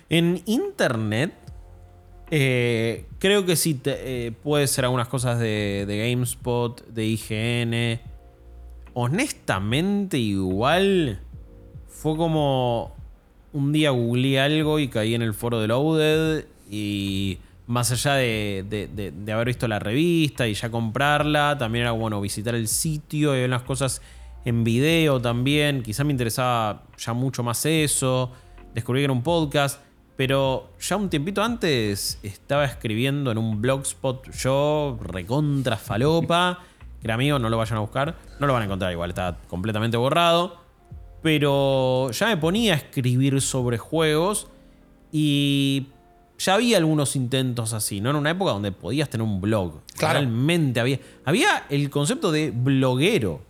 En 0.08 0.42
internet, 0.46 1.32
eh, 2.30 3.06
creo 3.18 3.44
que 3.46 3.56
sí 3.56 3.74
te- 3.74 4.26
eh, 4.26 4.32
puede 4.32 4.66
ser 4.66 4.84
algunas 4.84 5.08
cosas 5.08 5.38
de, 5.38 5.84
de 5.86 6.10
GameSpot, 6.10 6.86
de 6.88 7.04
IGN. 7.06 8.00
Honestamente, 8.94 10.18
igual 10.18 11.20
fue 11.88 12.16
como 12.16 12.94
un 13.52 13.72
día 13.72 13.90
googleé 13.90 14.40
algo 14.40 14.78
y 14.78 14.88
caí 14.88 15.14
en 15.14 15.22
el 15.22 15.34
foro 15.34 15.60
de 15.60 15.68
Loaded 15.68 16.44
y 16.70 17.38
más 17.66 17.90
allá 17.90 18.14
de, 18.14 19.12
haber 19.32 19.48
visto 19.48 19.66
la 19.66 19.78
revista 19.78 20.46
y 20.46 20.54
ya 20.54 20.70
comprarla, 20.70 21.56
también 21.58 21.82
era 21.82 21.92
bueno 21.92 22.20
visitar 22.20 22.54
el 22.54 22.68
sitio 22.68 23.34
y 23.34 23.40
ver 23.40 23.50
las 23.50 23.62
cosas 23.62 24.00
en 24.44 24.62
video 24.62 25.20
también. 25.20 25.82
Quizá 25.82 26.04
me 26.04 26.12
interesaba 26.12 26.84
ya 26.96 27.12
mucho 27.12 27.42
más 27.42 27.66
eso. 27.66 28.30
Descubrí 28.74 29.00
que 29.00 29.04
era 29.04 29.12
un 29.12 29.22
podcast. 29.22 29.80
Pero 30.16 30.70
ya 30.80 30.96
un 30.96 31.10
tiempito 31.10 31.42
antes 31.42 32.18
estaba 32.22 32.64
escribiendo 32.64 33.30
en 33.30 33.36
un 33.36 33.60
blogspot 33.60 34.30
yo, 34.32 34.98
recontra 35.02 35.76
falopa. 35.76 36.60
Que 36.98 37.08
era 37.08 37.14
amigo, 37.14 37.38
no 37.38 37.50
lo 37.50 37.58
vayan 37.58 37.76
a 37.76 37.80
buscar. 37.80 38.16
No 38.40 38.46
lo 38.46 38.54
van 38.54 38.62
a 38.62 38.64
encontrar 38.64 38.90
igual, 38.90 39.10
está 39.10 39.36
completamente 39.48 39.98
borrado. 39.98 40.56
Pero 41.22 42.10
ya 42.12 42.28
me 42.28 42.38
ponía 42.38 42.72
a 42.72 42.76
escribir 42.76 43.42
sobre 43.42 43.76
juegos 43.76 44.48
y 45.12 45.88
ya 46.38 46.54
había 46.54 46.76
algunos 46.78 47.16
intentos 47.16 47.72
así, 47.72 48.00
¿no? 48.00 48.10
En 48.10 48.16
una 48.16 48.30
época 48.30 48.52
donde 48.52 48.72
podías 48.72 49.08
tener 49.08 49.24
un 49.26 49.40
blog. 49.40 49.80
Claro. 49.96 50.18
Realmente 50.20 50.80
había. 50.80 50.98
Había 51.24 51.64
el 51.70 51.88
concepto 51.90 52.30
de 52.32 52.50
bloguero. 52.50 53.40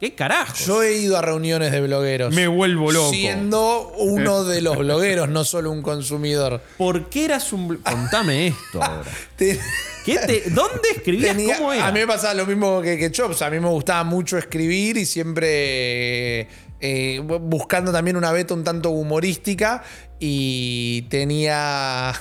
¿Qué 0.00 0.16
carajo? 0.16 0.52
Yo 0.66 0.82
he 0.82 0.98
ido 0.98 1.16
a 1.16 1.22
reuniones 1.22 1.70
de 1.70 1.80
blogueros. 1.80 2.34
Me 2.34 2.48
vuelvo 2.48 2.90
loco. 2.90 3.10
Siendo 3.10 3.92
uno 3.98 4.42
de 4.42 4.60
los 4.60 4.76
blogueros, 4.76 5.28
no 5.28 5.44
solo 5.44 5.70
un 5.70 5.80
consumidor. 5.80 6.60
¿Por 6.76 7.08
qué 7.08 7.26
eras 7.26 7.52
un. 7.52 7.76
Contame 7.76 8.48
esto 8.48 8.82
ahora. 8.82 9.04
Te- 9.36 9.60
¿Qué 10.04 10.18
te- 10.18 10.50
¿Dónde 10.50 10.88
escribías? 10.96 11.36
tenía- 11.36 11.56
¿Cómo 11.56 11.72
era? 11.72 11.86
a 11.86 11.92
mí 11.92 12.00
me 12.00 12.08
pasaba 12.08 12.34
lo 12.34 12.44
mismo 12.46 12.82
que, 12.82 12.98
que 12.98 13.12
Chops. 13.12 13.42
A 13.42 13.50
mí 13.50 13.60
me 13.60 13.68
gustaba 13.68 14.02
mucho 14.02 14.36
escribir 14.36 14.96
y 14.96 15.06
siempre 15.06 16.48
eh, 16.82 17.20
buscando 17.20 17.92
también 17.92 18.16
una 18.16 18.32
beta 18.32 18.52
un 18.52 18.64
tanto 18.64 18.90
humorística. 18.90 19.82
Y 20.18 21.02
tenía. 21.02 22.12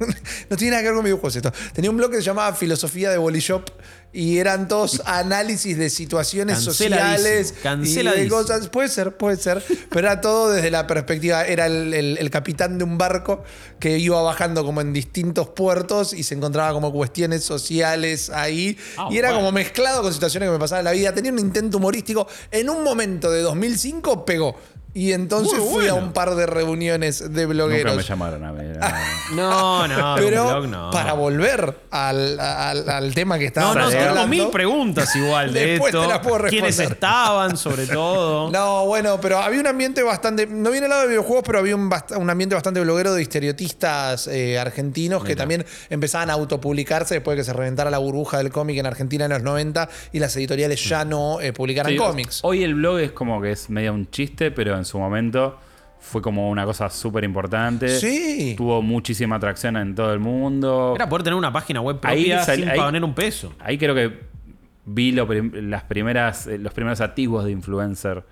No 0.50 0.56
tiene 0.56 0.72
nada 0.72 0.82
que 0.82 0.88
ver 0.88 0.94
con 0.96 1.04
videojuegos 1.04 1.36
esto. 1.36 1.52
Tenía 1.72 1.90
un 1.90 1.96
blog 1.96 2.10
que 2.10 2.16
se 2.16 2.22
llamaba 2.22 2.52
Filosofía 2.54 3.10
de 3.10 3.18
Bolishop 3.18 3.70
y 4.12 4.38
eran 4.38 4.66
todos 4.66 5.00
análisis 5.06 5.78
de 5.78 5.88
situaciones 5.90 6.58
sociales 6.64 7.54
y 7.84 7.94
de 8.10 8.28
cosas. 8.28 8.68
Puede 8.68 8.88
ser, 8.88 9.16
puede 9.16 9.36
ser. 9.36 9.62
Pero 9.90 10.00
era 10.08 10.20
todo 10.20 10.50
desde 10.50 10.70
la 10.72 10.86
perspectiva. 10.88 11.44
Era 11.44 11.66
el, 11.66 11.94
el- 11.94 12.18
el 12.18 12.30
capitán 12.30 12.78
de 12.78 12.84
un 12.84 12.98
barco 12.98 13.44
que 13.78 13.98
iba 13.98 14.20
bajando 14.22 14.64
como 14.64 14.80
en 14.80 14.92
distintos 14.92 15.48
puertos 15.50 16.12
y 16.12 16.24
se 16.24 16.34
encontraba 16.34 16.72
como 16.72 16.92
cuestiones 16.92 17.44
sociales 17.44 18.30
ahí. 18.30 18.76
Ah, 18.96 19.08
y 19.10 19.18
era 19.18 19.28
bueno. 19.28 19.40
como 19.44 19.52
mezclado 19.52 20.02
con 20.02 20.12
situaciones 20.12 20.48
que 20.48 20.52
me 20.52 20.58
pasaban 20.58 20.80
en 20.80 20.84
la 20.86 20.92
vida. 20.92 21.14
Tenía 21.14 21.30
un 21.32 21.38
intento 21.38 21.76
humorístico. 21.76 22.26
En 22.50 22.68
un 22.70 22.82
momento 22.82 23.30
de 23.30 23.42
2005 23.42 24.24
pegó. 24.24 24.56
Y 24.92 25.12
entonces 25.12 25.58
Muy 25.60 25.68
fui 25.68 25.88
a 25.88 25.94
un 25.94 26.12
par 26.12 26.34
de 26.34 26.46
reuniones 26.46 27.20
de 27.20 27.28
Nunca 27.42 27.46
blogueros. 27.46 27.96
me 27.96 28.02
llamaron 28.02 28.44
a 28.44 28.52
mí. 28.52 28.64
no. 29.36 29.86
No, 29.86 29.88
no, 29.96 30.14
Pero 30.16 30.44
blog 30.46 30.66
no. 30.68 30.90
para 30.90 31.12
volver 31.12 31.76
al, 31.90 32.40
al- 32.40 32.88
al 32.88 33.14
tema 33.14 33.36
que 33.38 33.44
No, 33.44 33.48
estábamos 33.48 33.76
no, 33.84 33.88
tengo 33.90 34.02
hablando. 34.08 34.26
mil 34.28 34.48
preguntas 34.48 35.14
igual 35.14 35.52
de 35.52 35.66
Después 35.66 35.92
te 35.92 35.98
esto. 35.98 36.08
las 36.10 36.18
puedo 36.18 36.38
¿Quiénes 36.48 36.76
responder. 36.76 36.92
estaban, 36.94 37.56
sobre 37.56 37.86
todo? 37.86 38.50
No, 38.50 38.86
bueno, 38.86 39.20
pero 39.20 39.38
había 39.38 39.60
un 39.60 39.66
ambiente 39.68 40.02
bastante. 40.02 40.46
No 40.48 40.70
viene 40.72 40.86
al 40.86 40.90
lado 40.90 41.02
de 41.02 41.08
videojuegos, 41.08 41.44
pero 41.46 41.60
había 41.60 41.76
un, 41.76 41.88
un 42.16 42.30
ambiente 42.30 42.54
bastante 42.56 42.80
bloguero 42.80 43.14
de 43.14 43.22
historiotistas 43.22 44.26
eh, 44.26 44.58
argentinos 44.58 45.22
que 45.24 45.36
también 45.36 45.64
empezaban 45.88 46.30
a 46.30 46.32
autopublicarse 46.32 47.14
después 47.14 47.36
de 47.36 47.42
que 47.42 47.44
se 47.44 47.52
reventara 47.52 47.90
la 47.90 47.98
burbuja 47.98 48.38
del 48.38 48.50
cómic 48.50 48.78
en 48.78 48.86
Argentina 48.86 49.26
en 49.26 49.30
los 49.30 49.42
90 49.42 49.88
y 50.12 50.18
las 50.18 50.34
editoriales 50.36 50.82
ya 50.84 51.04
no 51.04 51.40
eh, 51.40 51.52
publicaran 51.52 51.92
Sí, 51.92 51.98
cómics. 51.98 52.40
Hoy 52.42 52.64
el 52.64 52.74
blog 52.74 52.98
es 52.98 53.12
como 53.12 53.40
que 53.40 53.52
es 53.52 53.70
medio 53.70 53.92
un 53.92 54.10
chiste, 54.10 54.50
pero 54.50 54.79
en 54.80 54.84
su 54.84 54.98
momento 54.98 55.56
fue 56.00 56.20
como 56.22 56.50
una 56.50 56.64
cosa 56.64 56.88
súper 56.90 57.24
importante. 57.24 57.88
Sí. 58.00 58.54
Tuvo 58.56 58.80
muchísima 58.82 59.36
atracción 59.36 59.76
en 59.76 59.94
todo 59.94 60.12
el 60.12 60.18
mundo. 60.18 60.94
Era 60.96 61.08
poder 61.08 61.22
tener 61.24 61.36
una 61.38 61.52
página 61.52 61.80
web 61.80 61.98
Ahí 62.02 62.22
propia 62.24 62.44
sal- 62.44 62.56
sin 62.56 62.68
ahí- 62.68 62.78
poner 62.78 63.04
un 63.04 63.14
peso. 63.14 63.52
Ahí 63.60 63.76
creo 63.78 63.94
que 63.94 64.18
vi 64.86 65.12
lo 65.12 65.26
prim- 65.28 65.52
las 65.70 65.84
primeras, 65.84 66.46
eh, 66.46 66.58
los 66.58 66.72
primeros 66.72 67.00
activos 67.02 67.44
de 67.44 67.50
influencer, 67.52 68.24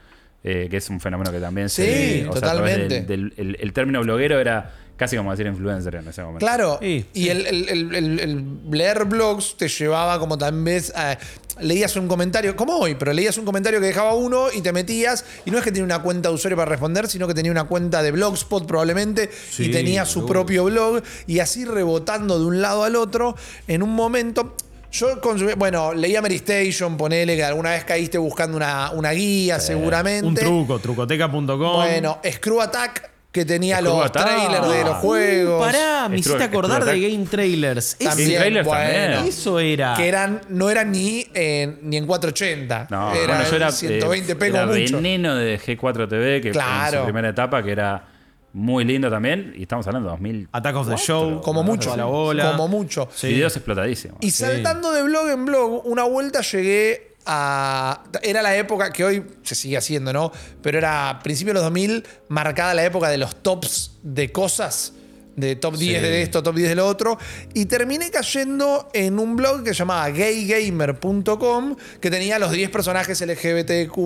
eh, 0.42 0.66
que 0.70 0.78
es 0.78 0.88
un 0.88 0.98
fenómeno 1.00 1.30
que 1.30 1.40
también 1.40 1.68
Sí, 1.68 1.82
se... 1.82 2.28
o 2.28 2.32
sea, 2.32 2.50
a 2.50 2.54
través 2.54 2.74
totalmente. 2.74 3.00
del- 3.02 3.30
del- 3.30 3.48
el, 3.48 3.56
el 3.60 3.72
término 3.72 4.00
bloguero 4.00 4.40
era 4.40 4.72
casi 4.96 5.16
como 5.16 5.30
decir 5.30 5.46
influencer 5.46 5.94
en 5.96 6.08
ese 6.08 6.22
momento. 6.22 6.44
Claro, 6.44 6.78
Sí, 6.80 7.04
y 7.14 7.28
El, 7.28 7.46
el- 7.46 7.68
el- 7.68 7.94
el- 7.94 8.18
el 8.20 8.44
leer 8.70 9.04
blogs 9.04 9.56
te 9.56 9.68
llevaba 9.68 10.18
como 10.18 10.36
tal 10.38 10.60
vez 10.64 10.92
a- 10.96 11.18
leías 11.60 11.96
un 11.96 12.08
comentario, 12.08 12.56
como 12.56 12.76
hoy, 12.76 12.94
pero 12.94 13.12
leías 13.12 13.36
un 13.38 13.44
comentario 13.44 13.80
que 13.80 13.86
dejaba 13.86 14.14
uno 14.14 14.46
y 14.52 14.60
te 14.60 14.72
metías, 14.72 15.24
y 15.44 15.50
no 15.50 15.58
es 15.58 15.64
que 15.64 15.72
tenía 15.72 15.84
una 15.84 16.02
cuenta 16.02 16.28
de 16.28 16.34
usuario 16.34 16.56
para 16.56 16.70
responder, 16.70 17.08
sino 17.08 17.26
que 17.26 17.34
tenía 17.34 17.52
una 17.52 17.64
cuenta 17.64 18.02
de 18.02 18.10
Blogspot 18.10 18.66
probablemente, 18.66 19.30
y 19.58 19.70
tenía 19.70 20.04
su 20.04 20.26
propio 20.26 20.64
blog, 20.64 21.02
y 21.26 21.40
así 21.40 21.64
rebotando 21.64 22.38
de 22.38 22.46
un 22.46 22.60
lado 22.60 22.84
al 22.84 22.96
otro, 22.96 23.36
en 23.66 23.82
un 23.82 23.94
momento... 23.94 24.54
Yo 24.90 25.20
consumí, 25.20 25.52
bueno, 25.52 25.92
leía 25.92 26.22
Mary 26.22 26.36
Station, 26.36 26.96
ponele 26.96 27.36
que 27.36 27.44
alguna 27.44 27.72
vez 27.72 27.84
caíste 27.84 28.16
buscando 28.16 28.56
una, 28.56 28.90
una 28.92 29.10
guía, 29.10 29.60
seguramente. 29.60 30.26
Un 30.26 30.34
truco, 30.34 30.78
trucoteca.com. 30.78 31.46
Bueno, 31.46 32.20
Screw 32.26 32.62
Attack, 32.62 33.10
que 33.38 33.44
tenía 33.44 33.76
Screw 33.78 33.94
los 33.94 34.06
Attack. 34.06 34.24
trailers 34.24 34.68
de 34.68 34.84
los 34.84 34.96
Uh, 34.96 35.00
juegos. 35.00 35.66
Pará, 35.66 36.08
me 36.08 36.18
hiciste 36.18 36.42
acordar 36.42 36.84
de. 36.84 37.00
Game 37.00 37.26
Trailers. 37.26 37.96
Ese- 37.98 38.04
También, 38.08 38.34
trailers 38.40 38.66
bueno. 38.66 38.84
también. 39.14 39.28
Eso 39.28 39.58
era. 39.60 39.94
que 39.96 40.08
eran, 40.08 40.40
no 40.48 40.70
eran 40.70 40.90
ni 40.92 41.26
en, 41.34 41.78
ni 41.82 41.96
en 41.96 42.06
480. 42.06 42.86
No, 42.90 43.14
era 43.14 43.34
bueno, 43.36 43.50
yo 43.50 43.56
era, 43.56 43.68
120p 43.68 44.30
eh, 44.30 44.34
como 44.36 44.44
era 44.44 44.66
mucho. 44.66 44.96
veneno 44.96 45.34
de 45.36 45.58
G4 45.60 46.08
TV, 46.08 46.40
que 46.40 46.52
fue 46.52 46.60
en 46.62 46.66
Claro. 46.68 46.98
su 47.00 47.04
primera 47.04 47.28
etapa, 47.28 47.62
que 47.62 47.70
era 47.72 48.04
muy 48.52 48.84
lindo 48.84 49.08
también. 49.10 49.52
Y 49.56 49.62
estamos 49.62 49.86
hablando 49.86 50.08
de 50.08 50.12
2000. 50.12 50.48
Attack 50.52 50.76
of 50.76 50.88
the 50.88 50.96
Show. 50.96 51.40
Como 51.42 51.62
mucho. 51.62 51.92
A 51.92 51.96
la 51.96 52.04
bola. 52.06 52.52
Como 52.52 52.66
mucho. 52.68 53.08
Sí. 53.14 53.28
Videos 53.28 53.54
explotadísimos. 53.56 54.18
Y 54.20 54.30
saltando 54.30 54.90
de 54.92 55.02
blog 55.04 55.28
en 55.28 55.44
blog, 55.44 55.86
una 55.86 56.04
vuelta 56.04 56.40
llegué 56.40 57.16
a. 57.28 58.02
Era 58.22 58.42
la 58.42 58.56
época 58.56 58.92
que 58.92 59.04
hoy 59.04 59.24
se 59.42 59.54
sigue 59.54 59.76
haciendo, 59.76 60.12
¿no? 60.12 60.32
Pero 60.62 60.78
era 60.78 61.10
a 61.10 61.18
principios 61.20 61.54
de 61.54 61.60
los 61.60 61.64
2000, 61.64 62.04
marcada 62.28 62.74
la 62.74 62.84
época 62.84 63.08
de 63.08 63.18
los 63.18 63.36
tops 63.42 63.92
de 64.02 64.32
cosas. 64.32 64.94
De 65.36 65.54
top 65.54 65.76
10 65.76 66.02
de 66.02 66.22
esto, 66.22 66.42
top 66.42 66.56
10 66.56 66.70
de 66.70 66.74
lo 66.74 66.86
otro. 66.88 67.16
Y 67.54 67.66
terminé 67.66 68.10
cayendo 68.10 68.88
en 68.92 69.20
un 69.20 69.36
blog 69.36 69.62
que 69.62 69.70
se 69.70 69.76
llamaba 69.76 70.10
gaygamer.com, 70.10 71.76
que 72.00 72.10
tenía 72.10 72.40
los 72.40 72.50
10 72.50 72.70
personajes 72.70 73.20
LGBTQ 73.20 73.96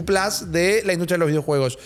de 0.49 0.83
la 0.85 0.93
industria 0.93 1.15
de 1.15 1.19
los 1.21 1.29
videojuegos. 1.29 1.79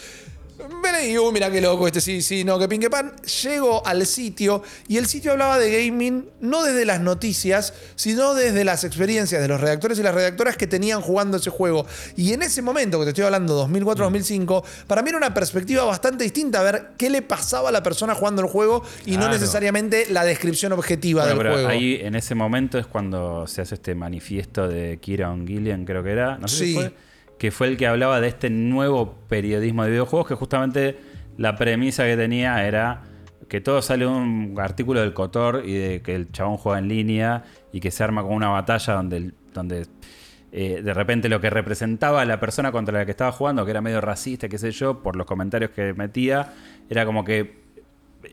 Leí, 0.93 1.19
uy, 1.19 1.31
mira 1.33 1.51
qué 1.51 1.61
loco, 1.61 1.87
este 1.87 2.01
sí, 2.01 2.23
sí, 2.23 2.43
no, 2.43 2.59
que 2.59 2.67
pinque 2.69 2.89
pan. 2.89 3.13
Llego 3.43 3.87
al 3.87 4.07
sitio 4.07 4.63
y 4.89 4.97
el 4.97 5.07
sitio 5.07 5.33
hablaba 5.33 5.59
de 5.59 5.85
gaming 5.87 6.31
no 6.41 6.63
desde 6.63 6.87
las 6.87 7.01
noticias, 7.01 7.75
sino 7.97 8.33
desde 8.35 8.65
las 8.65 8.83
experiencias 8.85 9.43
de 9.43 9.49
los 9.49 9.61
redactores 9.61 9.99
y 9.99 10.03
las 10.03 10.15
redactoras 10.15 10.57
que 10.57 10.67
tenían 10.67 11.03
jugando 11.03 11.37
ese 11.37 11.51
juego. 11.51 11.85
Y 12.17 12.33
en 12.33 12.43
ese 12.43 12.63
momento, 12.63 12.99
que 12.99 13.05
te 13.05 13.11
estoy 13.11 13.25
hablando, 13.25 13.69
2004-2005, 13.69 14.65
para 14.87 15.03
mí 15.03 15.11
era 15.11 15.19
una 15.19 15.35
perspectiva 15.35 15.85
bastante 15.85 16.25
distinta 16.25 16.61
a 16.61 16.63
ver 16.63 16.87
qué 16.97 17.11
le 17.11 17.21
pasaba 17.21 17.69
a 17.69 17.73
la 17.73 17.83
persona 17.83 18.15
jugando 18.15 18.41
el 18.41 18.49
juego 18.49 18.83
y 19.05 19.19
no 19.19 19.29
necesariamente 19.29 20.07
la 20.11 20.25
descripción 20.25 20.73
objetiva 20.73 21.25
Bueno, 21.25 21.35
del 21.39 21.43
pero 21.43 21.53
juego. 21.55 21.69
ahí 21.69 21.99
en 22.01 22.15
ese 22.15 22.35
momento 22.35 22.79
es 22.79 22.87
cuando 22.87 23.47
se 23.47 23.61
hace 23.61 23.75
este 23.75 23.95
manifiesto 23.95 24.67
de 24.69 24.99
Kieron 24.99 25.47
Gillian, 25.47 25.85
creo 25.85 26.03
que 26.03 26.11
era, 26.13 26.39
no 26.39 26.49
sé 26.49 26.57
si 26.57 26.67
Sí. 26.67 26.75
fue, 26.75 26.93
que 27.39 27.51
fue 27.51 27.69
el 27.69 27.77
que 27.77 27.87
hablaba 27.87 28.21
de 28.21 28.29
este 28.29 28.51
nuevo 28.51 29.15
periodismo 29.29 29.85
de 29.85 29.91
videojuegos, 29.91 30.29
que 30.29 30.35
justamente 30.35 30.99
la 31.37 31.57
premisa 31.57 32.05
que 32.05 32.17
tenía 32.17 32.67
era 32.67 33.03
que 33.49 33.61
todo 33.61 33.83
sale 33.83 34.07
un 34.07 34.57
artículo 34.59 35.01
del 35.01 35.13
Cotor 35.13 35.63
y 35.65 35.75
de 35.75 36.03
que 36.03 36.15
el 36.15 36.33
chabón 36.33 36.57
juega 36.57 36.79
en 36.79 36.89
línea 36.89 37.45
y 37.73 37.81
que 37.81 37.91
se 37.91 38.03
arma 38.03 38.23
con 38.23 38.33
una 38.33 38.49
batalla 38.49 38.95
donde, 38.95 39.33
donde 39.53 39.87
eh, 40.53 40.81
de 40.83 40.95
repente 40.95 41.29
lo 41.29 41.41
que 41.41 41.51
representaba 41.51 42.23
a 42.23 42.25
la 42.25 42.41
persona 42.41 42.73
contra 42.73 42.99
la 42.99 43.05
que 43.05 43.11
estaba 43.11 43.31
jugando, 43.31 43.65
que 43.65 43.71
era 43.71 43.81
medio 43.81 44.01
racista, 44.01 44.49
qué 44.49 44.59
sé 44.59 44.71
yo, 44.73 45.03
por 45.03 45.17
los 45.17 45.27
comentarios 45.27 45.71
que 45.71 45.93
metía, 45.95 46.55
era 46.89 47.05
como 47.05 47.25
que 47.25 47.61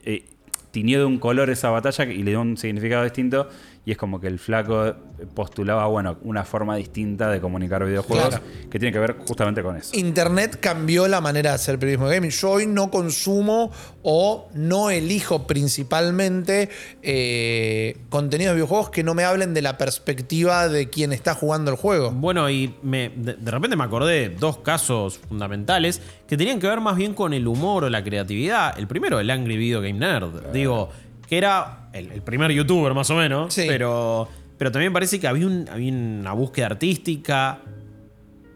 eh, 0.05 0.25
tiñó 0.71 0.99
de 0.99 1.05
un 1.05 1.19
color 1.19 1.49
esa 1.49 1.69
batalla 1.69 2.05
y 2.05 2.23
le 2.23 2.31
dio 2.31 2.41
un 2.41 2.57
significado 2.57 3.03
distinto. 3.03 3.49
Y 3.85 3.91
es 3.91 3.97
como 3.97 4.21
que 4.21 4.27
el 4.27 4.39
flaco 4.39 4.95
postulaba, 5.35 5.87
bueno, 5.87 6.17
una 6.23 6.45
forma 6.45 6.77
distinta 6.77 7.29
de 7.29 7.41
comunicar 7.41 7.83
videojuegos 7.85 8.29
Claro. 8.29 8.43
que 8.71 8.79
tiene 8.79 8.93
que 8.93 8.99
ver 8.99 9.17
justamente 9.27 9.61
con 9.61 9.75
eso. 9.75 9.91
Internet 9.97 10.57
cambió 10.61 11.07
la 11.09 11.19
manera 11.19 11.49
de 11.49 11.55
hacer 11.55 11.77
periodismo 11.79 12.07
de 12.07 12.15
gaming. 12.15 12.31
Yo 12.31 12.51
hoy 12.51 12.65
no 12.65 12.89
consumo 12.89 13.71
o 14.01 14.47
no 14.53 14.89
elijo 14.89 15.45
principalmente 15.47 16.69
eh, 17.01 17.97
contenidos 18.09 18.51
de 18.51 18.55
videojuegos 18.55 18.89
que 18.89 19.03
no 19.03 19.13
me 19.13 19.25
hablen 19.25 19.53
de 19.53 19.61
la 19.61 19.77
perspectiva 19.77 20.69
de 20.69 20.89
quien 20.89 21.11
está 21.11 21.33
jugando 21.35 21.69
el 21.71 21.77
juego. 21.77 22.11
Bueno, 22.11 22.49
y 22.49 22.73
me, 22.83 23.09
de, 23.09 23.33
de 23.33 23.51
repente 23.51 23.75
me 23.75 23.83
acordé 23.83 24.29
de 24.29 24.35
dos 24.35 24.57
casos 24.59 25.17
fundamentales 25.17 26.01
que 26.27 26.37
tenían 26.37 26.59
que 26.59 26.67
ver 26.67 26.79
más 26.79 26.95
bien 26.95 27.13
con 27.13 27.33
el 27.33 27.47
humor 27.47 27.83
o 27.83 27.89
la 27.89 28.03
creatividad. 28.03 28.79
El 28.79 28.87
primero, 28.87 29.19
el 29.19 29.29
Angry 29.29 29.57
Video 29.57 29.81
Game 29.81 29.99
Nerd. 29.99 30.51
Digo, 30.53 30.89
que 31.27 31.37
era 31.37 31.82
el, 31.93 32.11
el 32.11 32.21
primer 32.21 32.51
youtuber 32.51 32.93
más 32.93 33.09
o 33.09 33.15
menos, 33.15 33.53
Sí. 33.53 33.65
pero, 33.67 34.27
pero 34.57 34.71
también 34.71 34.91
parece 34.91 35.19
que 35.19 35.27
había, 35.27 35.47
un- 35.47 35.67
había 35.71 35.91
una 35.93 36.33
búsqueda 36.33 36.65
artística. 36.67 37.59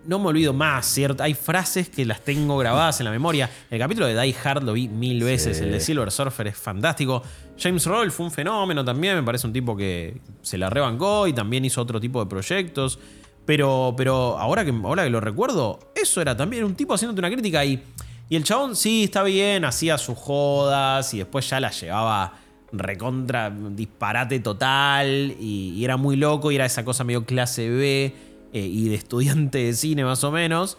No 0.06 0.20
me 0.20 0.28
olvido 0.28 0.54
más, 0.54 0.86
¿cierto? 0.86 1.22
Hay 1.22 1.34
frases 1.34 1.90
que 1.90 2.06
las 2.06 2.22
tengo 2.22 2.58
grabadas 2.58 3.00
en 3.02 3.06
la 3.06 3.12
memoria. 3.12 3.50
El 3.70 3.78
capítulo 3.78 4.08
de 4.08 4.20
Die 4.20 4.36
Hard 4.42 4.64
lo 4.64 4.72
vi 4.72 4.88
mil 4.88 5.22
veces. 5.22 5.58
Sí. 5.58 5.64
El 5.66 5.72
de 5.74 5.82
Silver 5.82 6.10
Surfer 6.12 6.48
es 6.48 6.58
fantástico. 6.58 7.22
James 7.60 7.86
Roll 7.86 8.10
fue 8.12 8.26
un 8.26 8.32
fenómeno 8.32 8.86
también. 8.86 9.16
Me 9.18 9.24
parece 9.24 9.48
un 9.48 9.52
tipo 9.54 9.76
que 9.76 10.22
se 10.42 10.58
la 10.58 10.70
rebancó 10.70 11.28
y 11.28 11.34
también 11.34 11.66
hizo 11.66 11.82
otro 11.82 12.00
tipo 12.00 12.24
de 12.24 12.30
proyectos. 12.30 13.00
Pero, 13.46 13.94
pero 13.98 14.38
ahora, 14.40 14.64
que, 14.64 14.72
ahora 14.72 15.04
que 15.04 15.10
lo 15.10 15.20
recuerdo, 15.20 15.80
eso 15.94 16.22
era 16.22 16.38
también 16.38 16.64
un 16.64 16.76
tipo 16.76 16.94
haciéndote 16.94 17.20
una 17.20 17.30
crítica 17.30 17.66
y, 17.66 17.82
y 18.30 18.36
el 18.38 18.46
chabón 18.46 18.78
sí 18.78 19.06
está 19.06 19.24
bien, 19.24 19.66
hacía 19.66 19.98
sus 19.98 20.18
jodas 20.18 21.14
y 21.14 21.18
después 21.20 21.50
ya 21.50 21.60
la 21.60 21.72
llevaba 21.72 22.34
recontra 22.72 23.50
disparate 23.50 24.40
total 24.40 25.36
y, 25.40 25.84
era 25.84 25.98
muy 25.98 26.16
loco 26.16 26.52
y 26.52 26.56
era 26.56 26.66
esa 26.66 26.84
cosa 26.84 27.04
medio 27.04 27.26
clase 27.26 27.70
B 27.70 28.14
eh, 28.54 28.60
y 28.60 28.90
de 28.90 28.96
estudiante 28.96 29.60
de 29.60 29.74
cine 29.74 30.04
más 30.04 30.24
o 30.24 30.32
menos. 30.32 30.78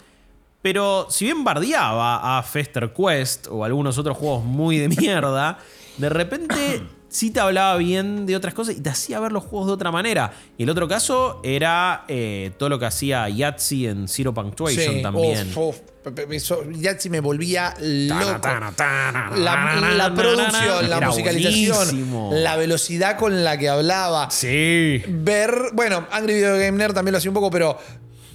Pero 0.61 1.07
si 1.09 1.27
bien 1.27 1.45
bardeaba 1.45 2.39
a 2.39 2.43
Fester 2.43 2.93
Quest 2.93 3.47
o 3.49 3.65
algunos 3.65 3.97
otros 3.97 4.17
juegos 4.17 4.45
muy 4.45 4.79
de 4.79 4.89
mierda, 4.89 5.59
de 5.99 6.09
repente 6.09 6.83
sí 7.09 7.31
te 7.31 7.41
hablaba 7.41 7.77
bien 7.77 8.27
de 8.27 8.37
otras 8.37 8.55
cosas 8.55 8.77
y 8.77 8.81
te 8.81 8.91
hacía 8.91 9.19
ver 9.21 9.33
los 9.33 9.45
juegos 9.45 9.69
de 9.69 9.73
otra 9.75 9.91
manera. 9.91 10.33
Y 10.57 10.63
el 10.65 10.71
otro 10.71 10.87
caso 10.89 11.41
era 11.43 12.05
eh, 12.09 12.53
todo 12.59 12.69
lo 12.69 12.79
que 12.79 12.87
hacía 12.87 13.29
Yahtzee 13.29 13.89
en 13.89 14.09
Zero 14.09 14.35
Punctuation 14.35 14.95
Sí, 14.97 15.03
también. 15.03 15.49
uf, 15.49 15.57
uf, 15.57 15.77
pe- 16.05 16.11
pe- 16.27 16.37
eso 16.37 16.63
ya 16.71 16.99
si 16.99 17.09
me 17.11 17.21
volvía 17.21 17.75
loco. 17.81 18.41
Tana, 18.41 18.73
tana, 18.73 19.31
La, 19.37 19.53
tana, 19.53 19.91
la 19.95 20.15
producción, 20.15 20.91
la 20.91 21.01
musicalización, 21.01 22.43
la 22.43 22.57
velocidad 22.57 23.17
con 23.17 23.43
la 23.45 23.57
que 23.59 23.69
hablaba. 23.69 24.31
Sí. 24.31 25.03
Ver, 25.09 25.55
bueno, 25.73 26.07
Angry 26.11 26.35
Video 26.35 26.55
Game 26.59 26.73
Nerd 26.73 26.95
también 26.95 27.13
lo 27.13 27.19
hacía 27.19 27.31
un 27.31 27.35
poco, 27.35 27.51
pero 27.51 27.79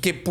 que 0.04 0.22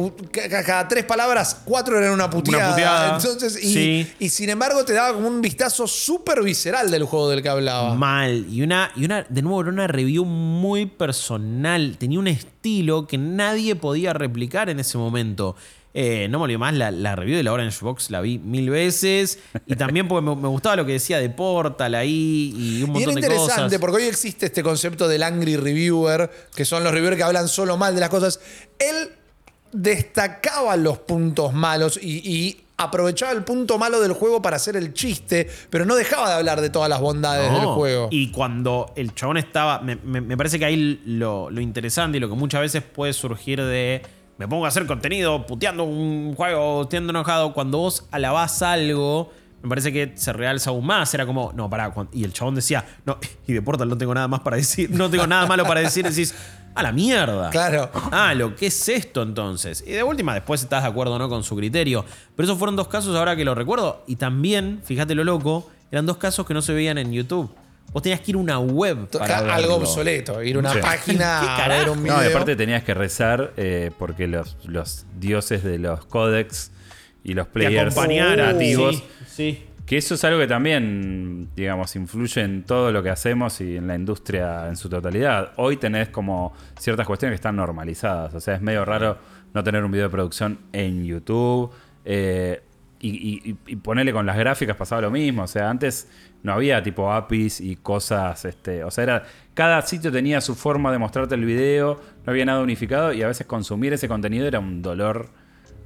cada 0.64 0.86
tres 0.86 1.04
palabras, 1.04 1.62
cuatro 1.64 1.98
eran 1.98 2.12
una 2.12 2.28
puteada. 2.30 2.70
puteada. 2.70 3.16
Entonces, 3.16 3.62
y, 3.64 3.72
Sí. 3.72 4.12
y 4.18 4.28
sin 4.28 4.50
embargo 4.50 4.84
te 4.84 4.92
daba 4.92 5.14
como 5.14 5.26
un 5.28 5.40
vistazo 5.40 5.86
súper 5.88 6.42
visceral 6.42 6.90
del 6.90 7.04
juego 7.04 7.28
del 7.30 7.42
que 7.42 7.48
hablaba. 7.48 7.94
Mal. 7.94 8.46
Y 8.50 8.62
una, 8.62 8.92
y 8.94 9.04
una, 9.04 9.24
de 9.28 9.42
nuevo, 9.42 9.62
era 9.62 9.70
una 9.70 9.86
review 9.86 10.24
muy 10.24 10.86
personal. 10.86 11.96
Tenía 11.98 12.18
un 12.18 12.28
estilo 12.28 13.06
que 13.06 13.18
nadie 13.18 13.74
podía 13.76 14.12
replicar 14.12 14.68
en 14.70 14.78
ese 14.80 14.98
momento. 14.98 15.56
Eh, 15.94 16.26
no 16.30 16.38
me 16.38 16.44
olvido 16.44 16.58
más, 16.58 16.72
la, 16.72 16.90
la 16.90 17.14
review 17.16 17.36
de 17.36 17.42
la 17.42 17.52
Orange 17.52 17.76
Box 17.82 18.10
la 18.10 18.22
vi 18.22 18.38
mil 18.38 18.70
veces. 18.70 19.38
Y 19.66 19.76
también 19.76 20.08
porque 20.08 20.24
me, 20.24 20.34
me 20.34 20.48
gustaba 20.48 20.74
lo 20.76 20.86
que 20.86 20.92
decía 20.92 21.18
de 21.18 21.28
Portal 21.28 21.94
ahí 21.94 22.54
y 22.56 22.82
un 22.82 22.90
Y 22.90 22.92
montón 22.92 23.02
era 23.02 23.12
de 23.12 23.20
interesante 23.20 23.62
cosas. 23.64 23.78
porque 23.78 23.96
hoy 23.98 24.04
existe 24.04 24.46
este 24.46 24.62
concepto 24.62 25.06
del 25.06 25.22
angry 25.22 25.56
reviewer, 25.56 26.30
que 26.54 26.64
son 26.64 26.82
los 26.82 26.92
reviewers 26.92 27.18
que 27.18 27.22
hablan 27.24 27.46
solo 27.46 27.76
mal 27.76 27.94
de 27.94 28.00
las 28.00 28.08
cosas. 28.08 28.40
Él 28.78 29.10
destacaba 29.72 30.76
los 30.76 30.98
puntos 30.98 31.52
malos 31.52 31.98
y, 32.00 32.18
y 32.28 32.60
aprovechaba 32.76 33.32
el 33.32 33.44
punto 33.44 33.78
malo 33.78 34.00
del 34.00 34.12
juego 34.12 34.42
para 34.42 34.56
hacer 34.56 34.76
el 34.76 34.92
chiste, 34.92 35.48
pero 35.70 35.84
no 35.84 35.94
dejaba 35.94 36.28
de 36.28 36.34
hablar 36.34 36.60
de 36.60 36.68
todas 36.70 36.88
las 36.88 37.00
bondades 37.00 37.50
del 37.52 37.66
juego. 37.66 38.08
Y 38.10 38.30
cuando 38.32 38.92
el 38.96 39.14
chabón 39.14 39.36
estaba. 39.38 39.80
Me, 39.80 39.96
me- 39.96 40.20
me 40.20 40.36
parece 40.36 40.58
que 40.58 40.64
ahí 40.64 41.00
lo, 41.06 41.50
lo 41.50 41.60
interesante 41.60 42.16
y 42.18 42.20
lo 42.20 42.28
que 42.28 42.34
muchas 42.34 42.60
veces 42.60 42.82
puede 42.82 43.12
surgir 43.12 43.62
de. 43.62 44.02
Me 44.38 44.48
pongo 44.48 44.64
a 44.64 44.68
hacer 44.68 44.86
contenido 44.86 45.46
puteando 45.46 45.84
un 45.84 46.34
juego, 46.34 46.82
estando 46.82 47.10
enojado. 47.10 47.52
Cuando 47.52 47.78
vos 47.78 48.06
alabás 48.10 48.60
algo, 48.62 49.30
me 49.62 49.68
parece 49.68 49.92
que 49.92 50.12
se 50.16 50.32
realza 50.32 50.70
aún 50.70 50.84
más. 50.84 51.14
Era 51.14 51.24
como, 51.26 51.52
no, 51.54 51.70
pará. 51.70 51.94
Y 52.12 52.24
el 52.24 52.32
chabón 52.32 52.56
decía, 52.56 52.84
no, 53.06 53.18
y 53.46 53.52
de 53.52 53.62
Portal 53.62 53.88
no 53.88 53.96
tengo 53.96 54.12
nada 54.14 54.26
más 54.26 54.40
para 54.40 54.56
decir. 54.56 54.90
No 54.90 55.08
tengo 55.08 55.26
nada 55.28 55.46
malo 55.46 55.64
para 55.64 55.80
decir. 55.80 56.04
Decís, 56.08 56.34
a 56.74 56.82
la 56.82 56.92
mierda. 56.92 57.50
Claro. 57.50 57.90
Ah, 58.10 58.34
lo 58.34 58.54
que 58.56 58.66
es 58.66 58.88
esto 58.88 59.22
entonces. 59.22 59.82
Y 59.86 59.92
de 59.92 60.02
última, 60.02 60.34
después 60.34 60.62
estás 60.62 60.82
de 60.82 60.88
acuerdo 60.88 61.14
o 61.14 61.18
no 61.18 61.28
con 61.28 61.44
su 61.44 61.56
criterio. 61.56 62.04
Pero 62.36 62.44
esos 62.46 62.58
fueron 62.58 62.76
dos 62.76 62.88
casos 62.88 63.14
ahora 63.16 63.36
que 63.36 63.44
lo 63.44 63.54
recuerdo. 63.54 64.04
Y 64.06 64.16
también, 64.16 64.80
fíjate 64.84 65.14
lo 65.14 65.24
loco, 65.24 65.70
eran 65.90 66.06
dos 66.06 66.16
casos 66.16 66.46
que 66.46 66.54
no 66.54 66.62
se 66.62 66.72
veían 66.72 66.98
en 66.98 67.12
YouTube. 67.12 67.50
vos 67.92 68.02
tenías 68.02 68.20
que 68.20 68.30
ir 68.30 68.36
a 68.36 68.40
una 68.40 68.58
web 68.58 69.08
para 69.10 69.38
Algo 69.38 69.50
verlo. 69.54 69.74
obsoleto, 69.76 70.42
ir 70.42 70.56
a 70.56 70.58
una 70.60 70.70
Sí. 70.72 70.76
¿Qué 70.80 70.82
página 70.82 71.38
a 71.40 71.68
ver 71.68 71.68
carajo? 71.78 71.92
un 71.92 72.02
video. 72.02 72.16
No, 72.16 72.24
y 72.24 72.26
aparte 72.28 72.56
tenías 72.56 72.82
que 72.84 72.94
rezar 72.94 73.52
eh, 73.58 73.90
porque 73.98 74.26
los, 74.28 74.56
los 74.64 75.04
dioses 75.18 75.62
de 75.62 75.78
los 75.78 76.06
códex 76.06 76.70
y 77.22 77.34
los 77.34 77.46
Te 77.48 77.52
players 77.52 77.94
nativos. 77.94 78.96
sí, 78.96 79.04
sí. 79.28 79.64
Que 79.92 79.98
eso 79.98 80.14
es 80.14 80.24
algo 80.24 80.38
que 80.38 80.46
también, 80.46 81.50
digamos, 81.54 81.94
influye 81.96 82.40
en 82.40 82.62
todo 82.62 82.90
lo 82.90 83.02
que 83.02 83.10
hacemos 83.10 83.60
y 83.60 83.76
en 83.76 83.86
la 83.86 83.94
industria 83.94 84.66
en 84.68 84.76
su 84.78 84.88
totalidad. 84.88 85.52
Hoy 85.56 85.76
tenés 85.76 86.08
como 86.08 86.54
ciertas 86.80 87.06
cuestiones 87.06 87.32
que 87.32 87.34
están 87.34 87.56
normalizadas. 87.56 88.32
O 88.32 88.40
sea, 88.40 88.54
es 88.54 88.62
medio 88.62 88.86
raro 88.86 89.18
no 89.52 89.62
tener 89.62 89.84
un 89.84 89.92
video 89.92 90.06
de 90.06 90.10
producción 90.10 90.60
en 90.72 91.04
YouTube. 91.04 91.70
eh, 92.06 92.62
y, 93.00 93.50
y- 93.50 93.56
y 93.66 93.76
ponerle 93.76 94.14
con 94.14 94.24
las 94.24 94.38
gráficas 94.38 94.76
pasaba 94.76 95.02
lo 95.02 95.10
mismo. 95.10 95.42
O 95.42 95.46
sea, 95.46 95.68
antes 95.68 96.08
no 96.42 96.54
había 96.54 96.82
tipo 96.82 97.12
APIs 97.12 97.60
y 97.60 97.76
cosas. 97.76 98.46
Este, 98.46 98.84
o 98.84 98.90
sea, 98.90 99.04
era, 99.04 99.22
cada 99.52 99.82
sitio 99.82 100.10
tenía 100.10 100.40
su 100.40 100.54
forma 100.54 100.90
de 100.90 100.96
mostrarte 100.96 101.34
el 101.34 101.44
video. 101.44 102.00
No 102.24 102.30
había 102.32 102.46
nada 102.46 102.62
unificado. 102.62 103.12
Y 103.12 103.22
a 103.22 103.26
veces 103.26 103.46
consumir 103.46 103.92
ese 103.92 104.08
contenido 104.08 104.46
era 104.46 104.58
un 104.58 104.80
dolor 104.80 105.28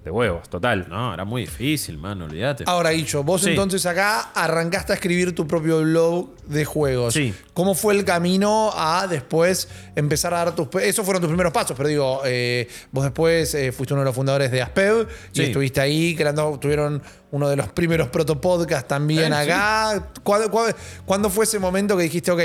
de 0.07 0.13
huevos, 0.13 0.49
total. 0.49 0.87
No, 0.89 1.13
era 1.13 1.25
muy 1.25 1.43
difícil, 1.43 1.99
man, 1.99 2.23
olvídate. 2.23 2.63
Ahora, 2.69 2.93
Icho, 2.95 3.25
vos 3.25 3.43
Sí. 3.43 3.51
entonces 3.51 3.85
acá 3.87 4.31
arrancaste 4.35 4.93
a 4.93 4.95
escribir 4.95 5.35
tu 5.35 5.49
propio 5.49 5.81
blog 5.81 6.35
de 6.47 6.65
juegos. 6.65 7.13
Sí. 7.13 7.35
¿Cómo 7.55 7.75
fue 7.75 7.95
el 7.95 8.05
camino 8.05 8.71
a 8.73 9.09
después 9.09 9.69
empezar 9.97 10.33
a 10.33 10.45
dar 10.45 10.55
tus... 10.55 10.69
Esos 10.81 11.05
fueron 11.05 11.21
tus 11.21 11.29
primeros 11.29 11.53
pasos, 11.53 11.77
pero 11.77 11.89
digo, 11.89 12.21
eh, 12.25 12.69
vos 12.93 13.03
después 13.03 13.53
eh, 13.57 13.73
fuiste 13.73 13.95
uno 13.95 14.03
de 14.03 14.07
los 14.07 14.15
fundadores 14.15 14.53
de 14.53 14.63
Aspev 14.63 15.09
y 15.33 15.37
Sí. 15.37 15.43
estuviste 15.43 15.81
ahí, 15.81 16.15
creando, 16.15 16.57
tuvieron 16.61 17.03
uno 17.33 17.49
de 17.49 17.57
los 17.57 17.67
primeros 17.71 18.07
protopodcasts 18.09 18.87
también 18.87 19.33
Eh, 19.33 19.37
sí. 19.45 19.51
acá. 19.51 20.13
¿Cuándo, 20.23 20.51
cuándo- 20.53 20.77
cuándo 21.05 21.31
fue 21.31 21.47
ese 21.47 21.59
momento 21.59 21.97
que 21.97 22.05
dijiste, 22.05 22.31
ok, 22.31 22.41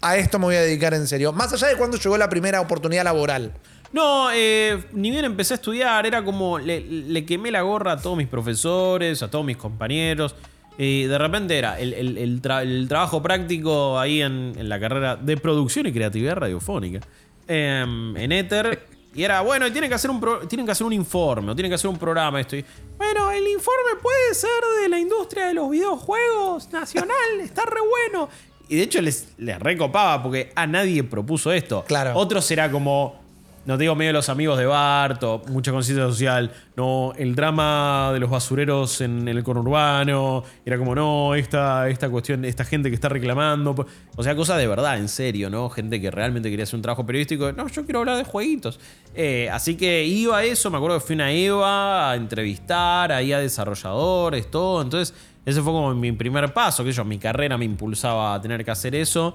a 0.00 0.16
esto 0.16 0.40
me 0.40 0.46
voy 0.46 0.56
a 0.56 0.62
dedicar 0.62 0.94
en 0.94 1.06
serio? 1.06 1.32
Más 1.32 1.52
allá 1.52 1.68
de 1.68 1.76
cuándo 1.76 1.96
llegó 1.96 2.18
la 2.18 2.28
primera 2.28 2.60
oportunidad 2.60 3.04
laboral. 3.04 3.52
No, 3.92 4.30
eh, 4.32 4.84
ni 4.92 5.10
bien 5.10 5.24
empecé 5.24 5.54
a 5.54 5.56
estudiar, 5.56 6.04
era 6.06 6.22
como 6.24 6.58
le, 6.58 6.80
le 6.80 7.24
quemé 7.24 7.50
la 7.50 7.62
gorra 7.62 7.92
a 7.92 7.96
todos 8.00 8.16
mis 8.16 8.28
profesores, 8.28 9.22
a 9.22 9.30
todos 9.30 9.44
mis 9.44 9.56
compañeros. 9.56 10.34
Y 10.76 11.04
de 11.04 11.18
repente 11.18 11.58
era 11.58 11.78
el, 11.80 11.92
el- 11.94 12.18
el 12.18 12.42
tra- 12.42 12.62
el 12.62 12.86
trabajo 12.88 13.20
práctico 13.22 13.98
ahí 13.98 14.22
en, 14.22 14.52
en 14.56 14.68
la 14.68 14.78
carrera 14.78 15.16
de 15.16 15.36
producción 15.36 15.86
y 15.86 15.92
creatividad 15.92 16.36
radiofónica 16.36 17.00
em, 17.48 18.16
en 18.16 18.32
Ether. 18.32 18.86
Y 19.14 19.22
era, 19.24 19.40
bueno, 19.40 19.66
y 19.66 19.70
tienen 19.72 19.88
que 19.90 19.94
hacer 19.96 20.10
un 20.10 20.20
pro- 20.20 20.40
tienen 20.46 20.66
que 20.66 20.72
hacer 20.72 20.86
un 20.86 20.92
informe, 20.92 21.50
o 21.50 21.54
tienen 21.56 21.70
que 21.70 21.74
hacer 21.74 21.90
un 21.90 21.98
programa 21.98 22.40
esto. 22.40 22.56
Y, 22.56 22.64
bueno, 22.96 23.30
el 23.32 23.48
informe 23.48 23.96
puede 24.00 24.34
ser 24.34 24.50
de 24.82 24.88
la 24.88 25.00
industria 25.00 25.46
de 25.48 25.54
los 25.54 25.68
videojuegos 25.70 26.70
nacional, 26.72 27.16
está 27.42 27.64
re 27.64 27.80
bueno. 28.12 28.28
Y 28.68 28.76
de 28.76 28.82
hecho 28.82 29.00
les, 29.00 29.28
les 29.38 29.58
recopaba 29.58 30.22
porque 30.22 30.52
a 30.54 30.66
nadie 30.66 31.02
propuso 31.02 31.50
esto. 31.52 31.84
Claro. 31.88 32.12
Otros 32.14 32.48
era 32.50 32.70
como, 32.70 33.18
no 33.66 33.76
digo 33.76 33.94
medio 33.94 34.12
los 34.12 34.28
amigos 34.28 34.58
de 34.58 34.66
Barto, 34.66 35.42
mucha 35.48 35.72
conciencia 35.72 36.04
social, 36.06 36.50
no, 36.76 37.12
el 37.16 37.34
drama 37.34 38.10
de 38.12 38.20
los 38.20 38.30
basureros 38.30 39.00
en, 39.00 39.28
el 39.28 39.42
conurbano, 39.42 40.44
era 40.64 40.78
como, 40.78 40.94
no, 40.94 41.34
esta, 41.34 41.88
esta 41.88 42.08
cuestión, 42.08 42.44
esta 42.44 42.64
gente 42.64 42.88
que 42.88 42.94
está 42.94 43.08
reclamando, 43.08 43.86
o 44.16 44.22
sea, 44.22 44.34
cosas 44.34 44.58
de 44.58 44.66
verdad, 44.66 44.98
en 44.98 45.08
serio, 45.08 45.50
¿no? 45.50 45.68
Gente 45.70 46.00
que 46.00 46.10
realmente 46.10 46.50
quería 46.50 46.64
hacer 46.64 46.76
un 46.76 46.82
trabajo 46.82 47.04
periodístico, 47.04 47.52
no, 47.52 47.68
yo 47.68 47.84
quiero 47.84 48.00
hablar 48.00 48.16
de 48.16 48.24
jueguitos. 48.24 48.80
Eh, 49.14 49.48
así 49.52 49.76
que 49.76 50.04
iba 50.04 50.38
a 50.38 50.44
eso, 50.44 50.70
me 50.70 50.78
acuerdo 50.78 50.98
que 50.98 51.06
fui 51.06 51.14
una 51.14 51.32
EVA 51.32 52.12
a 52.12 52.16
entrevistar 52.16 53.12
ahí 53.12 53.32
a 53.32 53.38
desarrolladores, 53.38 54.50
todo, 54.50 54.82
entonces 54.82 55.14
ese 55.48 55.62
fue 55.62 55.72
como 55.72 55.94
mi 55.94 56.12
primer 56.12 56.52
paso, 56.52 56.84
que 56.84 56.92
yo, 56.92 57.04
mi 57.04 57.18
carrera 57.18 57.56
me 57.56 57.64
impulsaba 57.64 58.34
a 58.34 58.40
tener 58.40 58.64
que 58.64 58.70
hacer 58.70 58.94
eso. 58.94 59.34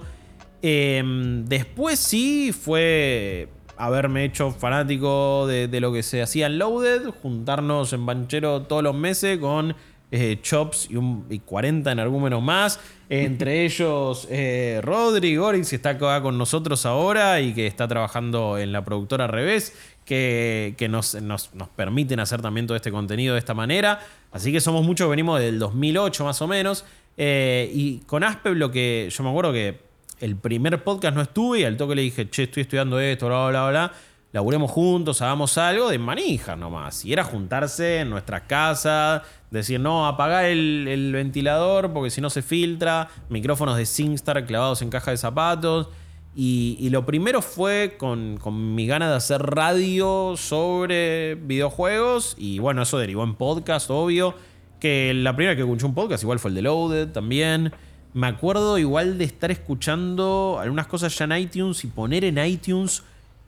Em, 0.62 1.44
después 1.44 1.98
sí 1.98 2.52
fue 2.52 3.48
haberme 3.76 4.24
hecho 4.24 4.50
fanático 4.50 5.46
de, 5.46 5.68
de 5.68 5.80
lo 5.80 5.92
que 5.92 6.02
se 6.02 6.22
hacía 6.22 6.46
en 6.46 6.58
Loaded, 6.58 7.08
juntarnos 7.22 7.92
en 7.92 8.06
Banchero 8.06 8.62
todos 8.62 8.82
los 8.82 8.94
meses 8.94 9.38
con 9.38 9.74
eh, 10.16 10.38
Chops 10.40 10.88
y, 10.90 10.96
un, 10.96 11.26
y 11.28 11.40
40 11.40 11.90
energúmenos 11.90 12.40
más. 12.40 12.78
Entre 13.08 13.64
ellos 13.64 14.28
eh, 14.30 14.80
Rodri 14.82 15.34
Gorix, 15.34 15.70
que 15.70 15.76
está 15.76 15.90
acá 15.90 16.22
con 16.22 16.38
nosotros 16.38 16.86
ahora 16.86 17.40
y 17.40 17.52
que 17.52 17.66
está 17.66 17.88
trabajando 17.88 18.56
en 18.58 18.70
la 18.70 18.84
productora 18.84 19.26
Revés, 19.26 19.76
que, 20.04 20.74
que 20.78 20.88
nos, 20.88 21.20
nos, 21.20 21.52
nos 21.54 21.68
permiten 21.70 22.20
hacer 22.20 22.42
también 22.42 22.66
todo 22.66 22.76
este 22.76 22.92
contenido 22.92 23.34
de 23.34 23.40
esta 23.40 23.54
manera. 23.54 24.00
Así 24.30 24.52
que 24.52 24.60
somos 24.60 24.84
muchos, 24.84 25.10
venimos 25.10 25.40
del 25.40 25.58
2008 25.58 26.24
más 26.24 26.40
o 26.42 26.46
menos. 26.46 26.84
Eh, 27.16 27.70
y 27.72 27.98
con 28.00 28.22
Aspev 28.22 28.54
lo 28.54 28.70
que 28.70 29.08
yo 29.10 29.24
me 29.24 29.30
acuerdo 29.30 29.52
que 29.52 29.80
el 30.20 30.36
primer 30.36 30.82
podcast 30.82 31.16
no 31.16 31.22
estuve 31.22 31.60
y 31.60 31.64
al 31.64 31.76
toque 31.76 31.94
le 31.94 32.02
dije, 32.02 32.28
che, 32.28 32.44
estoy 32.44 32.62
estudiando 32.62 32.98
esto, 33.00 33.26
bla, 33.26 33.48
bla, 33.48 33.70
bla, 33.70 33.92
laburemos 34.34 34.70
juntos, 34.70 35.22
hagamos 35.22 35.56
algo 35.58 35.88
de 35.88 35.98
manija 35.98 36.56
nomás. 36.56 37.04
Y 37.04 37.12
era 37.12 37.22
juntarse 37.22 38.00
en 38.00 38.10
nuestras 38.10 38.42
casas, 38.42 39.22
decir, 39.50 39.78
no, 39.78 40.06
apagar 40.06 40.44
el, 40.44 41.10
ventilador 41.12 41.92
porque 41.92 42.10
si 42.10 42.20
no 42.20 42.30
se 42.30 42.42
filtra, 42.42 43.08
micrófonos 43.28 43.76
de 43.76 43.86
SingStar 43.86 44.44
clavados 44.44 44.82
en 44.82 44.90
caja 44.90 45.12
de 45.12 45.16
zapatos. 45.18 45.88
Y, 46.34 46.76
y 46.80 46.90
lo 46.90 47.06
primero 47.06 47.42
fue 47.42 47.94
con, 47.96 48.38
con 48.38 48.74
mi 48.74 48.88
gana 48.88 49.08
de 49.08 49.14
hacer 49.14 49.40
radio 49.40 50.34
sobre 50.36 51.36
videojuegos. 51.36 52.34
Y 52.36 52.58
bueno, 52.58 52.82
eso 52.82 52.98
derivó 52.98 53.22
en 53.22 53.36
podcast, 53.36 53.88
obvio. 53.90 54.34
Que 54.80 55.14
la 55.14 55.36
primera 55.36 55.54
que 55.54 55.62
escuché 55.62 55.86
un 55.86 55.94
podcast 55.94 56.24
igual 56.24 56.40
fue 56.40 56.48
el 56.48 56.56
de 56.56 56.62
Loaded 56.62 57.12
también. 57.12 57.72
Me 58.14 58.28
acuerdo 58.28 58.78
igual 58.78 59.18
de 59.18 59.24
estar 59.24 59.50
escuchando 59.50 60.58
algunas 60.60 60.86
cosas 60.86 61.18
ya 61.18 61.24
en 61.24 61.32
iTunes 61.32 61.82
y 61.82 61.88
poner 61.88 62.24
en 62.24 62.38
iTunes 62.38 63.02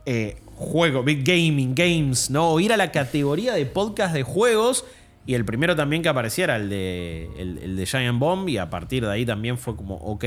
eh, 0.05 0.39
juego, 0.57 1.05
big 1.05 1.23
gaming, 1.23 1.73
games, 1.73 2.31
¿no? 2.31 2.51
O 2.51 2.59
ir 2.59 2.73
a 2.73 2.77
la 2.77 2.91
categoría 2.91 3.55
de 3.55 3.65
podcast 3.65 4.13
de 4.13 4.25
juegos. 4.25 4.85
Y 5.25 5.35
el 5.35 5.45
primero 5.45 5.77
también 5.77 6.03
que 6.03 6.09
apareciera, 6.09 6.57
el 6.57 6.69
de, 6.69 7.31
el, 7.39 7.59
el 7.59 7.77
de 7.77 7.87
Giant 7.87 8.19
Bomb. 8.19 8.49
Y 8.49 8.59
a 8.59 8.69
partir 8.69 9.05
de 9.05 9.13
ahí 9.13 9.25
también 9.25 9.57
fue 9.57 9.77
como, 9.77 9.99
ok, 9.99 10.25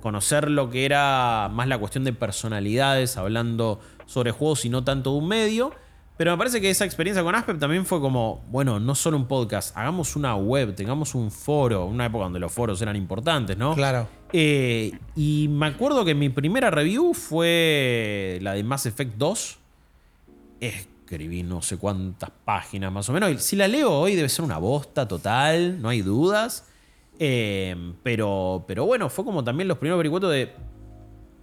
conocer 0.00 0.50
lo 0.50 0.70
que 0.70 0.86
era 0.86 1.50
más 1.52 1.68
la 1.68 1.76
cuestión 1.76 2.04
de 2.04 2.14
personalidades, 2.14 3.18
hablando 3.18 3.80
sobre 4.06 4.30
juegos 4.30 4.64
y 4.64 4.70
no 4.70 4.82
tanto 4.82 5.12
de 5.12 5.18
un 5.18 5.28
medio. 5.28 5.74
Pero 6.16 6.30
me 6.30 6.38
parece 6.38 6.60
que 6.60 6.70
esa 6.70 6.84
experiencia 6.84 7.24
con 7.24 7.34
Aspep 7.34 7.58
también 7.58 7.84
fue 7.84 8.00
como, 8.00 8.44
bueno, 8.48 8.78
no 8.78 8.94
solo 8.94 9.16
un 9.16 9.26
podcast, 9.26 9.76
hagamos 9.76 10.14
una 10.14 10.36
web, 10.36 10.74
tengamos 10.74 11.14
un 11.16 11.32
foro, 11.32 11.86
una 11.86 12.06
época 12.06 12.24
donde 12.24 12.38
los 12.38 12.52
foros 12.52 12.80
eran 12.82 12.94
importantes, 12.94 13.56
¿no? 13.56 13.74
Claro. 13.74 14.06
Eh, 14.32 14.92
y 15.16 15.48
me 15.48 15.66
acuerdo 15.66 16.04
que 16.04 16.14
mi 16.14 16.28
primera 16.28 16.70
review 16.70 17.14
fue 17.14 18.38
la 18.42 18.52
de 18.52 18.62
Mass 18.62 18.86
Effect 18.86 19.16
2. 19.16 19.58
Escribí 20.60 21.42
no 21.42 21.62
sé 21.62 21.78
cuántas 21.78 22.30
páginas 22.44 22.92
más 22.92 23.08
o 23.08 23.12
menos. 23.12 23.30
Y 23.32 23.38
si 23.38 23.56
la 23.56 23.66
leo 23.66 23.92
hoy 23.92 24.14
debe 24.14 24.28
ser 24.28 24.44
una 24.44 24.58
bosta 24.58 25.08
total, 25.08 25.82
no 25.82 25.88
hay 25.88 26.02
dudas. 26.02 26.64
Eh, 27.18 27.92
pero, 28.04 28.64
pero 28.68 28.86
bueno, 28.86 29.08
fue 29.08 29.24
como 29.24 29.42
también 29.42 29.66
los 29.66 29.78
primeros 29.78 29.98
vericuetos 29.98 30.30
de 30.30 30.52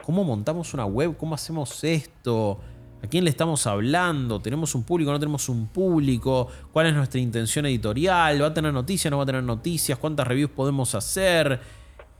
cómo 0.03 0.23
montamos 0.23 0.73
una 0.73 0.85
web, 0.85 1.15
cómo 1.17 1.35
hacemos 1.35 1.83
esto, 1.83 2.59
a 3.03 3.07
quién 3.07 3.23
le 3.23 3.29
estamos 3.31 3.65
hablando, 3.67 4.39
tenemos 4.39 4.75
un 4.75 4.83
público, 4.83 5.11
no 5.11 5.19
tenemos 5.19 5.49
un 5.49 5.67
público, 5.67 6.47
cuál 6.71 6.87
es 6.87 6.93
nuestra 6.93 7.19
intención 7.19 7.65
editorial, 7.65 8.41
va 8.41 8.47
a 8.47 8.53
tener 8.53 8.71
noticias, 8.73 9.09
no 9.09 9.17
va 9.17 9.23
a 9.23 9.25
tener 9.25 9.43
noticias, 9.43 9.97
cuántas 9.97 10.27
reviews 10.27 10.51
podemos 10.51 10.93
hacer. 10.93 11.59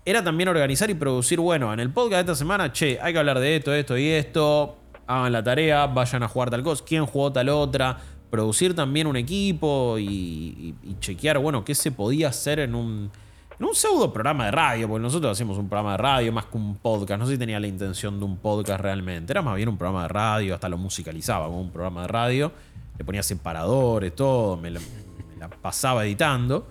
Era 0.04 0.24
también 0.24 0.50
organizar 0.50 0.90
y 0.90 0.96
producir, 0.96 1.40
bueno, 1.40 1.72
en 1.72 1.80
el 1.80 1.92
podcast 1.92 2.14
de 2.26 2.32
esta 2.32 2.36
semana, 2.36 2.72
che, 2.74 2.98
hay 3.00 3.14
que 3.14 3.20
hablar 3.20 3.40
de 3.40 3.58
esto, 3.58 3.74
esto 3.74 3.96
y 3.98 4.08
esto, 4.08 4.78
hagan 5.06 5.32
la 5.32 5.44
tarea, 5.44 5.86
vayan 5.86 6.24
a 6.24 6.28
jugar 6.28 6.50
tal 6.50 6.64
cosa, 6.64 6.84
quién 6.88 7.06
jugó 7.06 7.32
tal 7.32 7.50
otra, 7.50 8.00
producir 8.32 8.74
también 8.74 9.06
un 9.06 9.18
equipo 9.18 9.98
y, 10.00 10.06
y- 10.06 10.76
y 10.84 10.96
chequear, 11.00 11.38
bueno, 11.38 11.64
qué 11.64 11.76
se 11.76 11.92
podía 11.92 12.30
hacer 12.30 12.60
en 12.60 12.74
un, 12.74 13.12
en 13.62 13.66
un 13.68 13.76
pseudo 13.76 14.12
programa 14.12 14.46
de 14.46 14.52
radio, 14.52 14.88
porque 14.88 15.04
nosotros 15.04 15.34
hacíamos 15.34 15.56
un 15.60 15.70
programa 15.70 15.92
de 15.92 15.98
radio 15.98 16.34
más 16.34 16.46
que 16.46 16.58
un 16.58 16.78
podcast. 16.78 17.20
No 17.20 17.28
sé 17.28 17.34
si 17.34 17.38
tenía 17.38 17.60
la 17.60 17.68
intención 17.68 18.18
de 18.18 18.26
un 18.26 18.38
podcast 18.38 18.82
realmente. 18.82 19.32
Era 19.32 19.44
más 19.44 19.56
bien 19.56 19.70
un 19.70 19.78
programa 19.78 20.02
de 20.02 20.08
radio, 20.08 20.56
hasta 20.56 20.68
lo 20.68 20.80
musicalizaba 20.80 21.46
como 21.46 21.62
un 21.62 21.70
programa 21.70 22.02
de 22.02 22.08
radio. 22.08 22.52
Le 22.98 23.06
ponía 23.06 23.22
separadores, 23.22 24.16
todo, 24.16 24.58
me 24.58 24.72
la, 24.72 24.80
me 24.80 25.38
la 25.40 25.48
pasaba 25.48 26.04
editando. 26.08 26.66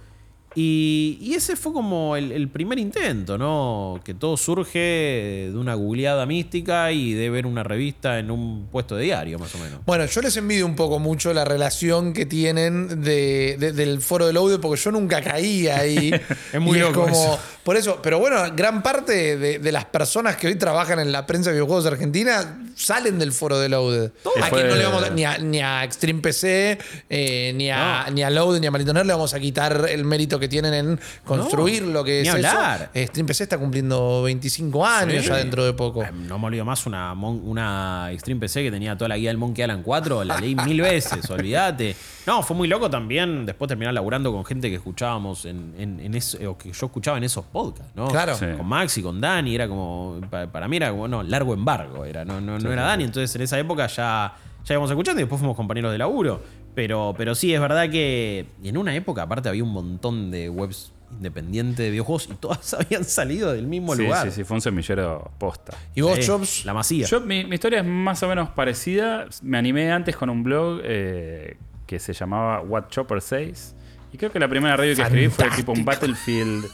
Y, 0.57 1.16
y 1.20 1.34
ese 1.34 1.55
fue 1.55 1.72
como 1.72 2.16
el, 2.16 2.32
el 2.32 2.48
primer 2.48 2.78
intento, 2.80 3.38
¿no? 3.38 4.01
Que 4.05 4.14
todo 4.14 4.36
surge 4.36 5.48
de 5.53 5.57
una 5.57 5.74
googleada 5.74 6.26
mística 6.26 6.90
y 6.90 7.12
de 7.14 7.30
ver 7.30 7.46
una 7.46 7.62
revista 7.62 8.18
en 8.18 8.32
un 8.32 8.66
puesto 8.70 8.96
de 8.96 9.05
diario, 9.05 9.38
más 9.38 9.55
o 9.55 9.59
menos. 9.59 9.80
Bueno, 9.86 10.07
yo 10.07 10.20
les 10.20 10.36
envidio 10.36 10.66
un 10.66 10.74
poco 10.74 10.98
mucho 10.98 11.32
la 11.32 11.44
relación 11.44 12.12
que 12.12 12.26
tienen 12.26 13.03
de- 13.03 13.57
de- 13.61 13.72
del 13.72 14.01
foro 14.01 14.26
del 14.26 14.36
audio, 14.38 14.61
porque 14.61 14.80
yo 14.80 14.90
nunca 14.90 15.22
caí 15.22 15.68
ahí. 15.68 16.11
Es 16.53 16.61
muy 16.61 16.78
Y 16.78 16.80
loco 16.80 17.03
como, 17.03 17.12
eso. 17.12 17.38
Por 17.62 17.76
eso, 17.76 18.01
pero 18.03 18.18
bueno, 18.18 18.36
gran 18.57 18.82
parte 18.82 19.36
de, 19.36 19.59
de 19.61 19.72
las 19.72 19.84
personas 19.84 20.36
que 20.36 20.48
hoy 20.48 20.57
trabajan 20.57 20.98
en 20.98 21.12
la 21.12 21.26
prensa 21.26 21.51
de 21.51 21.55
videojuegos 21.57 21.84
de 21.84 21.90
Argentina 21.90 22.61
salen 22.80 23.18
del 23.18 23.32
foro 23.32 23.58
de 23.58 23.68
Loaded. 23.68 24.10
Sí, 24.22 24.40
a 24.40 24.46
fue- 24.46 24.58
quien 24.60 24.68
no 24.70 24.76
le 24.76 24.84
vamos 24.84 25.04
a- 25.04 25.10
ni, 25.10 25.24
a, 25.24 25.38
ni 25.38 25.60
a 25.60 25.84
Extreme 25.84 26.20
PC, 26.20 26.78
eh, 27.08 27.52
ni, 27.54 27.70
a, 27.70 28.04
No. 28.06 28.12
ni 28.14 28.22
a 28.22 28.30
Loaded, 28.30 28.60
ni 28.60 28.66
a 28.66 28.70
Malito 28.70 28.92
Nerd 28.92 29.06
le 29.06 29.12
vamos 29.12 29.34
a 29.34 29.40
quitar 29.40 29.86
el 29.88 30.04
mérito 30.04 30.38
que 30.38 30.48
tienen 30.48 30.74
en 30.74 31.00
construir 31.24 31.82
lo 31.82 32.02
que 32.04 32.22
ni 32.22 32.28
es 32.28 32.34
hablar. 32.34 32.90
eso. 32.94 33.06
Stream 33.08 33.26
PC 33.26 33.44
está 33.44 33.58
cumpliendo 33.58 34.22
25 34.22 34.86
años 34.86 35.22
Sí. 35.24 35.28
ya 35.28 35.36
dentro 35.36 35.64
de 35.64 35.72
poco. 35.72 36.04
No 36.12 36.38
me 36.38 36.46
olvido 36.46 36.64
más 36.64 36.86
una, 36.86 37.14
mon- 37.14 37.40
una 37.44 38.10
Extreme 38.12 38.40
PC 38.40 38.62
que 38.62 38.70
tenía 38.70 38.96
toda 38.96 39.08
la 39.08 39.16
guía 39.16 39.30
del 39.30 39.38
Monkey 39.38 39.62
Island 39.64 39.82
4, 39.84 40.24
la 40.24 40.38
leí 40.40 40.54
mil 40.54 40.80
veces, 40.82 41.28
olvídate. 41.30 41.96
No, 42.26 42.42
fue 42.42 42.54
muy 42.56 42.68
loco 42.68 42.88
también 42.90 43.46
después 43.46 43.68
terminar 43.68 43.94
laburando 43.94 44.30
con 44.32 44.44
gente 44.44 44.68
que 44.68 44.76
escuchábamos 44.76 45.44
en, 45.46 45.74
en, 45.78 46.00
en 46.00 46.14
eso, 46.14 46.38
o 46.50 46.56
que 46.56 46.70
yo 46.72 46.86
escuchaba 46.86 47.16
en 47.18 47.24
esos 47.24 47.44
podcasts, 47.46 47.92
¿no? 47.94 48.08
Claro. 48.08 48.36
Sí. 48.36 48.44
Con 48.56 48.66
Maxi, 48.66 49.02
con 49.02 49.20
Dani, 49.20 49.54
era 49.54 49.66
como, 49.68 50.20
pa- 50.30 50.46
para, 50.46 50.68
mí 50.68 50.76
era 50.76 50.90
como, 50.90 51.08
no, 51.08 51.22
largo 51.22 51.54
embargo, 51.54 52.04
era, 52.04 52.24
no, 52.24 52.40
no, 52.40 52.58
no 52.58 52.69
era 52.72 52.82
Dani, 52.82 53.04
entonces 53.04 53.34
en 53.36 53.42
esa 53.42 53.58
época 53.58 53.86
ya, 53.86 54.34
ya 54.64 54.74
íbamos 54.74 54.90
escuchando 54.90 55.20
y 55.20 55.24
después 55.24 55.38
fuimos 55.38 55.56
compañeros 55.56 55.92
de 55.92 55.98
laburo. 55.98 56.42
Pero, 56.74 57.14
pero 57.18 57.34
sí, 57.34 57.52
es 57.52 57.60
verdad 57.60 57.90
que 57.90 58.46
en 58.62 58.76
una 58.76 58.94
época 58.94 59.22
aparte 59.22 59.48
había 59.48 59.64
un 59.64 59.72
montón 59.72 60.30
de 60.30 60.48
webs 60.48 60.92
independientes 61.12 61.78
de 61.78 61.90
videojuegos 61.90 62.28
y 62.30 62.34
todas 62.34 62.72
habían 62.78 63.04
salido 63.04 63.52
del 63.52 63.66
mismo 63.66 63.96
Sí, 63.96 64.02
lugar. 64.04 64.26
sí, 64.26 64.30
sí, 64.36 64.44
fue 64.44 64.54
un 64.56 64.60
semillero 64.60 65.30
posta. 65.38 65.76
Y 65.94 66.02
vos, 66.02 66.14
Sí, 66.16 66.22
Chops, 66.22 66.64
La 66.64 66.72
masía. 66.72 67.06
Yo, 67.06 67.20
mi, 67.20 67.44
mi 67.44 67.54
historia 67.54 67.80
es 67.80 67.84
más 67.84 68.22
o 68.22 68.28
menos 68.28 68.50
parecida. 68.50 69.26
Me 69.42 69.58
animé 69.58 69.90
antes 69.90 70.16
con 70.16 70.30
un 70.30 70.44
blog 70.44 70.80
eh, 70.84 71.56
que 71.86 71.98
se 71.98 72.12
llamaba 72.12 72.60
What 72.60 72.84
Chopper 72.90 73.20
6. 73.20 73.74
Y 74.12 74.18
creo 74.18 74.30
que 74.32 74.38
la 74.38 74.48
primera 74.48 74.76
review 74.76 74.94
que 74.96 75.02
escribí 75.02 75.28
fue 75.28 75.50
tipo 75.50 75.72
un 75.72 75.84
Battlefield. 75.84 76.64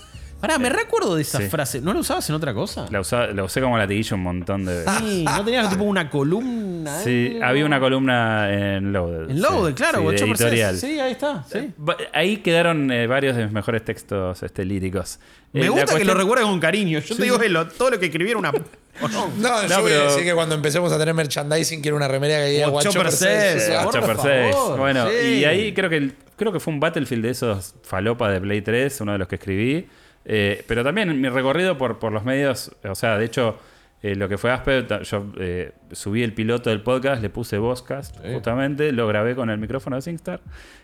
Pará, 0.41 0.59
me 0.59 0.69
recuerdo 0.69 1.17
de 1.17 1.23
esa 1.23 1.39
sí. 1.39 1.49
frase. 1.49 1.81
¿No 1.81 1.95
la 1.95 2.01
usabas 2.01 2.29
en 2.29 2.37
otra 2.37 2.53
cosa? 2.53 2.87
La, 2.91 3.01
usaba- 3.01 3.29
la 3.29 3.43
usé 3.43 3.61
como 3.61 3.79
latiguillo 3.79 4.17
un 4.17 4.23
montón 4.23 4.65
de 4.67 4.79
veces. 4.81 4.93
Sí, 4.99 5.25
¿no 5.25 5.45
tenías 5.45 5.71
tipo 5.71 5.85
una 5.85 6.11
columna? 6.11 6.99
Sí, 7.01 7.33
eh? 7.37 7.41
había 7.43 7.65
una 7.65 7.81
columna 7.81 8.53
en 8.53 8.93
Loaded. 8.93 9.31
En 9.31 9.41
Loaded, 9.41 9.69
sí, 9.71 9.75
claro, 9.75 9.99
sí, 10.11 10.17
de 10.17 10.31
editorial. 10.31 10.77
Sí, 10.77 11.01
ahí 11.01 11.13
está. 11.13 11.45
sí. 11.51 11.73
Ba- 11.79 11.97
Ahí 12.13 12.37
quedaron 12.39 12.91
eh, 12.93 13.07
varios 13.07 13.35
de 13.37 13.45
mis 13.45 13.53
mejores 13.53 13.85
textos 13.85 14.43
este, 14.43 14.65
líricos. 14.65 15.19
Eh, 15.55 15.61
Me 15.61 15.61
la 15.65 15.71
gusta 15.71 15.85
que 15.87 15.91
cuestión- 15.93 16.09
lo 16.17 16.23
recuerdes 16.23 16.47
con 16.47 16.61
cariño. 16.61 16.99
Yo 16.99 17.17
te 17.17 17.23
digo 17.23 17.39
que 17.39 17.49
lo- 17.49 17.67
todo 17.69 17.91
lo 17.91 17.99
que 17.99 18.07
escribí 18.07 18.31
era 18.31 18.39
una. 18.39 18.53
No, 18.99 19.09
yo 19.11 19.69
No, 19.69 19.83
voy 19.83 19.93
a 19.93 19.97
pero- 19.97 20.05
decir 20.09 20.25
que 20.25 20.33
cuando 20.35 20.55
empecemos 20.55 20.91
a 20.91 20.99
tener 20.99 21.13
merchandising 21.15 21.83
quiero 21.83 21.97
una 21.99 22.09
remera 22.09 22.39
que 22.39 22.45
diga. 22.51 22.71
Por 22.71 22.83
Chopper 22.83 23.11
favor, 23.13 24.23
6. 24.23 24.57
Bueno, 24.79 25.07
sí. 25.11 25.27
y 25.41 25.45
ahí 25.45 25.75
creo 25.75 25.91
que 25.91 26.13
creo 26.37 26.51
que 26.53 26.61
fue 26.61 26.73
un 26.73 26.81
Battlefield 26.81 27.23
de 27.25 27.31
esos 27.31 27.75
falopa 27.83 28.31
de 28.31 28.41
Play 28.41 28.63
3, 28.63 28.99
uno 29.03 29.13
de 29.13 29.19
los 29.19 29.29
que 29.29 29.35
escribí. 29.37 29.87
Eh, 30.27 30.65
pero 30.67 30.83
también 30.85 31.21
mi 31.21 31.29
recorrido 31.29 31.79
por, 31.79 31.99
por 31.99 32.11
los 32.13 32.25
medios, 32.25 32.73
o 32.85 32.95
sea, 32.97 33.17
de 33.17 33.25
hecho, 33.25 33.57
eh, 34.03 34.15
lo 34.17 34.29
que 34.29 34.37
fue 34.39 34.51
Asper, 34.51 34.87
yo 35.05 35.27
eh, 35.39 35.73
subí 35.93 36.23
el 36.23 36.33
piloto 36.35 36.69
del 36.71 36.83
podcast, 36.83 37.23
le 37.23 37.31
puse 37.31 37.59
Vozcast, 37.59 38.17
justamente, 38.33 38.91
lo 38.93 39.07
grabé 39.07 39.35
con 39.37 39.51
el 39.51 39.59
micrófono 39.59 39.97
de 39.97 40.03
SingStar. 40.03 40.41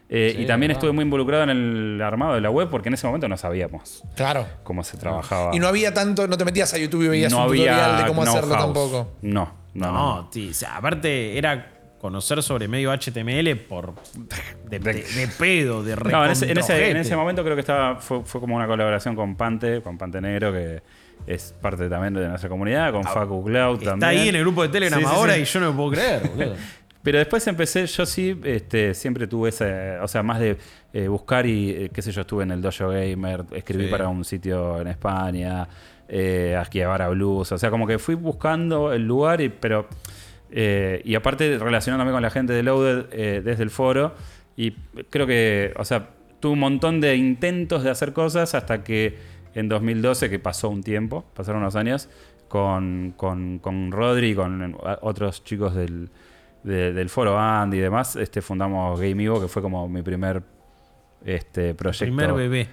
Eh, 0.08 0.34
Sí, 0.36 0.42
y 0.42 0.46
también 0.46 0.70
estuve 0.72 0.92
muy 0.92 1.02
involucrado 1.04 1.42
en 1.44 1.50
el 1.50 2.02
armado 2.02 2.34
de 2.34 2.40
la 2.42 2.50
web, 2.50 2.68
porque 2.70 2.88
en 2.88 2.94
ese 2.94 3.06
momento 3.06 3.28
no 3.28 3.36
sabíamos 3.36 4.02
Claro. 4.14 4.46
cómo 4.62 4.84
se 4.84 4.96
trabajaba. 4.98 5.54
Y 5.54 5.58
no 5.58 5.66
había 5.68 5.92
tanto, 5.94 6.26
no 6.28 6.36
te 6.36 6.44
metías 6.44 6.72
a 6.74 6.78
YouTube 6.78 7.02
y 7.04 7.08
veías 7.08 7.32
No 7.32 7.38
un 7.38 7.44
tutorial 7.44 7.80
había 7.80 8.02
de 8.02 8.08
cómo 8.08 8.22
hacerlo 8.22 8.54
know-hows. 8.54 8.62
tampoco. 8.64 9.12
No, 9.22 9.52
no, 9.74 9.86
no. 9.86 9.92
No, 10.22 10.28
sí, 10.32 10.50
o 10.50 10.54
sea, 10.54 10.76
aparte 10.76 11.36
era 11.38 11.81
conocer 12.02 12.42
sobre 12.42 12.68
medio 12.68 12.90
HTML 12.92 13.56
por. 13.56 13.94
de, 14.68 14.78
de- 14.78 14.92
de 15.02 15.28
pedo, 15.38 15.82
de 15.82 15.96
No, 15.96 16.24
en 16.26 16.32
ese, 16.32 16.50
en, 16.50 16.58
ese, 16.58 16.72
en 16.72 16.78
recontrojete. 16.78 17.00
ese 17.00 17.16
momento 17.16 17.42
creo 17.44 17.54
que 17.56 17.60
estaba 17.60 17.96
fue, 17.96 18.22
fue 18.26 18.40
como 18.42 18.56
una 18.56 18.66
colaboración 18.66 19.16
con 19.16 19.36
Pante, 19.36 19.80
con 19.80 19.96
Pante 19.96 20.20
Negro, 20.20 20.52
que 20.52 20.82
es 21.26 21.54
parte 21.62 21.88
también 21.88 22.12
de 22.14 22.28
nuestra 22.28 22.50
comunidad, 22.50 22.92
con 22.92 23.04
Facu 23.04 23.44
Cloud 23.44 23.76
Ah, 23.76 23.78
Está 23.78 23.90
también. 23.92 24.10
ahí 24.10 24.28
en 24.28 24.34
el 24.36 24.42
grupo 24.42 24.62
de 24.62 24.68
Telegram 24.68 25.00
Sí, 25.00 25.06
ahora 25.08 25.34
sí. 25.36 25.40
y 25.40 25.44
yo 25.44 25.60
no 25.60 25.70
me 25.70 25.76
puedo 25.76 25.90
creer, 25.92 26.28
boludo. 26.36 26.56
Pero 27.04 27.18
después 27.18 27.44
empecé, 27.48 27.86
yo 27.86 28.04
sí, 28.06 28.38
este, 28.44 28.94
siempre 28.94 29.26
tuve 29.26 29.48
ese, 29.48 29.98
o 29.98 30.06
sea, 30.08 30.22
más 30.22 30.38
de 30.38 30.56
eh, 30.92 31.08
buscar 31.08 31.46
y, 31.46 31.70
eh, 31.70 31.90
qué 31.92 32.00
sé 32.02 32.12
yo, 32.12 32.20
estuve 32.20 32.42
en 32.44 32.50
el 32.52 32.60
Dojo 32.62 32.88
Gamer, 32.90 33.44
escribí 33.52 33.84
Sí. 33.86 33.90
para 33.90 34.08
un 34.08 34.24
sitio 34.24 34.80
en 34.80 34.86
España, 34.88 35.66
eh, 36.08 36.56
Akihabara 36.60 37.08
Blues, 37.08 37.50
o 37.52 37.58
sea, 37.58 37.70
como 37.70 37.86
que 37.88 37.98
fui 37.98 38.14
buscando 38.14 38.92
el 38.92 39.02
lugar, 39.06 39.40
y, 39.40 39.48
pero, 39.48 39.88
eh, 40.52 41.00
y 41.04 41.14
aparte 41.14 41.58
relacionándome 41.58 42.12
con 42.12 42.22
la 42.22 42.30
gente 42.30 42.52
de 42.52 42.62
Loaded 42.62 43.06
eh, 43.12 43.42
desde 43.44 43.62
el 43.62 43.70
foro, 43.70 44.14
y 44.56 44.72
creo 45.10 45.26
que, 45.26 45.72
o 45.76 45.84
sea, 45.84 46.10
tuve 46.40 46.52
un 46.52 46.58
montón 46.60 47.00
de 47.00 47.16
intentos 47.16 47.82
de 47.82 47.90
hacer 47.90 48.12
cosas 48.12 48.54
hasta 48.54 48.84
que 48.84 49.16
en 49.54 49.68
2012, 49.68 50.30
que 50.30 50.38
pasó 50.38 50.68
un 50.68 50.82
tiempo, 50.82 51.24
pasaron 51.34 51.62
unos 51.62 51.76
años, 51.76 52.08
con, 52.48 53.14
con, 53.16 53.58
con 53.60 53.90
Rodri 53.92 54.30
y 54.30 54.34
con 54.34 54.76
otros 55.00 55.42
chicos 55.44 55.74
del, 55.74 56.10
de- 56.62 56.92
del 56.92 57.08
foro 57.08 57.38
Andy 57.38 57.78
y 57.78 57.80
demás, 57.80 58.16
este, 58.16 58.42
fundamos 58.42 59.00
Game 59.00 59.24
Evo, 59.24 59.40
que 59.40 59.48
fue 59.48 59.62
como 59.62 59.88
mi 59.88 60.02
primer 60.02 60.42
este, 61.24 61.74
proyecto. 61.74 62.04
Primer 62.14 62.32
bebé. 62.34 62.68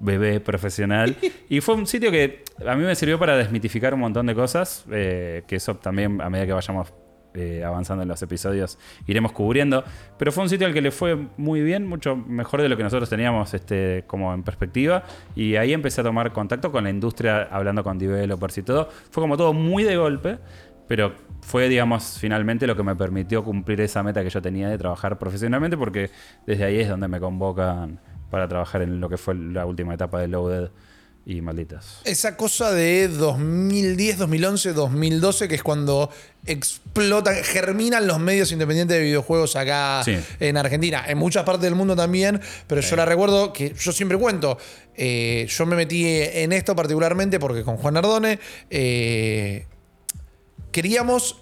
bebé 0.00 0.40
profesional. 0.40 1.16
y 1.48 1.60
fue 1.60 1.74
un 1.74 1.86
sitio 1.86 2.10
que 2.10 2.44
a 2.66 2.74
mí 2.76 2.84
me 2.84 2.94
sirvió 2.94 3.18
para 3.18 3.36
desmitificar 3.36 3.94
un 3.94 4.00
montón 4.00 4.26
de 4.26 4.34
cosas, 4.34 4.84
eh, 4.92 5.42
que 5.48 5.56
eso 5.56 5.74
también 5.76 6.20
a 6.20 6.30
medida 6.30 6.46
que 6.46 6.52
vayamos 6.52 6.92
eh, 7.34 7.64
avanzando 7.64 8.02
en 8.02 8.08
los 8.08 8.22
episodios 8.22 8.78
iremos 9.06 9.32
cubriendo. 9.32 9.84
Pero 10.18 10.32
fue 10.32 10.44
un 10.44 10.48
sitio 10.48 10.66
al 10.66 10.72
que 10.72 10.80
le 10.80 10.90
fue 10.90 11.16
muy 11.36 11.62
bien, 11.62 11.86
mucho 11.86 12.16
mejor 12.16 12.62
de 12.62 12.68
lo 12.68 12.76
que 12.76 12.82
nosotros 12.82 13.10
teníamos 13.10 13.52
este, 13.54 14.04
como 14.06 14.32
en 14.32 14.42
perspectiva. 14.42 15.04
Y 15.34 15.56
ahí 15.56 15.72
empecé 15.72 16.00
a 16.00 16.04
tomar 16.04 16.32
contacto 16.32 16.70
con 16.72 16.84
la 16.84 16.90
industria, 16.90 17.48
hablando 17.50 17.82
con 17.82 17.98
developers 17.98 18.58
y 18.58 18.62
todo. 18.62 18.88
Fue 19.10 19.22
como 19.22 19.36
todo 19.36 19.52
muy 19.52 19.84
de 19.84 19.96
golpe. 19.96 20.38
Pero 20.86 21.14
fue, 21.40 21.68
digamos, 21.68 22.18
finalmente 22.20 22.66
lo 22.66 22.76
que 22.76 22.82
me 22.82 22.94
permitió 22.94 23.42
cumplir 23.42 23.80
esa 23.80 24.02
meta 24.02 24.22
que 24.22 24.30
yo 24.30 24.42
tenía 24.42 24.68
de 24.68 24.76
trabajar 24.76 25.18
profesionalmente, 25.18 25.78
porque 25.78 26.10
desde 26.46 26.64
ahí 26.64 26.78
es 26.78 26.88
donde 26.88 27.08
me 27.08 27.20
convocan 27.20 28.00
para 28.30 28.48
trabajar 28.48 28.82
en 28.82 29.00
lo 29.00 29.08
que 29.08 29.16
fue 29.16 29.34
la 29.34 29.64
última 29.64 29.94
etapa 29.94 30.20
de 30.20 30.28
Loaded 30.28 30.70
y 31.26 31.40
Malditas. 31.40 32.00
Esa 32.04 32.36
cosa 32.36 32.70
de 32.72 33.08
2010, 33.08 34.18
2011, 34.18 34.72
2012, 34.74 35.48
que 35.48 35.54
es 35.54 35.62
cuando 35.62 36.10
explotan, 36.46 37.34
germinan 37.42 38.06
los 38.06 38.18
medios 38.20 38.52
independientes 38.52 38.98
de 38.98 39.02
videojuegos 39.04 39.56
acá 39.56 40.02
Sí. 40.04 40.18
en 40.40 40.56
Argentina. 40.58 41.02
En 41.08 41.16
muchas 41.16 41.44
partes 41.44 41.62
del 41.62 41.74
mundo 41.74 41.96
también, 41.96 42.40
pero 42.66 42.82
yo 42.82 42.96
la 42.96 43.06
recuerdo 43.06 43.52
que 43.52 43.72
yo 43.74 43.92
siempre 43.92 44.18
cuento. 44.18 44.58
eh, 44.96 45.46
yo 45.48 45.66
me 45.66 45.74
metí 45.76 46.04
en 46.06 46.52
esto 46.52 46.76
particularmente 46.76 47.40
porque 47.40 47.64
con 47.64 47.76
Juan 47.78 47.94
Nardone 47.94 48.38
eh, 48.70 49.66
queríamos 50.70 51.40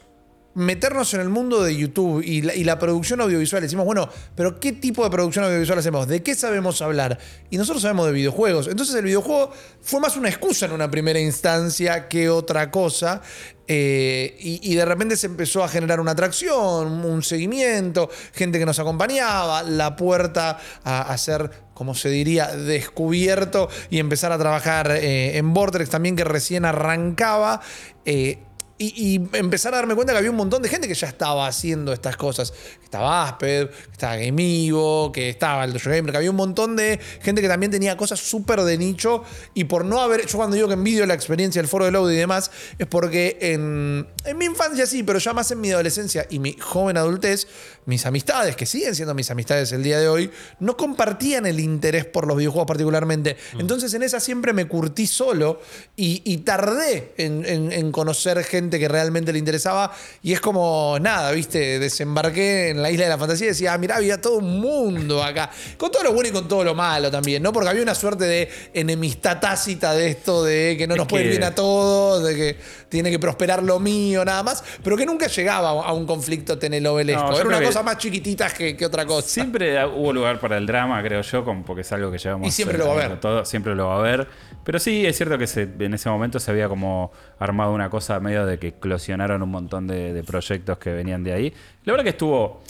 meternos 0.55 1.14
en 1.14 1.20
el 1.20 1.28
mundo 1.28 1.62
de 1.62 1.76
YouTube 1.76 2.22
y 2.22 2.42
la, 2.42 2.78
producción 2.78 3.20
audiovisual. 3.20 3.62
Decimos, 3.62 3.86
bueno, 3.86 4.09
pero 4.34 4.59
¿qué 4.61 4.72
tipo 4.72 5.05
de 5.05 5.11
producción 5.11 5.44
audiovisual 5.44 5.78
hacemos? 5.78 6.09
¿De 6.09 6.22
qué 6.22 6.34
sabemos 6.34 6.82
hablar? 6.82 7.18
Y 7.50 7.57
nosotros 7.57 7.82
sabemos 7.82 8.07
de 8.07 8.12
videojuegos. 8.12 8.68
Entonces 8.68 8.94
el 8.94 9.05
videojuego 9.05 9.50
fue 9.80 10.00
más 10.00 10.16
una 10.16 10.28
excusa 10.28 10.66
en 10.66 10.72
una 10.72 10.90
primera 10.90 11.20
instancia 11.20 12.09
que 12.09 12.28
otra 12.28 12.70
cosa. 12.70 13.22
Eh, 13.68 14.36
y, 14.40 14.72
y 14.72 14.74
de 14.74 14.84
repente 14.84 15.16
se 15.16 15.26
empezó 15.26 15.62
a 15.62 15.68
generar 15.68 16.00
una 16.00 16.11
atracción, 16.11 17.05
un 17.05 17.22
seguimiento, 17.22 18.11
gente 18.32 18.59
que 18.59 18.66
nos 18.66 18.78
acompañaba, 18.78 19.62
la 19.62 19.96
puerta 19.96 20.59
a, 20.82 21.12
a 21.12 21.18
ser, 21.18 21.50
como 21.72 21.94
se 21.94 22.11
diría, 22.11 22.48
descubierto 22.48 23.68
y 23.88 23.98
empezar 23.98 24.32
a 24.32 24.38
trabajar 24.38 24.90
eh, 24.90 25.38
en 25.38 25.55
Vortex 25.55 25.88
también 25.88 26.16
que 26.16 26.24
recién 26.24 26.64
arrancaba. 26.64 27.61
Eh, 28.05 28.40
y, 28.85 29.14
y 29.14 29.37
empezar 29.39 29.72
a 29.74 29.76
darme 29.78 29.95
cuenta 29.95 30.12
que 30.12 30.18
había 30.18 30.30
un 30.30 30.37
montón 30.37 30.62
de 30.62 30.68
gente 30.68 30.89
que 30.89 30.95
ya 30.95 31.07
estaba 31.09 31.47
haciendo 31.47 31.93
estas 31.93 32.16
cosas. 32.16 32.51
Que 32.53 32.85
estaba 32.85 33.26
Asped, 33.28 33.68
que 33.68 33.93
estaba 33.93 34.16
Gameivo, 34.16 35.12
que 35.12 35.28
estaba 35.30 35.64
el 35.64 35.72
Dojo 35.72 35.91
Gamer, 35.91 36.11
que 36.12 36.16
había 36.18 36.30
un 36.30 36.37
montón 36.37 36.76
de 36.76 36.99
gente 37.20 37.41
que 37.43 37.49
también 37.49 37.70
tenía 37.72 37.97
cosas 37.97 38.20
súper 38.20 38.61
de 38.62 38.76
nicho. 38.78 39.22
Y 39.55 39.64
por 39.64 39.85
no 39.85 40.01
haber. 40.01 40.26
Yo 40.26 40.39
cuando 40.39 40.55
digo 40.57 40.68
que 40.68 40.74
envidio 40.74 41.07
la 41.07 41.14
experiencia 41.14 41.61
del 41.62 41.68
foro 41.68 41.85
de 41.85 41.91
Load 41.91 42.11
y 42.11 42.16
demás, 42.16 42.51
es 42.78 42.87
porque 42.87 43.39
en, 43.41 44.07
en 44.24 44.39
mi 44.39 44.45
infancia 44.47 44.87
sí, 44.87 45.03
pero 45.03 45.18
ya 45.18 45.33
más 45.33 45.51
en 45.51 45.61
mi 45.61 45.70
adolescencia 45.70 46.26
y 46.30 46.39
mi 46.39 46.53
joven 46.55 46.97
adultez, 46.97 47.47
mis 47.87 48.05
amistades, 48.07 48.57
que 48.57 48.66
siguen 48.66 48.95
siendo 48.95 49.14
mis 49.14 49.30
amistades 49.30 49.72
el 49.72 49.83
día 49.83 49.99
de 49.99 50.09
hoy, 50.09 50.30
no 50.61 50.76
compartían 50.76 51.47
el 51.47 51.59
interés 51.61 52.05
por 52.05 52.26
los 52.26 52.37
videojuegos 52.37 52.66
particularmente. 52.66 53.37
Entonces 53.59 53.93
en 53.95 54.03
esa 54.03 54.20
siempre 54.20 54.53
me 54.53 54.66
curtí 54.68 55.07
solo 55.07 55.61
y, 55.97 56.22
y 56.24 56.39
tardé 56.39 57.12
en, 57.16 57.45
en- 57.45 57.72
en 57.72 57.93
conocer 57.93 58.43
gente 58.45 58.72
que 58.79 58.89
realmente 58.89 59.33
le 59.33 59.39
interesaba. 59.39 59.93
Y 60.23 60.33
es 60.33 60.41
como 60.41 60.97
nada, 61.01 61.33
¿viste? 61.33 61.79
Desembarqué 61.79 62.70
en 62.70 62.83
la 62.83 62.91
isla 62.91 63.05
de 63.05 63.11
la 63.11 63.18
fantasía 63.18 63.47
y 63.47 63.49
decía, 63.51 63.73
ah, 63.75 63.79
mirá, 63.79 63.97
había 63.97 64.20
todo 64.20 64.39
un 64.39 64.61
mundo 64.61 65.23
acá. 65.23 65.51
Con 65.77 65.91
todo 65.91 66.03
lo 66.03 66.12
bueno 66.12 66.29
y 66.29 66.33
con 66.33 66.49
todo 66.49 66.64
lo 66.64 66.75
malo 66.75 67.11
también, 67.11 67.43
¿no? 67.43 67.53
Porque 67.53 67.68
había 67.68 67.83
una 67.83 67.95
suerte 67.95 68.25
de 68.25 68.49
enemistad 68.75 69.41
tácita 69.41 69.95
de 69.95 70.09
esto, 70.09 70.45
de 70.45 70.77
que 70.77 70.87
no 70.87 70.95
Es 70.95 70.99
nos 70.99 71.09
puede 71.09 71.25
ir 71.25 71.31
bien 71.31 71.45
a 71.45 71.55
todos, 71.55 72.25
de 72.25 72.35
que 72.35 72.57
tiene 72.89 73.11
que 73.11 73.18
prosperar 73.18 73.62
lo 73.62 73.79
mío, 73.79 74.25
nada 74.25 74.43
más, 74.43 74.62
pero 74.83 74.97
que 74.97 75.07
nunca 75.07 75.27
llegaba 75.27 75.70
a 75.70 75.93
un 75.93 76.07
conflicto 76.07 76.59
tenelovelesco. 76.59 77.31
No, 77.31 77.37
Era 77.39 77.49
una 77.49 77.62
cosa 77.62 77.83
más 77.83 77.99
chiquitita 77.99 78.51
que, 78.51 78.77
que 78.77 78.85
otra 78.87 79.07
cosa. 79.07 79.27
Siempre 79.29 79.85
hubo 79.87 80.12
lugar 80.12 80.39
para 80.41 80.59
el 80.59 80.66
drama, 80.66 81.03
creo 81.03 81.23
yo, 81.23 81.45
porque 81.66 81.83
es 81.83 81.93
algo 81.93 82.11
que 82.11 82.18
llevamos. 82.18 82.49
Y 82.49 82.51
siempre 82.51 82.77
lo 82.79 82.87
va 82.87 82.93
a 82.93 83.05
haber. 83.05 83.20
Todo, 83.20 83.45
siempre 83.45 83.75
lo 83.75 83.87
va 83.89 83.95
a 83.97 83.99
haber. 83.99 84.29
Pero 84.64 84.79
sí, 84.79 85.07
es 85.07 85.16
cierto 85.16 85.39
que 85.39 85.47
se- 85.47 85.68
en 85.81 85.95
ese 85.95 86.09
momento 86.09 86.39
se 86.39 86.51
había 86.51 86.68
como 86.68 87.11
armado 87.45 87.72
una 87.72 87.90
cosa 87.90 88.18
medio 88.20 88.47
de 88.47 88.59
que 88.59 88.68
eclosionaron 88.68 89.43
un 89.43 89.51
montón 89.51 89.86
de, 89.86 90.12
de 90.12 90.22
proyectos 90.22 90.78
que 90.78 90.93
venían 90.93 91.22
de 91.24 91.32
ahí. 91.32 91.53
La 91.84 91.93
verdad 91.93 92.05
que 92.05 92.11
estuvo. 92.11 92.62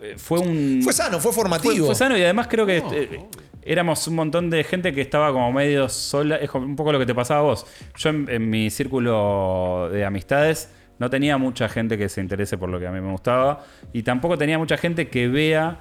eh, 0.00 0.14
Fue 0.16 0.38
un. 0.40 0.80
Fue 0.82 0.92
sano, 0.92 1.18
fue 1.20 1.32
formativo. 1.32 1.86
fue 1.86 1.94
sano 1.94 2.16
y 2.16 2.22
además 2.22 2.46
creo 2.48 2.66
que 2.66 2.78
eh, 2.92 3.20
éramos 3.62 4.06
un 4.08 4.16
montón 4.16 4.50
de 4.50 4.64
gente 4.64 4.92
que 4.92 5.00
estaba 5.00 5.32
como 5.32 5.52
medio 5.52 5.88
sola. 5.88 6.36
Es 6.36 6.52
un 6.54 6.74
poco 6.76 6.92
lo 6.92 6.98
que 6.98 7.06
te 7.06 7.14
pasaba 7.14 7.40
a 7.40 7.42
vos. 7.44 7.66
Yo 7.96 8.10
en, 8.10 8.28
en 8.28 8.50
mi 8.50 8.70
círculo 8.70 9.88
de 9.92 10.04
amistades 10.04 10.68
no 10.98 11.10
tenía 11.10 11.36
mucha 11.38 11.68
gente 11.68 11.98
que 11.98 12.08
se 12.08 12.20
interese 12.20 12.56
por 12.58 12.68
lo 12.68 12.78
que 12.78 12.86
a 12.86 12.90
mí 12.92 13.00
me 13.00 13.10
gustaba. 13.10 13.64
Y 13.92 14.02
tampoco 14.02 14.36
tenía 14.38 14.58
mucha 14.58 14.76
gente 14.76 15.08
que 15.08 15.28
vea 15.28 15.78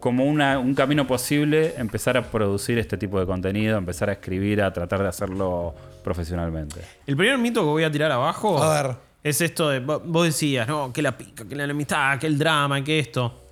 como 0.00 0.24
una- 0.26 0.58
un 0.58 0.74
camino 0.74 1.06
posible 1.06 1.74
empezar 1.78 2.16
a 2.16 2.22
producir 2.22 2.78
este 2.78 2.96
tipo 2.98 3.18
de 3.20 3.26
contenido, 3.26 3.78
empezar 3.78 4.10
a 4.10 4.12
escribir, 4.12 4.60
a 4.62 4.72
tratar 4.72 5.02
de 5.02 5.08
hacerlo 5.08 5.74
profesionalmente. 5.98 6.80
El 7.06 7.16
primer 7.16 7.38
mito 7.38 7.60
que 7.60 7.66
voy 7.66 7.84
a 7.84 7.90
tirar 7.90 8.10
abajo 8.12 8.62
A 8.62 8.82
ver. 8.82 8.96
es 9.22 9.40
esto 9.40 9.68
de. 9.68 9.84
vo- 9.84 10.02
Vos 10.04 10.24
decías, 10.26 10.66
¿no? 10.68 10.92
Que 10.92 11.02
la 11.02 11.16
pica, 11.16 11.46
que 11.46 11.54
la 11.56 11.64
enemistad, 11.64 12.18
que 12.18 12.26
el 12.26 12.38
drama, 12.38 12.82
que 12.84 12.98
esto. 12.98 13.44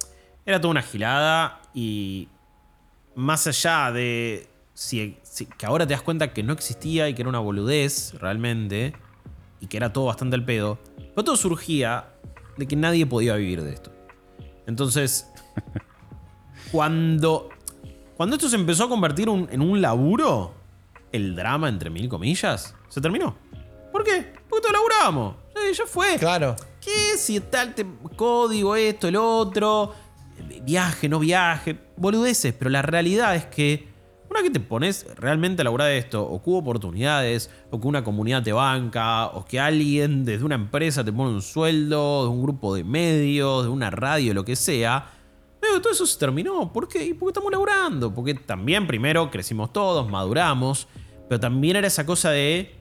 Era 0.45 0.61
toda 0.61 0.71
una 0.73 0.83
gilada 0.83 1.61
y. 1.75 2.29
Más 3.15 3.47
allá 3.47 3.91
de. 3.93 4.49
Si, 4.75 5.17
si- 5.23 5.47
que 5.47 5.67
ahora 5.67 5.87
te 5.87 5.95
das 5.95 6.03
cuenta 6.03 6.33
que 6.33 6.43
no 6.43 6.53
existía 6.53 7.09
y 7.09 7.15
que 7.15 7.23
era 7.23 7.29
una 7.29 7.39
boludez 7.41 8.15
realmente. 8.21 8.95
Y 9.61 9.67
que 9.69 9.77
era 9.79 9.93
todo 9.93 10.05
bastante 10.07 10.37
al 10.37 10.45
pedo. 10.45 10.79
Pero 10.97 11.25
todo 11.25 11.37
surgía 11.37 12.07
de 12.59 12.67
que 12.69 12.77
nadie 12.77 13.07
podía 13.07 13.35
vivir 13.37 13.63
de 13.63 13.73
esto. 13.73 13.91
Entonces. 14.67 15.27
cuando. 16.73 17.49
Cuando 18.17 18.37
esto 18.37 18.49
se 18.49 18.57
empezó 18.57 18.85
a 18.85 18.89
convertir 18.89 19.29
un- 19.29 19.47
en 19.51 19.61
un 19.61 19.81
laburo, 19.83 20.55
el 21.17 21.35
drama, 21.35 21.69
entre 21.69 21.91
mil 21.91 22.09
comillas, 22.09 22.75
se 22.89 23.01
terminó. 23.01 23.37
¿Por 23.93 24.05
qué? 24.05 24.33
Porque 24.49 24.63
todos 24.63 24.73
laburábamos. 24.73 25.37
Sí, 25.55 25.75
ya 25.77 25.87
fue. 25.87 26.17
Claro. 26.19 26.55
¿Qué? 26.81 27.17
Si 27.17 27.41
tal 27.41 27.75
te- 27.75 27.87
código, 28.15 28.77
esto, 28.77 29.09
el 29.09 29.17
otro, 29.17 29.93
viaje, 30.63 31.09
no 31.09 31.19
viaje, 31.19 31.79
boludeces. 31.97 32.53
Pero 32.53 32.71
la 32.71 32.83
realidad 32.83 33.35
es 33.35 33.47
que 33.47 33.89
una 34.29 34.43
que 34.43 34.51
te 34.51 34.61
pones 34.61 35.07
realmente 35.17 35.63
a 35.63 35.65
laburar 35.65 35.89
de 35.89 35.99
esto, 35.99 36.23
o 36.23 36.43
que 36.43 36.51
hubo 36.51 36.59
oportunidades, 36.59 37.51
o 37.71 37.81
que 37.81 37.87
una 37.87 38.05
comunidad 38.05 38.43
te 38.43 38.53
banca, 38.53 39.27
o 39.29 39.45
que 39.45 39.59
alguien 39.59 40.25
desde 40.25 40.45
una 40.45 40.57
empresa 40.57 41.03
te 41.05 41.13
pone 41.13 41.31
un 41.31 41.43
sueldo, 41.43 42.25
de 42.25 42.29
un 42.31 42.43
grupo 42.43 42.75
de 42.75 42.85
medios, 42.85 43.65
de 43.65 43.71
una 43.71 43.91
radio, 43.91 44.35
lo 44.35 44.45
que 44.45 44.57
sea. 44.57 45.11
Todo 45.83 45.91
eso 45.93 46.07
se 46.07 46.19
terminó. 46.19 46.73
¿Por 46.73 46.87
qué? 46.87 47.05
Y 47.05 47.15
porque 47.15 47.31
estamos 47.31 47.51
laburando. 47.51 48.15
Porque 48.15 48.35
también 48.35 48.87
primero 48.87 49.31
crecimos 49.31 49.73
todos, 49.73 50.09
maduramos. 50.09 50.87
Pero 51.29 51.41
también 51.41 51.77
era 51.77 51.87
esa 51.87 52.07
cosa 52.07 52.31
de 52.31 52.75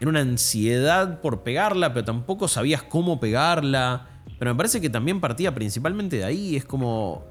era 0.00 0.08
una 0.08 0.20
ansiedad 0.20 1.20
por 1.20 1.42
pegarla, 1.42 1.92
pero 1.92 2.04
tampoco 2.04 2.48
sabías 2.48 2.82
cómo 2.82 3.20
pegarla. 3.20 4.08
Pero 4.38 4.52
me 4.52 4.56
parece 4.56 4.80
que 4.80 4.90
también 4.90 5.20
partía 5.20 5.54
principalmente 5.54 6.16
de 6.16 6.24
ahí. 6.24 6.56
Es 6.56 6.64
como. 6.64 7.24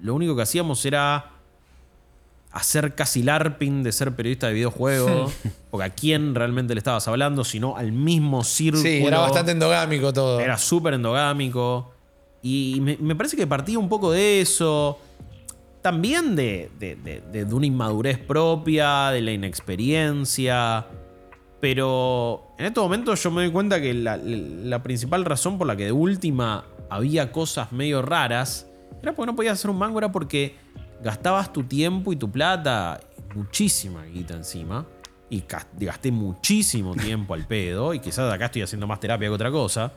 Lo 0.00 0.14
único 0.14 0.36
que 0.36 0.42
hacíamos 0.42 0.84
era. 0.86 1.30
Hacer 2.52 2.94
casi 2.94 3.22
LARPing 3.22 3.82
de 3.82 3.92
ser 3.92 4.14
periodista 4.14 4.46
de 4.46 4.52
videojuegos. 4.52 5.32
porque 5.70 5.84
a 5.84 5.90
quién 5.90 6.34
realmente 6.34 6.74
le 6.74 6.78
estabas 6.78 7.08
hablando, 7.08 7.44
sino 7.44 7.76
al 7.76 7.90
mismo 7.90 8.44
círculo. 8.44 8.82
Sí, 8.82 9.02
era 9.04 9.18
bastante 9.18 9.52
endogámico 9.52 10.12
todo. 10.12 10.38
Era 10.38 10.58
súper 10.58 10.94
endogámico. 10.94 11.92
Y 12.42 12.78
me, 12.82 12.98
me 13.00 13.16
parece 13.16 13.36
que 13.36 13.48
partía 13.48 13.78
un 13.80 13.88
poco 13.88 14.12
de 14.12 14.40
eso. 14.40 14.98
También 15.82 16.36
de, 16.36 16.70
de- 16.78 16.94
de- 16.96 17.20
de- 17.32 17.44
de 17.44 17.54
una 17.54 17.66
inmadurez 17.66 18.16
propia, 18.18 19.10
de 19.10 19.20
la 19.20 19.32
inexperiencia. 19.32 20.86
Pero 21.60 22.48
en 22.58 22.66
estos 22.66 22.82
momentos 22.82 23.22
yo 23.22 23.30
me 23.30 23.42
doy 23.42 23.52
cuenta 23.52 23.80
que 23.80 23.94
la, 23.94 24.16
la 24.16 24.82
principal 24.82 25.24
razón 25.24 25.58
por 25.58 25.66
la 25.66 25.76
que 25.76 25.84
de 25.86 25.92
última 25.92 26.64
había 26.90 27.30
cosas 27.30 27.70
medio 27.72 28.02
raras 28.02 28.66
era 29.00 29.14
porque 29.14 29.26
no 29.30 29.36
podías 29.36 29.54
hacer 29.54 29.70
un 29.70 29.78
mango, 29.78 29.98
era 29.98 30.10
porque 30.10 30.56
gastabas 31.02 31.52
tu 31.52 31.62
tiempo 31.64 32.12
y 32.12 32.16
tu 32.16 32.30
plata, 32.30 33.00
muchísima 33.34 34.04
guita 34.06 34.34
encima, 34.34 34.86
y 35.30 35.42
gas- 35.48 35.66
gasté 35.78 36.10
muchísimo 36.12 36.94
tiempo 36.96 37.34
al 37.34 37.46
pedo, 37.46 37.94
y 37.94 38.00
quizás 38.00 38.32
acá 38.32 38.46
estoy 38.46 38.62
haciendo 38.62 38.86
más 38.86 38.98
terapia 39.00 39.28
que 39.28 39.34
otra 39.34 39.50
cosa, 39.50 39.92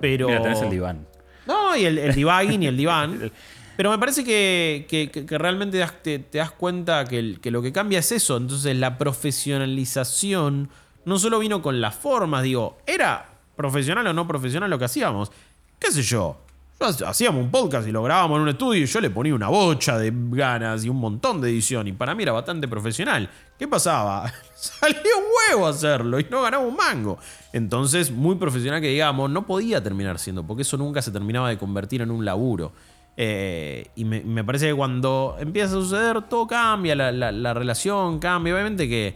pero... 0.00 0.26
Mira, 0.28 0.42
tenés 0.42 0.62
el 0.62 0.70
diván. 0.70 1.06
No, 1.46 1.76
y 1.76 1.84
el, 1.84 1.98
el 1.98 2.14
debugging 2.14 2.62
y 2.62 2.66
el 2.66 2.76
diván. 2.76 3.32
Pero 3.76 3.90
me 3.90 3.98
parece 3.98 4.22
que, 4.24 4.86
que- 4.88 5.38
realmente 5.38 5.84
te, 6.02 6.24
das 6.32 6.50
cuenta 6.52 7.04
que, 7.04 7.38
lo 7.50 7.62
que 7.62 7.72
cambia 7.72 7.98
es 7.98 8.12
eso. 8.12 8.36
Entonces 8.36 8.76
la 8.76 8.96
profesionalización 8.98 10.68
no 11.04 11.18
solo 11.18 11.38
vino 11.38 11.60
con 11.62 11.80
las 11.80 11.94
formas, 11.94 12.42
digo, 12.42 12.78
era 12.86 13.28
profesional 13.56 14.06
o 14.06 14.12
no 14.12 14.26
profesional 14.26 14.70
lo 14.70 14.78
que 14.78 14.84
hacíamos. 14.86 15.30
¿Qué 15.78 15.90
sé 15.92 16.02
yo? 16.02 16.38
Yo 16.80 16.86
ha- 16.86 17.10
Hacíamos 17.10 17.42
un 17.44 17.50
podcast 17.50 17.86
y 17.86 17.92
lo 17.92 18.02
grabábamos 18.02 18.36
en 18.36 18.42
un 18.42 18.48
estudio 18.48 18.82
y 18.82 18.86
yo 18.86 19.00
le 19.00 19.10
ponía 19.10 19.34
una 19.34 19.48
bocha 19.48 19.98
de 19.98 20.12
ganas 20.14 20.84
y 20.84 20.88
un 20.88 20.96
montón 20.96 21.40
de 21.40 21.50
edición 21.50 21.86
y 21.88 21.92
para 21.92 22.14
mí 22.14 22.22
era 22.22 22.32
bastante 22.32 22.66
profesional. 22.66 23.28
¿Qué 23.58 23.68
pasaba? 23.68 24.32
Salía 24.54 24.98
un 25.18 25.24
huevo 25.52 25.66
hacerlo 25.68 26.18
y 26.18 26.26
no 26.30 26.42
ganaba 26.42 26.64
un 26.64 26.74
mango. 26.76 27.18
Entonces, 27.52 28.10
muy 28.10 28.36
profesional 28.36 28.80
que 28.80 28.88
digamos, 28.88 29.30
no 29.30 29.46
podía 29.46 29.82
terminar 29.82 30.18
siendo, 30.18 30.44
porque 30.44 30.62
eso 30.62 30.76
nunca 30.76 31.02
se 31.02 31.10
terminaba 31.12 31.48
de 31.48 31.58
convertir 31.58 32.02
en 32.02 32.10
un 32.10 32.24
laburo. 32.24 32.72
Eh, 33.16 33.86
y 33.94 34.04
me, 34.04 34.22
me 34.22 34.42
parece 34.44 34.68
que 34.68 34.74
cuando 34.74 35.36
empieza 35.38 35.68
a 35.68 35.80
suceder, 35.80 36.22
todo 36.22 36.46
cambia, 36.46 36.94
la, 36.96 37.12
la- 37.12 37.32
la 37.32 37.54
relación 37.54 38.18
cambia. 38.18 38.54
Obviamente 38.54 38.88
que 38.88 39.14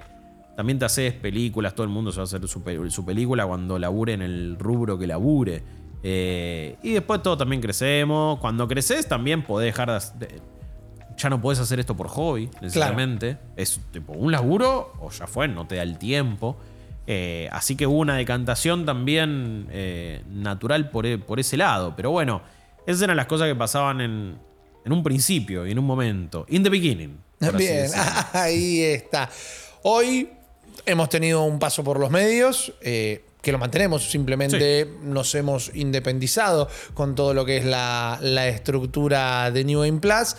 también 0.56 0.78
te 0.78 0.84
haces 0.84 1.12
películas, 1.14 1.74
todo 1.74 1.84
el 1.84 1.90
mundo 1.90 2.10
se 2.12 2.18
va 2.18 2.22
a 2.22 2.24
hacer 2.24 2.46
su, 2.48 2.62
pe- 2.62 2.90
su 2.90 3.04
película 3.04 3.46
cuando 3.46 3.78
labure 3.78 4.12
en 4.12 4.22
el 4.22 4.56
rubro 4.58 4.98
que 4.98 5.06
labure. 5.06 5.62
Eh, 6.02 6.76
y 6.82 6.92
después 6.92 7.22
todos 7.22 7.38
también 7.38 7.60
crecemos. 7.60 8.38
Cuando 8.38 8.68
creces 8.68 9.08
también 9.08 9.42
podés 9.42 9.66
dejar 9.74 10.00
de, 10.18 10.40
ya 11.16 11.28
no 11.28 11.40
podés 11.40 11.58
hacer 11.58 11.80
esto 11.80 11.96
por 11.96 12.06
hobby, 12.08 12.48
necesariamente. 12.60 13.38
Es 13.56 13.80
tipo 13.90 14.12
un 14.12 14.30
laburo 14.30 14.92
o 15.00 15.10
ya 15.10 15.26
fue, 15.26 15.48
no 15.48 15.66
te 15.66 15.74
da 15.76 15.82
el 15.82 15.98
tiempo. 15.98 16.56
Eh, 17.08 17.48
así 17.50 17.74
que 17.74 17.86
hubo 17.86 17.98
una 17.98 18.14
decantación 18.16 18.84
también 18.84 19.66
natural 20.30 20.90
por, 20.90 21.04
por 21.22 21.40
ese 21.40 21.56
lado. 21.56 21.94
Pero 21.96 22.10
bueno, 22.12 22.42
esas 22.90 23.02
eran 23.02 23.16
las 23.16 23.26
cosas 23.26 23.46
que 23.48 23.54
pasaban 23.54 24.00
en, 24.00 24.38
en 24.84 24.92
un 24.92 25.02
principio 25.02 25.66
y 25.66 25.72
en 25.72 25.78
un 25.78 25.84
momento. 25.84 26.44
In 26.48 26.62
the 26.62 26.70
beginning. 26.70 27.18
Bien, 27.56 27.88
ahí 28.32 28.82
está. 28.82 29.30
Hoy 29.82 30.28
hemos 30.86 31.08
tenido 31.08 31.42
un 31.44 31.58
paso 31.58 31.84
por 31.84 32.00
los 32.00 32.10
medios. 32.10 32.72
eh, 32.80 33.24
que 33.40 33.52
lo 33.52 33.58
mantenemos, 33.58 34.10
simplemente 34.10 34.88
nos 35.04 35.32
hemos 35.36 35.70
independizado 35.74 36.68
con 36.92 37.14
todo 37.14 37.32
lo 37.34 37.44
que 37.44 37.58
es 37.58 37.64
la, 37.64 38.18
la 38.20 38.48
estructura 38.48 39.52
de 39.52 39.62
New 39.64 39.80
Game 39.82 40.00
Plus, 40.00 40.34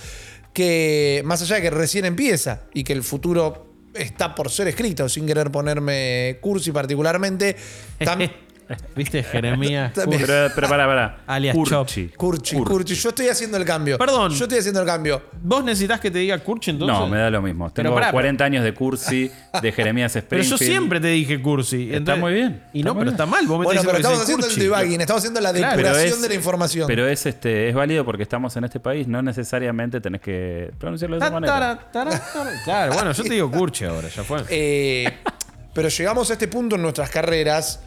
que 0.53 1.21
más 1.25 1.41
allá 1.41 1.55
de 1.55 1.61
que 1.61 1.69
recién 1.69 2.03
empieza 2.03 2.63
y 2.73 2.83
que 2.83 2.91
el 2.91 3.01
futuro 3.03 3.67
está 3.93 4.35
por 4.35 4.51
ser 4.51 4.67
escrito, 4.67 5.07
sin 5.07 5.25
querer 5.25 5.49
ponerme 5.49 6.37
cursi 6.41 6.71
particularmente, 6.73 7.55
tam- 7.99 8.29
¿Viste, 8.95 9.23
Jeremías? 9.23 9.93
También. 9.93 10.21
Pero, 10.25 10.51
pero 10.53 10.69
pará, 10.69 10.85
pará. 10.85 11.17
Alias 11.25 11.55
Curchi. 11.55 12.09
curchi, 12.09 12.55
curchi, 12.57 12.93
yo 12.95 13.09
estoy 13.09 13.27
haciendo 13.27 13.57
el 13.57 13.65
cambio. 13.65 13.97
Perdón. 13.97 14.31
Yo 14.31 14.45
estoy 14.45 14.59
haciendo 14.59 14.81
el 14.81 14.85
cambio. 14.85 15.21
¿Vos 15.41 15.63
necesitas 15.63 15.99
que 15.99 16.11
te 16.11 16.19
diga 16.19 16.37
Curchi 16.39 16.71
entonces? 16.71 16.97
No, 16.97 17.07
me 17.07 17.17
da 17.17 17.29
lo 17.29 17.41
mismo. 17.41 17.71
Pero 17.73 17.89
Tengo 17.89 17.95
pará, 17.99 18.11
40 18.11 18.43
años 18.45 18.63
de 18.63 18.73
cursi, 18.73 19.31
de 19.61 19.71
Jeremías 19.71 20.11
Pero 20.29 20.41
Springfield. 20.41 20.59
yo 20.59 20.65
siempre 20.65 20.99
te 20.99 21.07
dije 21.07 21.41
Cursi. 21.41 21.93
Está 21.93 22.15
muy 22.15 22.33
bien, 22.33 22.63
Y 22.73 22.83
no, 22.83 22.93
pero 22.93 23.05
bien. 23.05 23.13
está 23.15 23.25
mal. 23.25 23.45
Vos 23.47 23.59
me 23.59 23.65
Bueno, 23.65 23.81
estás 23.81 23.85
pero 23.85 23.97
estamos 23.97 24.21
haciendo 24.21 24.47
el 24.47 24.55
debugging, 24.55 25.01
estamos 25.01 25.21
haciendo 25.21 25.41
la 25.41 25.53
depuración 25.53 25.83
Pero 25.83 25.97
es- 26.15 26.21
de 26.21 26.29
la 26.29 26.35
información. 26.35 26.87
Pero 26.87 27.07
es 27.07 27.25
este 27.25 27.69
es 27.69 27.75
válido 27.75 28.05
porque 28.05 28.23
estamos 28.23 28.55
en 28.57 28.63
este 28.65 28.79
país, 28.79 29.07
no 29.07 29.21
necesariamente 29.21 29.99
tenés 30.01 30.21
que 30.21 30.71
pronunciarlo 30.77 31.17
de 31.17 31.25
esa 31.25 31.33
manera. 31.33 31.53
tara, 31.53 31.91
tara, 31.91 32.11
tara. 32.33 32.51
Claro, 32.63 32.93
bueno, 32.93 33.11
yo 33.13 33.23
te 33.23 33.33
digo 33.33 33.49
Curchi 33.49 33.85
ahora, 33.85 34.07
ya 34.09 34.23
fue. 34.23 34.43
Eh, 34.49 35.09
pero 35.73 35.87
llegamos 35.89 36.29
a 36.29 36.33
este 36.33 36.47
punto 36.47 36.75
en 36.75 36.81
nuestras 36.81 37.09
carreras. 37.09 37.79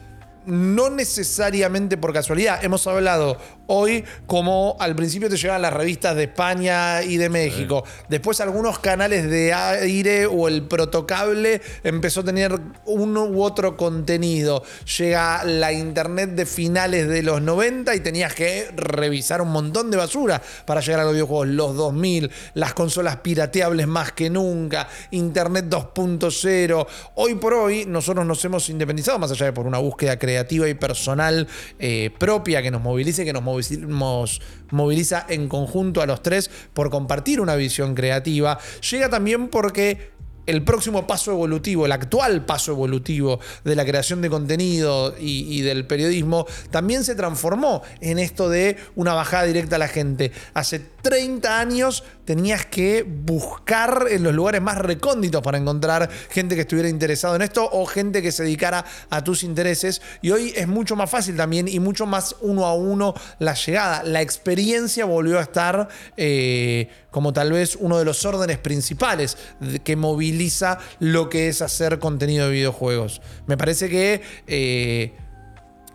No 0.46 0.90
necesariamente 0.90 1.96
por 1.96 2.12
casualidad. 2.12 2.64
Hemos 2.64 2.86
hablado 2.86 3.36
hoy 3.66 4.04
como 4.26 4.76
al 4.80 4.94
principio 4.94 5.28
te 5.28 5.36
llegaban 5.36 5.62
las 5.62 5.72
revistas 5.72 6.16
de 6.16 6.24
España 6.24 7.02
y 7.02 7.16
de 7.16 7.28
México. 7.28 7.84
Después 8.08 8.40
algunos 8.40 8.78
canales 8.78 9.28
de 9.28 9.52
aire 9.52 10.26
o 10.26 10.48
el 10.48 10.62
protocable 10.62 11.60
empezó 11.84 12.20
a 12.20 12.24
tener 12.24 12.58
uno 12.86 13.24
u 13.24 13.42
otro 13.42 13.76
contenido. 13.76 14.62
Llega 14.98 15.44
la 15.44 15.72
internet 15.72 16.30
de 16.30 16.46
finales 16.46 17.08
de 17.08 17.22
los 17.22 17.40
90 17.42 17.94
y 17.94 18.00
tenías 18.00 18.34
que 18.34 18.70
revisar 18.74 19.40
un 19.42 19.50
montón 19.50 19.90
de 19.90 19.96
basura 19.96 20.42
para 20.66 20.80
llegar 20.80 21.00
a 21.00 21.04
los 21.04 21.12
videojuegos. 21.12 21.48
Los 21.48 21.76
2000, 21.76 22.30
las 22.54 22.74
consolas 22.74 23.16
pirateables 23.16 23.86
más 23.86 24.12
que 24.12 24.30
nunca, 24.30 24.88
internet 25.10 25.66
2.0. 25.68 26.86
Hoy 27.14 27.34
por 27.36 27.54
hoy 27.54 27.84
nosotros 27.86 28.26
nos 28.26 28.44
hemos 28.44 28.68
independizado, 28.68 29.18
más 29.18 29.30
allá 29.30 29.46
de 29.46 29.52
por 29.52 29.66
una 29.66 29.78
búsqueda 29.78 30.18
creativa 30.18 30.68
y 30.68 30.74
personal 30.74 31.46
eh, 31.78 32.10
propia 32.18 32.62
que 32.62 32.70
nos 32.70 32.82
movilice, 32.82 33.24
que 33.24 33.32
nos 33.32 33.42
moviliza, 33.42 33.61
nos 33.70 34.40
moviliza 34.70 35.24
en 35.28 35.48
conjunto 35.48 36.02
a 36.02 36.06
los 36.06 36.22
tres 36.22 36.50
por 36.74 36.90
compartir 36.90 37.40
una 37.40 37.56
visión 37.56 37.94
creativa. 37.94 38.58
Llega 38.90 39.08
también 39.08 39.48
porque 39.48 40.12
el 40.46 40.64
próximo 40.64 41.06
paso 41.06 41.32
evolutivo, 41.32 41.86
el 41.86 41.92
actual 41.92 42.44
paso 42.44 42.72
evolutivo 42.72 43.40
de 43.64 43.76
la 43.76 43.84
creación 43.84 44.20
de 44.22 44.30
contenido 44.30 45.14
y, 45.18 45.60
del 45.62 45.86
periodismo, 45.86 46.46
también 46.70 47.04
se 47.04 47.14
transformó 47.14 47.82
en 48.00 48.18
esto 48.18 48.48
de 48.48 48.76
una 48.96 49.14
bajada 49.14 49.44
directa 49.44 49.76
a 49.76 49.78
la 49.78 49.88
gente. 49.88 50.32
Hace 50.54 50.80
30 51.02 51.58
años 51.58 52.04
tenías 52.24 52.66
que 52.66 53.02
buscar 53.02 54.06
en 54.10 54.22
los 54.22 54.32
lugares 54.32 54.62
más 54.62 54.78
recónditos 54.78 55.42
para 55.42 55.58
encontrar 55.58 56.08
gente 56.30 56.54
que 56.54 56.62
estuviera 56.62 56.88
interesado 56.88 57.36
en 57.36 57.42
esto 57.42 57.68
o 57.70 57.86
gente 57.86 58.22
que 58.22 58.32
se 58.32 58.44
dedicara 58.44 58.84
a 59.10 59.24
tus 59.24 59.42
intereses. 59.42 60.02
Y 60.22 60.30
hoy 60.30 60.52
es 60.56 60.68
mucho 60.68 60.96
más 60.96 61.10
fácil 61.10 61.36
también 61.36 61.68
y 61.68 61.80
mucho 61.80 62.06
más 62.06 62.36
uno 62.40 62.66
a 62.66 62.74
uno 62.74 63.14
la 63.38 63.54
llegada. 63.54 64.02
La 64.04 64.22
experiencia 64.22 65.04
volvió 65.04 65.38
a 65.38 65.42
estar 65.42 65.88
eh, 66.16 66.88
como 67.12 67.32
tal 67.32 67.52
vez 67.52 67.76
uno 67.78 67.98
de 67.98 68.04
los 68.04 68.24
órdenes 68.24 68.58
principales 68.58 69.38
que 69.84 69.94
moviliza 69.94 70.78
lo 70.98 71.28
que 71.28 71.46
es 71.46 71.62
hacer 71.62 72.00
contenido 72.00 72.46
de 72.46 72.52
videojuegos. 72.52 73.22
Me 73.46 73.56
parece 73.56 73.88
que... 73.88 74.22
Eh, 74.48 75.14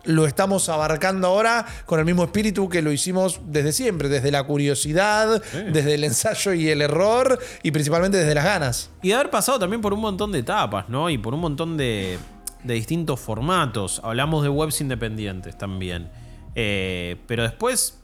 lo 0.04 0.26
estamos 0.26 0.70
abarcando 0.70 1.26
ahora 1.26 1.66
con 1.84 1.98
el 1.98 2.06
mismo 2.06 2.24
espíritu 2.24 2.66
que 2.70 2.80
lo 2.80 2.90
hicimos 2.90 3.42
desde 3.46 3.72
siempre, 3.72 4.08
desde 4.08 4.30
la 4.30 4.42
curiosidad, 4.44 5.42
desde 5.70 5.94
el 5.96 6.04
ensayo 6.04 6.54
y 6.54 6.70
el 6.70 6.80
error 6.80 7.38
y 7.62 7.72
principalmente 7.72 8.16
desde 8.16 8.34
las 8.34 8.44
ganas. 8.44 8.90
Y 9.02 9.08
de 9.08 9.14
haber 9.16 9.28
pasado 9.28 9.58
también 9.58 9.82
por 9.82 9.92
un 9.92 10.00
montón 10.00 10.32
de 10.32 10.38
etapas, 10.38 10.88
¿no? 10.88 11.10
Y 11.10 11.18
por 11.18 11.34
un 11.34 11.40
montón 11.40 11.76
de, 11.76 12.18
de 12.64 12.74
distintos 12.74 13.20
formatos. 13.20 14.00
Hablamos 14.02 14.42
de 14.44 14.48
webs 14.48 14.80
independientes 14.80 15.58
también. 15.58 16.10
Eh, 16.54 17.16
pero 17.26 17.42
después 17.42 17.98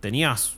tenías 0.00 0.57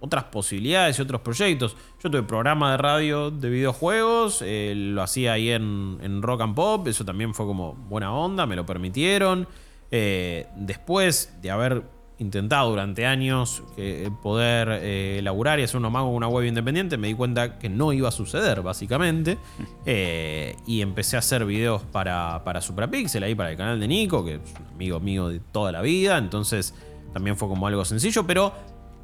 otras 0.00 0.24
posibilidades 0.24 0.98
y 0.98 1.02
otros 1.02 1.20
proyectos. 1.20 1.76
Yo 2.02 2.10
tuve 2.10 2.22
programa 2.22 2.72
de 2.72 2.76
radio 2.76 3.30
de 3.30 3.50
videojuegos, 3.50 4.42
eh, 4.44 4.74
lo 4.76 5.02
hacía 5.02 5.32
ahí 5.32 5.50
en, 5.50 5.98
en 6.02 6.22
Rock 6.22 6.42
and 6.42 6.54
Pop, 6.54 6.86
eso 6.88 7.04
también 7.04 7.34
fue 7.34 7.46
como 7.46 7.74
buena 7.74 8.12
onda, 8.12 8.46
me 8.46 8.56
lo 8.56 8.64
permitieron. 8.64 9.48
Eh, 9.90 10.46
después 10.56 11.34
de 11.40 11.50
haber 11.50 11.82
intentado 12.18 12.70
durante 12.70 13.06
años 13.06 13.62
eh, 13.76 14.10
poder 14.22 14.68
eh, 14.82 15.20
laburar 15.22 15.60
y 15.60 15.62
hacer 15.62 15.76
unos 15.76 15.92
magos 15.92 16.08
con 16.08 16.16
una 16.16 16.28
web 16.28 16.46
independiente, 16.46 16.96
me 16.96 17.08
di 17.08 17.14
cuenta 17.14 17.58
que 17.58 17.68
no 17.68 17.92
iba 17.92 18.08
a 18.08 18.12
suceder, 18.12 18.62
básicamente. 18.62 19.38
Eh, 19.90 20.54
y 20.66 20.82
empecé 20.82 21.16
a 21.16 21.20
hacer 21.20 21.46
videos 21.46 21.82
para, 21.82 22.42
para 22.44 22.60
Suprapixel, 22.60 23.22
ahí 23.22 23.34
para 23.34 23.50
el 23.52 23.56
canal 23.56 23.80
de 23.80 23.88
Nico, 23.88 24.22
que 24.22 24.34
es 24.34 24.40
un 24.60 24.74
amigo 24.74 25.00
mío 25.00 25.28
de 25.28 25.40
toda 25.40 25.72
la 25.72 25.80
vida. 25.80 26.18
Entonces 26.18 26.74
también 27.14 27.36
fue 27.38 27.48
como 27.48 27.66
algo 27.66 27.86
sencillo, 27.86 28.26
pero 28.26 28.52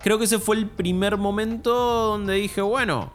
creo 0.05 0.19
que 0.19 0.25
ese 0.25 0.39
fue 0.39 0.57
el 0.57 0.69
primer 0.69 1.17
momento 1.17 1.73
donde 1.73 2.35
dije, 2.35 2.61
bueno, 2.61 3.11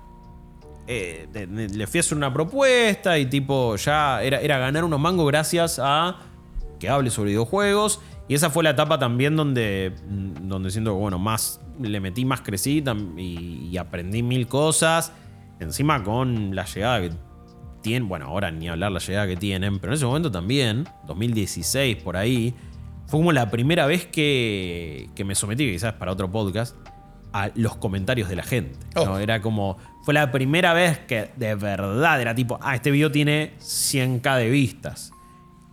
eh, 0.88 1.28
le 1.32 1.86
fui 1.86 2.00
a 2.00 2.02
hacer 2.02 2.18
una 2.18 2.34
propuesta 2.34 3.20
y 3.20 3.28
tipo, 3.28 3.76
ya 3.76 4.24
era, 4.24 4.42
era 4.42 4.58
ganar 4.58 4.84
unos 4.84 5.00
mangos 5.00 5.28
gracias 5.28 5.80
a 5.80 6.18
que 6.80 6.90
hable 6.90 7.12
sobre 7.12 7.30
videojuegos. 7.30 8.02
Y 8.28 8.34
esa 8.34 8.50
fue 8.50 8.64
la 8.64 8.72
etapa 8.72 8.98
también 8.98 9.36
donde, 9.36 9.94
mm, 10.08 10.48
donde 10.48 10.72
siento 10.72 10.94
que, 10.94 11.00
bueno, 11.00 11.20
más 11.20 11.62
le 11.80 12.00
metí, 12.00 12.26
más 12.26 12.42
crecí 12.42 12.84
y 13.18 13.78
aprendí 13.78 14.24
mil 14.24 14.48
cosas. 14.48 15.14
Encima 15.60 16.04
con 16.04 16.56
la 16.56 16.66
llegada 16.66 17.02
que 17.02 17.12
tienen, 17.84 18.10
bueno, 18.10 18.26
ahora 18.26 18.50
ni 18.50 18.68
hablar 18.68 18.92
la 18.92 19.00
llegada 19.00 19.28
que 19.28 19.38
tienen, 19.38 19.78
pero 19.78 19.94
en 19.94 19.98
ese 19.98 20.08
momento 20.08 20.32
también, 20.32 20.88
2016 21.06 21.98
por 21.98 22.18
ahí, 22.18 22.56
fue 23.10 23.20
como 23.20 23.32
la 23.32 23.50
primera 23.50 23.88
vez 23.88 24.06
que, 24.06 25.10
que 25.16 25.26
me 25.26 25.34
sometí, 25.36 25.70
quizás 25.72 25.94
para 25.94 26.12
otro 26.12 26.32
podcast, 26.32 26.76
a 27.34 27.50
los 27.56 27.76
comentarios 27.76 28.30
de 28.30 28.36
la 28.36 28.44
gente. 28.44 28.78
¿no? 28.96 29.02
Oh. 29.02 29.18
Era 29.18 29.42
como, 29.42 29.78
fue 30.04 30.14
la 30.14 30.32
primera 30.32 30.74
vez 30.74 31.00
que 31.00 31.32
de 31.36 31.56
verdad 31.56 32.22
era 32.22 32.36
tipo, 32.36 32.60
ah, 32.62 32.76
este 32.76 32.92
video 32.92 33.12
tiene 33.12 33.54
100k 33.60 34.38
de 34.38 34.50
vistas. 34.50 35.12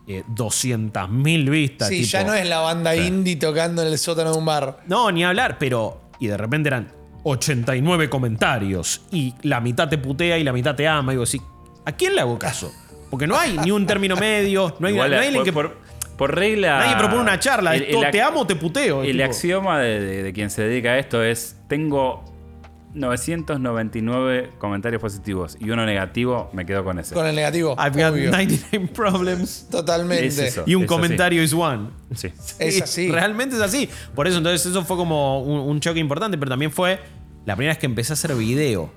Eh, 0.09 0.23
200.000 0.35 1.51
vistas. 1.51 1.89
Sí, 1.89 1.97
tipo, 2.03 2.11
ya 2.11 2.25
no 2.25 2.33
es 2.35 2.49
la 2.49 2.61
banda 2.61 2.95
indie 2.95 3.37
tocando 3.37 3.83
en 3.83 3.89
el 3.89 3.99
sótano 3.99 4.33
de 4.33 4.39
un 4.39 4.45
bar. 4.45 4.81
no, 4.87 5.11
ni 5.11 5.25
hablar, 5.25 5.59
pero. 5.59 6.01
Y 6.19 6.29
de 6.29 6.37
repente 6.37 6.69
eran 6.69 6.89
89 7.25 8.09
comentarios. 8.09 9.03
Y 9.11 9.35
la 9.43 9.61
mitad 9.61 9.89
te 9.89 9.99
putea 9.99 10.39
y 10.39 10.45
la 10.45 10.53
mitad 10.53 10.75
te 10.75 10.87
ama. 10.87 11.13
Y 11.13 11.17
digo, 11.17 11.25
así, 11.25 11.41
¿a 11.85 11.93
quién 11.93 12.15
le 12.15 12.21
hago 12.21 12.39
caso? 12.39 12.73
Porque 13.11 13.27
no 13.27 13.37
hay 13.37 13.59
ni 13.59 13.71
un 13.73 13.85
término 13.87 14.17
medio, 14.17 14.77
no 14.79 14.87
hay, 14.87 14.95
Igual, 14.95 15.11
no 15.11 15.17
hay 15.19 15.27
alguien 15.27 15.45
por, 15.45 15.45
que. 15.45 15.53
por- 15.53 15.86
por 16.17 16.35
regla. 16.35 16.79
nadie 16.79 16.97
propone 16.97 17.21
una 17.23 17.39
charla. 17.39 17.75
el- 17.77 17.83
es 17.83 17.95
el 17.97 18.11
te 18.11 18.23
amo 18.23 18.41
o 18.41 18.47
te 18.47 18.57
puteo. 18.57 19.03
El 19.03 19.13
tipo. 19.13 19.25
axioma 19.25 19.81
de, 19.81 20.01
de- 20.01 20.23
de 20.23 20.33
quien 20.33 20.51
se 20.51 20.63
dedica 20.63 20.91
a 20.91 20.99
esto 20.99 21.23
es: 21.23 21.57
tengo 21.69 22.25
999 22.95 24.51
comentarios 24.59 25.01
positivos 25.01 25.57
y 25.61 25.71
uno 25.71 25.85
negativo, 25.85 26.51
me 26.53 26.65
quedo 26.67 26.85
con 26.85 26.99
ese. 26.99 27.15
Con 27.15 27.27
el 27.27 27.35
negativo. 27.35 27.77
I've 27.79 28.01
got 28.03 28.13
obvio. 28.13 28.31
99 28.31 28.89
problems. 28.95 29.67
Totalmente. 29.71 30.27
Es 30.27 30.39
eso. 30.39 30.65
Y 30.67 30.75
un 30.75 30.85
Es 30.85 30.91
así. 30.91 30.95
comentario 30.97 31.43
is 31.43 31.53
one. 31.53 31.89
Sí. 32.15 32.29
Es 32.59 32.75
Sí, 32.77 32.81
así. 32.83 33.11
Realmente 33.11 33.57
es 33.57 33.63
así. 33.63 33.89
Por 34.15 34.27
eso, 34.27 34.39
entonces, 34.39 34.65
eso 34.67 34.85
fue 34.85 34.97
como 34.97 35.41
un, 35.43 35.61
un 35.69 35.81
choque 35.81 35.99
importante, 36.01 36.39
pero 36.39 36.49
también 36.51 36.71
fue 36.71 36.99
la 37.45 37.55
primera 37.57 37.73
vez 37.73 37.79
que 37.79 37.87
empecé 37.87 38.13
a 38.13 38.15
hacer 38.15 38.35
video. 38.35 38.91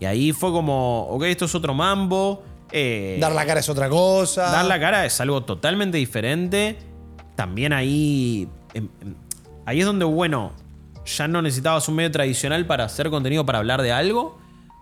Y 0.00 0.04
ahí 0.04 0.32
fue 0.32 0.50
como, 0.50 1.02
ok, 1.08 1.24
esto 1.24 1.44
es 1.44 1.54
otro 1.54 1.74
mambo. 1.74 2.42
Eh, 2.72 3.18
Dar 3.20 3.32
la 3.32 3.46
cara 3.46 3.60
es 3.60 3.68
otra 3.68 3.88
cosa. 3.88 4.50
Dar 4.50 4.64
la 4.64 4.80
cara 4.80 5.04
es 5.04 5.20
algo 5.20 5.42
totalmente 5.42 5.98
diferente. 5.98 6.78
También 7.36 7.72
ahí. 7.72 8.48
em, 8.74 8.88
em, 9.00 9.14
ahí 9.66 9.80
es 9.80 9.86
donde, 9.86 10.04
bueno, 10.04 10.52
ya 11.04 11.28
no 11.28 11.42
necesitabas 11.42 11.88
un 11.88 11.96
medio 11.96 12.10
tradicional 12.10 12.66
para 12.66 12.84
hacer 12.84 13.10
contenido 13.10 13.44
para 13.44 13.58
hablar 13.58 13.82
de 13.82 13.92
algo. 13.92 14.38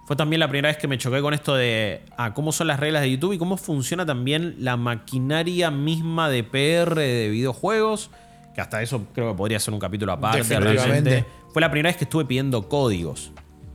Fue 0.06 0.16
también 0.16 0.40
la 0.40 0.48
primera 0.48 0.68
vez 0.70 0.76
que 0.76 0.88
me 0.88 0.98
choqué 0.98 1.20
con 1.20 1.34
esto 1.34 1.54
de 1.54 2.02
ah, 2.16 2.34
cómo 2.34 2.50
son 2.50 2.66
las 2.66 2.80
reglas 2.80 3.02
de 3.02 3.12
YouTube 3.12 3.32
y 3.32 3.38
cómo 3.38 3.56
funciona 3.56 4.04
también 4.04 4.56
la 4.58 4.76
maquinaria 4.76 5.70
misma 5.70 6.28
de 6.28 6.42
PR 6.42 6.96
de 6.96 7.28
videojuegos. 7.28 8.10
Que 8.54 8.60
hasta 8.60 8.82
eso 8.82 9.06
creo 9.14 9.30
que 9.30 9.36
podría 9.36 9.60
ser 9.60 9.72
un 9.72 9.80
capítulo 9.80 10.12
aparte. 10.12 10.38
Definitivamente. 10.38 11.10
realmente. 11.10 11.26
Fue 11.52 11.60
la 11.62 11.70
primera 11.70 11.90
vez 11.90 11.96
que 11.96 12.04
estuve 12.04 12.24
pidiendo 12.24 12.68
códigos. 12.68 13.30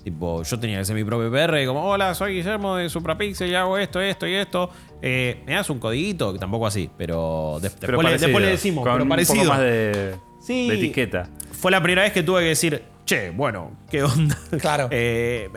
Tipo, 0.06 0.44
yo 0.44 0.60
tenía 0.60 0.78
que 0.78 0.82
hacer 0.84 0.96
mi 0.96 1.04
propio 1.04 1.32
PR, 1.32 1.64
y 1.64 1.66
como, 1.66 1.84
hola, 1.84 2.14
soy 2.14 2.36
Guillermo 2.36 2.76
de 2.76 2.90
Suprapixel 2.90 3.50
y 3.50 3.56
hago 3.56 3.76
esto, 3.78 4.00
esto 4.00 4.28
y 4.28 4.36
esto. 4.36 4.70
Eh, 5.02 5.42
¿Me 5.48 5.54
das 5.56 5.68
un 5.72 5.80
codiguito? 5.80 6.32
Que 6.32 6.38
tampoco 6.38 6.68
así, 6.68 6.90
pero, 6.96 7.58
de- 7.60 7.72
Pero 7.72 7.98
después, 7.98 8.06
le, 8.14 8.18
después 8.28 8.44
le 8.46 8.52
decimos, 8.52 8.84
con 8.84 8.94
pero 8.94 9.04
un 9.04 9.10
parecido. 9.10 9.38
poco 9.44 9.50
más 9.50 9.60
de, 9.62 10.16
Sí. 10.42 10.68
de 10.70 10.76
etiqueta. 10.76 11.28
Fue 11.54 11.72
la 11.72 11.82
primera 11.82 12.04
vez 12.04 12.14
que 12.14 12.22
tuve 12.22 12.42
que 12.42 12.50
decir, 12.50 12.84
che, 13.04 13.32
bueno, 13.32 13.72
¿qué 13.90 14.04
onda? 14.04 14.38
Claro. 14.62 14.90
Eh, 14.92 15.50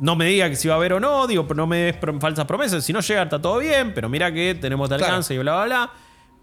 no 0.00 0.16
me 0.16 0.24
diga 0.24 0.48
que 0.48 0.56
si 0.56 0.66
va 0.68 0.74
a 0.74 0.76
haber 0.78 0.94
o 0.94 1.00
no, 1.00 1.26
digo, 1.26 1.46
no 1.54 1.66
me 1.66 1.76
des 1.92 1.96
falsas 2.18 2.46
promesas. 2.46 2.82
Si 2.82 2.94
no 2.94 3.00
llega, 3.00 3.24
está 3.24 3.42
todo 3.42 3.58
bien, 3.58 3.92
pero 3.94 4.08
mira 4.08 4.32
que 4.32 4.54
tenemos 4.54 4.88
de 4.88 4.96
Claro. 4.96 5.12
alcance 5.12 5.34
y 5.34 5.38
bla, 5.38 5.52
bla, 5.56 5.64
bla. 5.66 5.90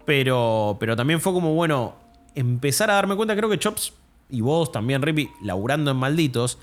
Pero, 0.04 0.76
pero 0.78 0.94
también 0.94 1.20
fue 1.20 1.32
como, 1.32 1.52
bueno, 1.54 1.96
empezar 2.36 2.92
a 2.92 2.94
darme 2.94 3.16
cuenta, 3.16 3.34
creo 3.34 3.48
que 3.50 3.58
Chops 3.58 3.92
y 4.30 4.40
vos 4.40 4.70
también, 4.70 5.02
Rippy, 5.02 5.28
laburando 5.42 5.90
en 5.90 5.96
Malditos, 5.96 6.58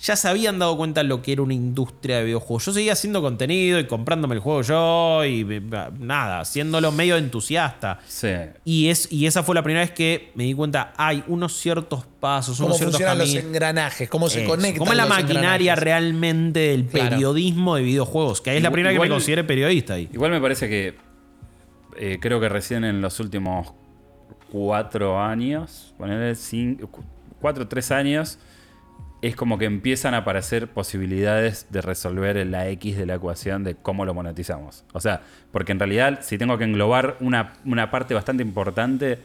ya 0.00 0.16
se 0.16 0.28
habían 0.28 0.58
dado 0.58 0.76
cuenta 0.76 1.02
lo 1.02 1.22
que 1.22 1.32
era 1.32 1.42
una 1.42 1.54
industria 1.54 2.18
de 2.18 2.24
videojuegos. 2.24 2.66
Yo 2.66 2.72
seguía 2.72 2.92
haciendo 2.92 3.22
contenido 3.22 3.78
y 3.78 3.86
comprándome 3.86 4.34
el 4.34 4.40
juego 4.40 4.60
yo 4.62 5.24
y 5.24 5.46
eh, 5.48 5.62
nada, 5.98 6.40
haciéndolo 6.40 6.90
medio 6.92 7.16
entusiasta. 7.16 8.00
Sí. 8.06 8.28
Y, 8.64 8.88
es, 8.88 9.10
y 9.12 9.26
esa 9.26 9.42
fue 9.44 9.54
la 9.54 9.62
primera 9.62 9.84
vez 9.84 9.92
que 9.92 10.32
me 10.34 10.44
di 10.44 10.52
cuenta, 10.54 10.92
hay 10.96 11.22
unos 11.28 11.56
ciertos 11.56 12.04
pasos, 12.20 12.56
Cómo 12.56 12.66
unos 12.66 12.78
ciertos 12.78 12.96
funcionan 13.00 13.18
los 13.18 13.34
engranajes, 13.34 14.08
cómo 14.10 14.28
se 14.28 14.40
Eso. 14.42 14.50
conectan. 14.50 14.78
¿Cómo 14.78 14.90
es 14.90 14.96
la 14.96 15.04
los 15.06 15.16
maquinaria 15.16 15.72
engranajes. 15.74 15.84
realmente 15.84 16.60
del 16.60 16.84
Claro. 16.86 17.10
periodismo 17.10 17.76
de 17.76 17.82
videojuegos? 17.82 18.40
Que 18.40 18.50
ahí 18.50 18.56
es 18.56 18.62
la 18.62 18.68
Igual- 18.68 18.72
primera 18.72 18.92
que 18.94 19.00
me 19.00 19.08
consideré 19.08 19.44
periodista 19.44 19.94
ahí. 19.94 20.08
Igual 20.12 20.32
me 20.32 20.40
parece 20.40 20.68
que 20.68 20.96
eh, 21.96 22.18
creo 22.20 22.40
que 22.40 22.48
recién 22.48 22.84
en 22.84 23.00
los 23.00 23.20
últimos 23.20 23.72
cuatro 24.50 25.20
años, 25.20 25.94
ponerle 25.96 26.34
cinco, 26.34 26.88
cu- 26.88 27.04
cuatro 27.40 27.64
o 27.64 27.68
tres 27.68 27.90
años, 27.90 28.38
es 29.28 29.36
como 29.36 29.58
que 29.58 29.64
empiezan 29.64 30.14
a 30.14 30.18
aparecer 30.18 30.68
posibilidades 30.68 31.66
de 31.70 31.80
resolver 31.80 32.44
la 32.46 32.68
X 32.68 32.96
de 32.98 33.06
la 33.06 33.14
ecuación 33.14 33.64
de 33.64 33.74
cómo 33.74 34.04
lo 34.04 34.14
monetizamos. 34.14 34.84
O 34.92 35.00
sea, 35.00 35.22
porque 35.52 35.72
en 35.72 35.78
realidad, 35.78 36.18
si 36.22 36.36
tengo 36.38 36.58
que 36.58 36.64
englobar 36.64 37.16
una, 37.20 37.52
una 37.64 37.90
parte 37.90 38.14
bastante 38.14 38.42
importante 38.42 39.18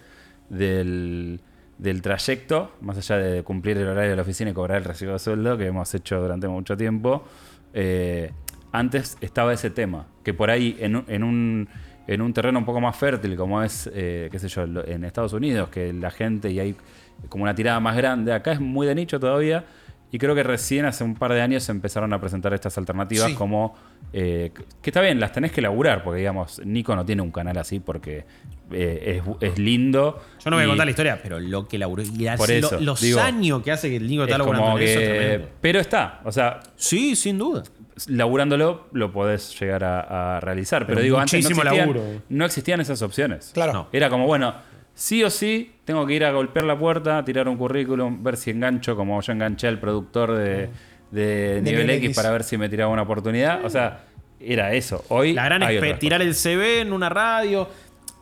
del, 0.49 1.39
del 1.77 2.01
trayecto, 2.01 2.71
más 2.81 2.97
allá 2.97 3.17
de 3.17 3.43
cumplir 3.43 3.77
el 3.77 3.87
horario 3.87 4.11
de 4.11 4.15
la 4.15 4.21
oficina 4.21 4.51
y 4.51 4.53
cobrar 4.53 4.77
el 4.79 4.85
recibo 4.85 5.13
de 5.13 5.19
sueldo, 5.19 5.57
que 5.57 5.65
hemos 5.67 5.93
hecho 5.93 6.19
durante 6.21 6.47
mucho 6.47 6.75
tiempo, 6.77 7.23
eh, 7.73 8.31
antes 8.71 9.17
estaba 9.21 9.53
ese 9.53 9.69
tema, 9.69 10.07
que 10.23 10.33
por 10.33 10.49
ahí 10.49 10.77
en, 10.79 10.95
un- 10.97 11.05
en 11.07 11.23
un, 11.23 11.69
en 12.07 12.21
un 12.21 12.33
terreno 12.33 12.59
un 12.59 12.65
poco 12.65 12.81
más 12.81 12.95
fértil, 12.95 13.35
como 13.35 13.61
es, 13.63 13.89
eh, 13.93 14.29
qué 14.31 14.39
sé 14.39 14.47
yo, 14.47 14.63
en 14.63 15.03
Estados 15.03 15.33
Unidos, 15.33 15.69
que 15.69 15.91
la 15.93 16.11
gente 16.11 16.51
y 16.51 16.59
hay 16.59 16.75
como 17.29 17.43
una 17.43 17.53
tirada 17.55 17.79
más 17.79 17.97
grande, 17.97 18.31
acá 18.33 18.51
es 18.53 18.59
muy 18.61 18.87
de 18.87 18.95
nicho 18.95 19.19
todavía, 19.19 19.65
Y 20.11 20.17
creo 20.17 20.33
que 20.33 20.41
recién 20.43 20.85
hace 20.85 21.03
un 21.03 21.13
par 21.15 21.33
de 21.33 21.41
años 21.41 21.63
se 21.63 21.71
empezaron 21.71 22.11
a 22.13 22.19
presentar 22.19 22.53
estas 22.53 22.77
alternativas 22.77 23.27
Sí. 23.29 23.35
como. 23.35 23.75
eh, 24.11 24.51
que 24.81 24.89
está 24.89 25.01
bien, 25.01 25.19
las 25.19 25.31
tenés 25.31 25.51
que 25.51 25.61
laburar, 25.61 26.03
porque 26.03 26.17
digamos, 26.19 26.59
Nico 26.65 26.95
no 26.95 27.05
tiene 27.05 27.21
un 27.21 27.29
canal 27.31 27.57
así 27.59 27.79
porque 27.79 28.25
eh, 28.71 29.21
es, 29.41 29.51
es 29.51 29.59
lindo. 29.59 30.19
Yo 30.43 30.49
no 30.49 30.55
voy 30.55 30.65
a 30.65 30.67
contar 30.67 30.87
la 30.87 30.91
historia, 30.91 31.19
pero 31.21 31.39
lo 31.39 31.67
que 31.67 31.77
laburó. 31.77 32.01
Y 32.01 32.25
así 32.27 32.37
Por 32.37 32.49
lo- 32.49 32.55
eso, 32.55 32.79
los 32.79 33.01
digo, 33.01 33.19
años 33.19 33.61
que 33.61 33.71
hace 33.71 33.89
que 33.89 33.97
el 33.97 34.07
Nico 34.07 34.23
es 34.23 34.29
está 34.29 34.39
laburando 34.39 34.77
eso 34.79 34.99
es 34.99 35.07
que- 35.07 35.13
tremendo. 35.15 35.47
Pero 35.61 35.79
está, 35.79 36.21
o 36.23 36.31
sea, 36.31 36.59
Sí, 36.75 37.15
sin 37.15 37.37
duda. 37.37 37.61
laburándolo 38.07 38.87
lo 38.93 39.11
podés 39.11 39.59
llegar 39.59 39.83
a, 39.83 40.37
a 40.37 40.39
realizar. 40.39 40.83
Pero, 40.85 40.95
Pero 40.95 41.03
digo, 41.03 41.17
antes 41.19 41.33
no 41.33 41.37
muchísimo 41.49 41.61
existían, 41.61 41.87
laburo. 41.93 42.21
no 42.29 42.45
existían 42.45 42.81
esas 42.81 43.01
opciones. 43.01 43.51
Claro. 43.53 43.73
No. 43.73 43.87
Era 43.91 44.09
como, 44.09 44.25
bueno, 44.25 44.53
sí 44.99 45.23
o 45.23 45.29
sí, 45.29 45.71
tengo 45.85 46.05
que 46.05 46.13
ir 46.13 46.25
a 46.25 46.31
golpear 46.33 46.65
la 46.65 46.77
puerta, 46.77 47.23
tirar 47.23 47.47
un 47.47 47.55
currículum, 47.55 48.21
ver 48.21 48.35
si 48.35 48.51
engancho, 48.51 48.97
como 48.97 49.21
yo 49.21 49.31
enganché 49.31 49.69
al 49.69 49.79
productor 49.79 50.35
de, 50.35 50.69
de 51.09 51.61
Nivel 51.63 51.89
X, 51.89 52.05
X. 52.07 52.17
para 52.17 52.31
ver 52.31 52.43
si 52.43 52.57
me 52.57 52.67
tiraba 52.67 52.91
una 52.91 53.03
oportunidad. 53.03 53.63
O 53.63 53.69
sea, 53.69 54.03
era 54.41 54.73
eso. 54.73 55.05
Hoy 55.07 55.33
La 55.33 55.45
gran 55.45 55.63
es 55.63 55.99
tirar 55.99 56.21
el 56.21 56.35
CV 56.35 56.81
en 56.81 56.91
una 56.91 57.07
radio. 57.07 57.69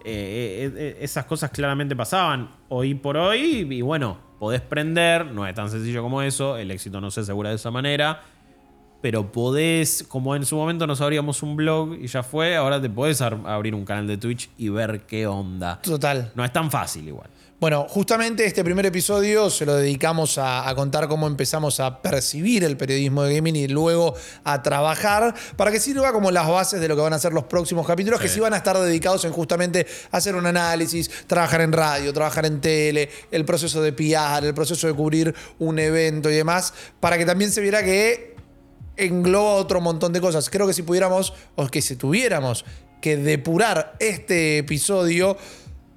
eh, 0.06 0.70
eh, 0.70 0.74
eh, 0.78 0.98
esas 1.02 1.26
cosas 1.26 1.50
claramente 1.50 1.96
pasaban 1.96 2.52
hoy 2.70 2.94
por 2.94 3.18
hoy. 3.18 3.68
Y 3.72 3.82
bueno, 3.82 4.20
podés 4.38 4.62
prender, 4.62 5.26
no 5.26 5.48
es 5.48 5.56
tan 5.56 5.72
sencillo 5.72 6.04
como 6.04 6.22
eso. 6.22 6.58
El 6.58 6.70
éxito 6.70 7.02
no 7.02 7.10
se 7.10 7.22
asegura 7.22 7.50
de 7.50 7.56
esa 7.56 7.72
manera. 7.72 8.22
Pero 9.02 9.32
podés, 9.32 10.04
como 10.08 10.36
en 10.36 10.46
su 10.46 10.56
momento 10.56 10.88
nos 10.88 11.02
abríamos 11.02 11.44
un 11.44 11.56
blog 11.56 11.94
y 11.96 12.08
ya 12.08 12.24
fue, 12.24 12.56
ahora 12.56 12.82
te 12.82 12.90
podés 12.90 13.22
abrir 13.22 13.76
un 13.76 13.86
canal 13.86 14.08
de 14.08 14.18
Twitch 14.18 14.50
y 14.58 14.70
ver 14.70 15.02
qué 15.02 15.28
onda. 15.28 15.80
Total. 15.82 16.32
No 16.36 16.44
es 16.44 16.52
tan 16.52 16.72
fácil 16.72 17.08
igual. 17.08 17.30
Bueno, 17.60 17.88
justamente 17.90 18.46
este 18.46 18.64
primer 18.64 18.86
episodio 18.86 19.50
se 19.50 19.66
lo 19.66 19.74
dedicamos 19.74 20.38
a, 20.38 20.70
a 20.70 20.76
contar 20.76 21.08
cómo 21.08 21.26
empezamos 21.26 21.80
a 21.80 22.04
percibir 22.04 22.64
el 22.64 22.78
periodismo 22.78 23.24
de 23.24 23.34
gaming 23.34 23.56
y 23.56 23.68
luego 23.68 24.14
a 24.44 24.62
trabajar 24.62 25.34
para 25.56 25.72
que 25.72 25.80
sirva 25.80 26.12
como 26.12 26.30
las 26.30 26.48
bases 26.48 26.80
de 26.80 26.88
lo 26.88 26.96
que 26.96 27.02
van 27.02 27.14
a 27.14 27.20
ser 27.20 27.34
los 27.34 27.46
próximos 27.46 27.88
capítulos, 27.88 28.22
que 28.22 28.28
sí 28.28 28.40
van 28.40 28.54
a 28.54 28.58
estar 28.58 28.78
dedicados 28.78 29.26
en 29.26 29.32
justamente 29.32 29.88
hacer 30.12 30.36
un 30.36 30.46
análisis, 30.46 31.10
trabajar 31.26 31.62
en 31.62 31.72
radio, 31.72 32.14
trabajar 32.14 32.46
en 32.46 32.62
tele, 32.62 33.10
el 33.32 33.44
proceso 33.44 33.82
de 33.82 33.92
PR, 33.92 34.46
el 34.46 34.54
proceso 34.54 34.86
de 34.86 34.94
cubrir 34.94 35.34
un 35.58 35.80
evento 35.80 36.30
y 36.30 36.36
demás, 36.36 36.76
para 37.00 37.18
que 37.18 37.26
también 37.26 37.52
se 37.52 37.62
viera 37.62 37.82
que 37.84 38.37
engloba 38.98 39.54
otro 39.54 39.82
montón 39.82 40.14
de 40.14 40.22
cosas. 40.22 40.50
Creo 40.50 40.68
que 40.68 40.74
si 40.74 40.84
pudiéramos, 40.84 41.34
o 41.56 41.68
que 41.68 41.82
si 41.82 41.96
tuviéramos 41.96 42.66
que 43.02 43.18
depurar 43.18 43.96
este 44.00 44.58
episodio, 44.58 45.38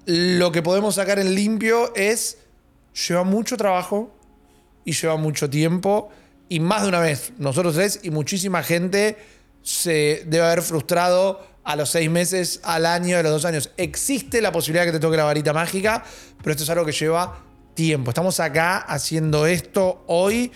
lo 0.06 0.52
que 0.52 0.62
podemos 0.62 0.96
sacar 0.96 1.18
en 1.18 1.34
limpio 1.34 1.94
es, 1.94 2.38
lleva 3.08 3.24
mucho 3.24 3.56
trabajo 3.56 4.14
y 4.84 4.92
lleva 4.92 5.16
mucho 5.16 5.48
tiempo, 5.48 6.10
y 6.48 6.60
más 6.60 6.82
de 6.82 6.88
una 6.88 7.00
vez, 7.00 7.32
nosotros 7.38 7.74
tres 7.74 8.00
y 8.02 8.10
muchísima 8.10 8.62
gente 8.62 9.16
se 9.62 10.24
debe 10.26 10.44
haber 10.44 10.62
frustrado 10.62 11.46
a 11.64 11.76
los 11.76 11.90
seis 11.90 12.10
meses, 12.10 12.60
al 12.64 12.86
año, 12.86 13.16
a 13.16 13.22
los 13.22 13.30
dos 13.30 13.44
años. 13.44 13.70
Existe 13.76 14.40
la 14.40 14.50
posibilidad 14.50 14.84
que 14.84 14.92
te 14.92 14.98
toque 15.00 15.16
la 15.16 15.24
varita 15.24 15.52
mágica, 15.52 16.04
pero 16.38 16.50
esto 16.52 16.64
es 16.64 16.70
algo 16.70 16.84
que 16.84 16.92
lleva 16.92 17.44
tiempo. 17.74 18.10
Estamos 18.10 18.40
acá 18.40 18.78
haciendo 18.78 19.46
esto 19.46 20.02
hoy 20.06 20.50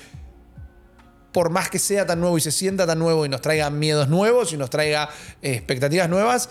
por 1.34 1.50
más 1.50 1.68
que 1.68 1.80
sea 1.80 2.06
tan 2.06 2.20
nuevo 2.20 2.38
y 2.38 2.40
se 2.40 2.52
sienta 2.52 2.86
tan 2.86 3.00
nuevo 3.00 3.26
y 3.26 3.28
nos 3.28 3.40
traiga 3.40 3.68
miedos 3.68 4.08
nuevos 4.08 4.52
y 4.52 4.56
nos 4.56 4.70
traiga 4.70 5.10
eh, 5.42 5.54
expectativas 5.54 6.08
nuevas, 6.08 6.48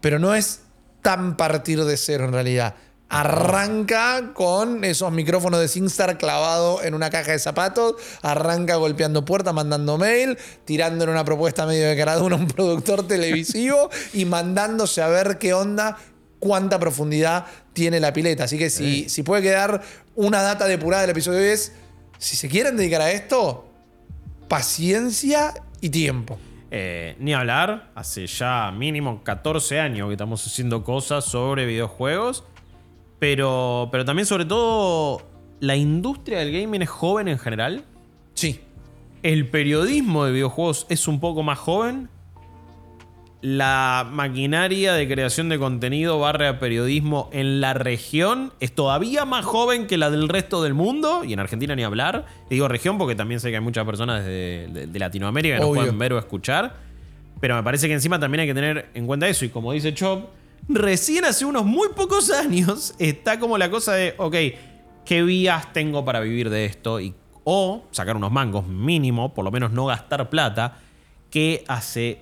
pero 0.00 0.20
no 0.20 0.36
es 0.36 0.60
tan 1.02 1.36
partir 1.36 1.84
de 1.84 1.96
cero 1.96 2.26
en 2.26 2.32
realidad. 2.32 2.76
Arranca 3.08 4.32
con 4.32 4.84
esos 4.84 5.10
micrófonos 5.10 5.58
de 5.58 5.66
SingStar 5.66 6.16
clavado 6.16 6.80
en 6.84 6.94
una 6.94 7.10
caja 7.10 7.32
de 7.32 7.40
zapatos, 7.40 7.96
arranca 8.22 8.76
golpeando 8.76 9.24
puertas, 9.24 9.52
mandando 9.52 9.98
mail, 9.98 10.38
tirando 10.64 11.02
en 11.02 11.10
una 11.10 11.24
propuesta 11.24 11.66
medio 11.66 11.88
de 11.88 11.96
cara 11.96 12.16
uno 12.22 12.36
a 12.36 12.38
un 12.38 12.46
productor 12.46 13.08
televisivo 13.08 13.90
y 14.12 14.26
mandándose 14.26 15.02
a 15.02 15.08
ver 15.08 15.38
qué 15.38 15.54
onda, 15.54 15.98
cuánta 16.38 16.78
profundidad 16.78 17.46
tiene 17.72 17.98
la 17.98 18.12
pileta. 18.12 18.44
Así 18.44 18.56
que 18.58 18.70
si, 18.70 19.08
si 19.08 19.24
puede 19.24 19.42
quedar 19.42 19.82
una 20.14 20.40
data 20.40 20.66
depurada 20.66 21.00
del 21.00 21.10
episodio 21.10 21.40
de 21.40 21.46
hoy 21.46 21.54
es, 21.54 21.72
si 22.18 22.36
se 22.36 22.48
quieren 22.48 22.76
dedicar 22.76 23.00
a 23.00 23.10
esto, 23.10 23.69
paciencia 24.50 25.54
y 25.80 25.90
tiempo. 25.90 26.36
Eh, 26.72 27.14
ni 27.20 27.32
hablar, 27.32 27.92
hace 27.94 28.26
ya 28.26 28.72
mínimo 28.76 29.22
14 29.22 29.78
años 29.78 30.08
que 30.08 30.14
estamos 30.14 30.44
haciendo 30.44 30.82
cosas 30.82 31.24
sobre 31.24 31.66
videojuegos. 31.66 32.42
Pero, 33.20 33.88
pero 33.92 34.04
también, 34.04 34.26
sobre 34.26 34.44
todo, 34.44 35.22
la 35.60 35.76
industria 35.76 36.40
del 36.40 36.50
gaming 36.52 36.82
es 36.82 36.88
joven 36.88 37.28
en 37.28 37.38
general. 37.38 37.84
Sí. 38.34 38.60
El 39.22 39.48
periodismo 39.48 40.24
de 40.24 40.32
videojuegos 40.32 40.84
es 40.88 41.06
un 41.06 41.20
poco 41.20 41.44
más 41.44 41.58
joven. 41.58 42.08
La 43.42 44.06
maquinaria 44.10 44.92
de 44.92 45.08
creación 45.08 45.48
de 45.48 45.58
contenido 45.58 46.18
barra 46.20 46.58
periodismo 46.58 47.30
en 47.32 47.62
la 47.62 47.72
región 47.72 48.52
es 48.60 48.74
todavía 48.74 49.24
más 49.24 49.46
joven 49.46 49.86
que 49.86 49.96
la 49.96 50.10
del 50.10 50.28
resto 50.28 50.62
del 50.62 50.74
mundo. 50.74 51.24
Y 51.24 51.32
en 51.32 51.40
Argentina 51.40 51.74
ni 51.74 51.82
hablar. 51.82 52.26
Y 52.50 52.54
digo 52.56 52.68
región 52.68 52.98
porque 52.98 53.14
también 53.14 53.40
sé 53.40 53.48
que 53.48 53.56
hay 53.56 53.62
muchas 53.62 53.86
personas 53.86 54.24
de, 54.26 54.68
de- 54.70 54.86
de 54.86 54.98
Latinoamérica 54.98 55.54
que 55.56 55.60
nos 55.62 55.74
pueden 55.74 55.98
ver 55.98 56.12
o 56.12 56.18
escuchar. 56.18 56.74
Pero 57.40 57.56
me 57.56 57.62
parece 57.62 57.88
que 57.88 57.94
encima 57.94 58.18
también 58.20 58.42
hay 58.42 58.46
que 58.46 58.54
tener 58.54 58.90
en 58.92 59.06
cuenta 59.06 59.26
eso. 59.26 59.46
Y 59.46 59.48
como 59.48 59.72
dice 59.72 59.94
Chop, 59.94 60.28
recién 60.68 61.24
hace 61.24 61.46
unos 61.46 61.64
muy 61.64 61.88
pocos 61.96 62.30
años 62.30 62.94
está 62.98 63.40
como 63.40 63.56
la 63.56 63.70
cosa 63.70 63.94
de, 63.94 64.12
ok, 64.18 64.36
¿qué 65.06 65.22
vías 65.22 65.72
tengo 65.72 66.04
para 66.04 66.20
vivir 66.20 66.50
de 66.50 66.66
esto? 66.66 67.00
Y, 67.00 67.14
o 67.44 67.84
sacar 67.90 68.16
unos 68.16 68.30
mangos 68.30 68.66
mínimo, 68.66 69.32
por 69.32 69.46
lo 69.46 69.50
menos 69.50 69.70
no 69.72 69.86
gastar 69.86 70.28
plata, 70.28 70.76
que 71.30 71.64
hace 71.68 72.20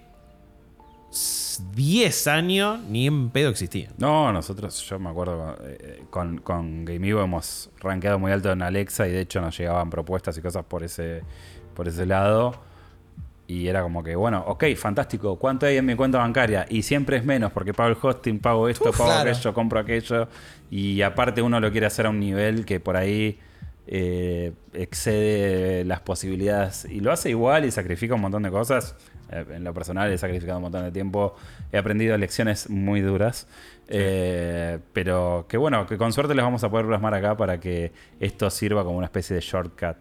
10 1.11 2.27
años 2.27 2.81
ni 2.89 3.07
en 3.07 3.31
pedo 3.31 3.51
existía. 3.51 3.91
No, 3.99 4.33
nosotros, 4.33 4.81
yo 4.89 4.99
me 4.99 5.11
acuerdo, 5.11 5.57
eh, 5.63 6.05
con, 6.11 6.39
con 6.39 6.85
GameEvo 6.85 7.23
hemos 7.23 7.71
rankeado 7.81 8.19
muy 8.19 8.31
alto 8.33 8.53
en 8.53 8.63
Alexa 8.63 9.09
y 9.09 9.13
de 9.13 9.21
hecho 9.23 9.41
nos 9.41 9.57
llegaban 9.57 9.91
propuestas 9.91 10.37
y 10.39 10.43
cosas 10.43 10.65
por 10.65 10.85
ese, 10.85 11.23
por 11.75 11.89
ese 11.89 12.07
lado. 12.07 12.55
Y 13.47 13.67
era 13.67 13.83
como 13.83 14.05
que, 14.05 14.15
bueno, 14.15 14.45
ok, 14.47 14.65
fantástico, 14.77 15.37
¿cuánto 15.37 15.65
hay 15.65 15.79
en 15.79 15.87
mi 15.87 15.95
cuenta 15.95 16.19
bancaria? 16.19 16.67
Y 16.69 16.83
siempre 16.83 17.17
es 17.17 17.25
menos 17.25 17.51
porque 17.51 17.73
pago 17.73 17.89
el 17.89 17.97
hosting, 18.01 18.41
pago 18.41 18.69
esto, 18.69 18.93
pago 18.93 19.07
claro. 19.07 19.31
aquello, 19.31 19.55
compro 19.55 19.81
aquello. 19.81 20.29
Y 20.71 21.01
aparte 21.01 21.41
uno 21.41 21.59
lo 21.59 21.73
quiere 21.73 21.87
hacer 21.87 22.05
a 22.05 22.11
un 22.11 22.21
nivel 22.21 22.67
que 22.67 22.79
por 22.79 22.99
ahí 22.99 23.39
eh, 23.87 24.53
excede 24.75 25.83
las 25.87 26.01
posibilidades. 26.01 26.85
Y 26.91 27.01
lo 27.01 27.11
hace 27.11 27.31
igual 27.31 27.65
y 27.65 27.71
sacrifica 27.71 28.15
un 28.15 28.21
montón 28.21 28.43
de 28.43 28.51
cosas. 28.51 28.97
Eh, 29.31 29.45
en 29.51 29.65
lo 29.65 29.75
personal 29.75 30.11
he 30.13 30.19
sacrificado 30.19 30.59
un 30.59 30.65
montón 30.65 30.85
de 30.85 30.93
tiempo. 30.93 31.35
He 31.73 31.79
aprendido 31.79 32.17
lecciones 32.17 32.69
muy 32.71 33.01
duras. 33.01 33.47
Eh, 33.89 34.79
pero 34.93 35.47
que 35.49 35.57
bueno, 35.57 35.87
que 35.87 35.97
con 35.97 36.13
suerte 36.13 36.35
les 36.35 36.45
vamos 36.45 36.63
a 36.63 36.71
poder 36.71 36.87
plasmar 36.87 37.15
acá 37.15 37.37
para 37.37 37.59
que 37.59 37.93
esto 38.21 38.51
sirva 38.51 38.85
como 38.85 38.99
una 38.99 39.07
especie 39.07 39.35
de 39.35 39.41
shortcut 39.41 39.97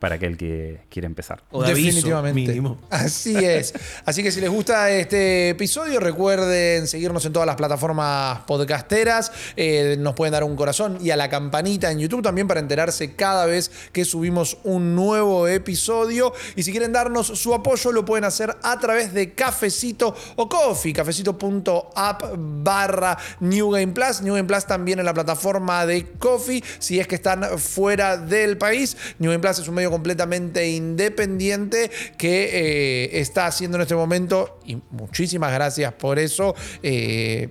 para 0.00 0.14
aquel 0.16 0.36
que 0.36 0.80
quiere 0.88 1.06
empezar. 1.06 1.42
O 1.50 1.62
de 1.62 1.70
aviso, 1.70 1.86
Definitivamente. 1.88 2.40
mínimo. 2.40 2.78
Así 2.90 3.36
es. 3.36 3.74
Así 4.06 4.22
que 4.22 4.32
si 4.32 4.40
les 4.40 4.50
gusta 4.50 4.90
este 4.90 5.50
episodio, 5.50 6.00
recuerden 6.00 6.88
seguirnos 6.88 7.24
en 7.26 7.34
todas 7.34 7.46
las 7.46 7.56
plataformas 7.56 8.40
podcasteras. 8.46 9.30
Eh, 9.56 9.96
nos 9.98 10.14
pueden 10.14 10.32
dar 10.32 10.42
un 10.42 10.56
corazón 10.56 10.98
y 11.02 11.10
a 11.10 11.16
la 11.16 11.28
campanita 11.28 11.90
en 11.90 11.98
YouTube 11.98 12.22
también 12.22 12.48
para 12.48 12.60
enterarse 12.60 13.14
cada 13.14 13.44
vez 13.44 13.70
que 13.92 14.06
subimos 14.06 14.56
un 14.64 14.94
nuevo 14.96 15.46
episodio. 15.46 16.32
Y 16.56 16.62
si 16.62 16.70
quieren 16.70 16.92
darnos 16.92 17.26
su 17.26 17.52
apoyo, 17.54 17.92
lo 17.92 18.04
pueden 18.04 18.24
hacer 18.24 18.56
a 18.62 18.78
través 18.80 19.12
de 19.12 19.34
Cafecito 19.34 20.14
o 20.36 20.48
Coffee. 20.48 20.94
Cafecito.app 20.94 22.22
barra 22.36 23.18
New 23.40 23.70
Game 23.70 23.92
Plus. 23.92 24.22
New 24.22 24.34
Game 24.34 24.48
Plus 24.48 24.64
también 24.64 24.98
en 24.98 25.04
la 25.04 25.12
plataforma 25.12 25.84
de 25.84 26.06
Coffee. 26.18 26.64
Si 26.78 26.98
es 26.98 27.06
que 27.06 27.16
están 27.16 27.58
fuera 27.58 28.16
del 28.16 28.56
país. 28.56 28.96
New 29.18 29.30
Game 29.30 29.40
Plus 29.42 29.58
es 29.58 29.68
un 29.68 29.74
medio 29.74 29.89
completamente 29.90 30.70
independiente 30.70 31.90
que 32.16 32.50
eh, 32.52 33.20
está 33.20 33.46
haciendo 33.46 33.76
en 33.76 33.82
este 33.82 33.94
momento, 33.94 34.60
y 34.64 34.78
muchísimas 34.90 35.52
gracias 35.52 35.92
por 35.94 36.18
eso, 36.18 36.54
eh, 36.82 37.48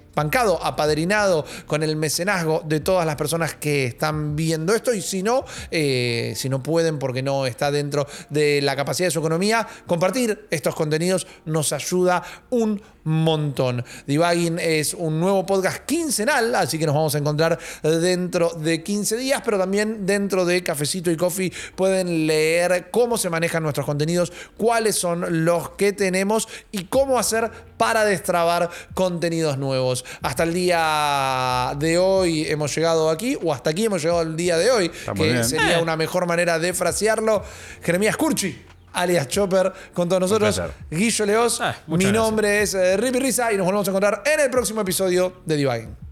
apadrinado 0.62 1.46
con 1.66 1.84
el 1.84 1.96
mecenazgo 1.96 2.62
de 2.66 2.80
todas 2.80 3.06
las 3.06 3.16
personas 3.16 3.56
que 3.56 3.86
están 3.86 4.36
viendo 4.36 4.74
esto. 4.74 4.94
Y 4.94 5.02
si 5.02 5.24
no, 5.24 5.46
eh, 5.72 6.34
si 6.36 6.50
no 6.50 6.62
pueden 6.62 7.00
porque 7.00 7.24
no 7.24 7.46
está 7.46 7.72
dentro 7.72 8.08
de 8.30 8.62
la 8.62 8.76
capacidad 8.76 9.08
de 9.08 9.12
su 9.12 9.20
economía, 9.20 9.68
compartir 9.88 10.48
estos 10.52 10.76
contenidos 10.76 11.28
nos 11.46 11.74
ayuda 11.74 12.24
un 12.50 12.82
montón. 13.04 13.84
Debugging 14.06 14.60
es 14.60 14.94
un 14.94 15.20
nuevo 15.20 15.46
podcast 15.46 15.86
quincenal, 15.86 16.54
así 16.56 16.78
que 16.78 16.86
nos 16.86 16.96
vamos 16.96 17.16
a 17.16 17.18
encontrar 17.18 17.58
dentro 17.82 18.50
de 18.50 18.84
15 18.84 19.18
días, 19.18 19.42
pero 19.44 19.58
también 19.58 20.06
dentro 20.06 20.46
de 20.46 20.62
Cafecito 20.64 21.10
y 21.10 21.18
Coffee 21.18 21.52
pueden 21.76 22.28
leer 22.30 22.90
cómo 22.92 23.18
se 23.18 23.30
manejan 23.30 23.64
nuestros 23.64 23.86
contenidos, 23.86 24.32
cuáles 24.56 24.96
son 24.96 25.44
los 25.44 25.72
que 25.72 25.92
tenemos 25.92 26.48
y 26.72 26.86
cómo 26.86 27.20
hacer 27.20 27.52
para 27.78 28.06
destrabar 28.06 28.70
contenidos 28.94 29.58
nuevos. 29.58 30.06
Hasta 30.22 30.44
el 30.44 30.54
día 30.54 31.74
de 31.78 31.98
hoy 31.98 32.46
hemos 32.48 32.74
llegado 32.74 33.10
aquí, 33.10 33.38
o 33.44 33.54
hasta 33.54 33.72
aquí 33.72 33.86
hemos 33.86 34.02
llegado 34.02 34.22
el 34.22 34.36
día 34.38 34.58
de 34.58 34.72
hoy, 34.72 34.90
que 34.90 35.12
bien. 35.24 35.44
sería 35.44 35.80
Eh. 35.80 35.82
una 35.82 35.98
mejor 35.98 36.26
manera 36.26 36.58
de 36.60 36.74
frasearlo. 36.74 37.44
Jeremías 37.84 38.16
Curchi. 38.16 38.66
Alias 38.92 39.28
Chopper 39.28 39.72
con 39.94 40.10
todos 40.10 40.22
nosotros. 40.22 40.60
Guillo 40.90 41.26
Leos. 41.28 41.62
Ah, 41.62 41.76
Mi 41.86 41.92
muchas 41.94 42.12
gracias. 42.12 42.14
nombre 42.26 42.62
es 42.64 42.74
eh, 42.74 42.98
Rippy 42.98 43.20
Risa 43.20 43.54
y 43.54 43.58
nos 43.58 43.66
volvemos 43.66 43.88
a 43.88 43.92
encontrar 43.92 44.24
en 44.26 44.40
el 44.40 44.50
próximo 44.50 44.82
episodio 44.82 45.42
de 45.46 45.56
Divine. 45.58 46.09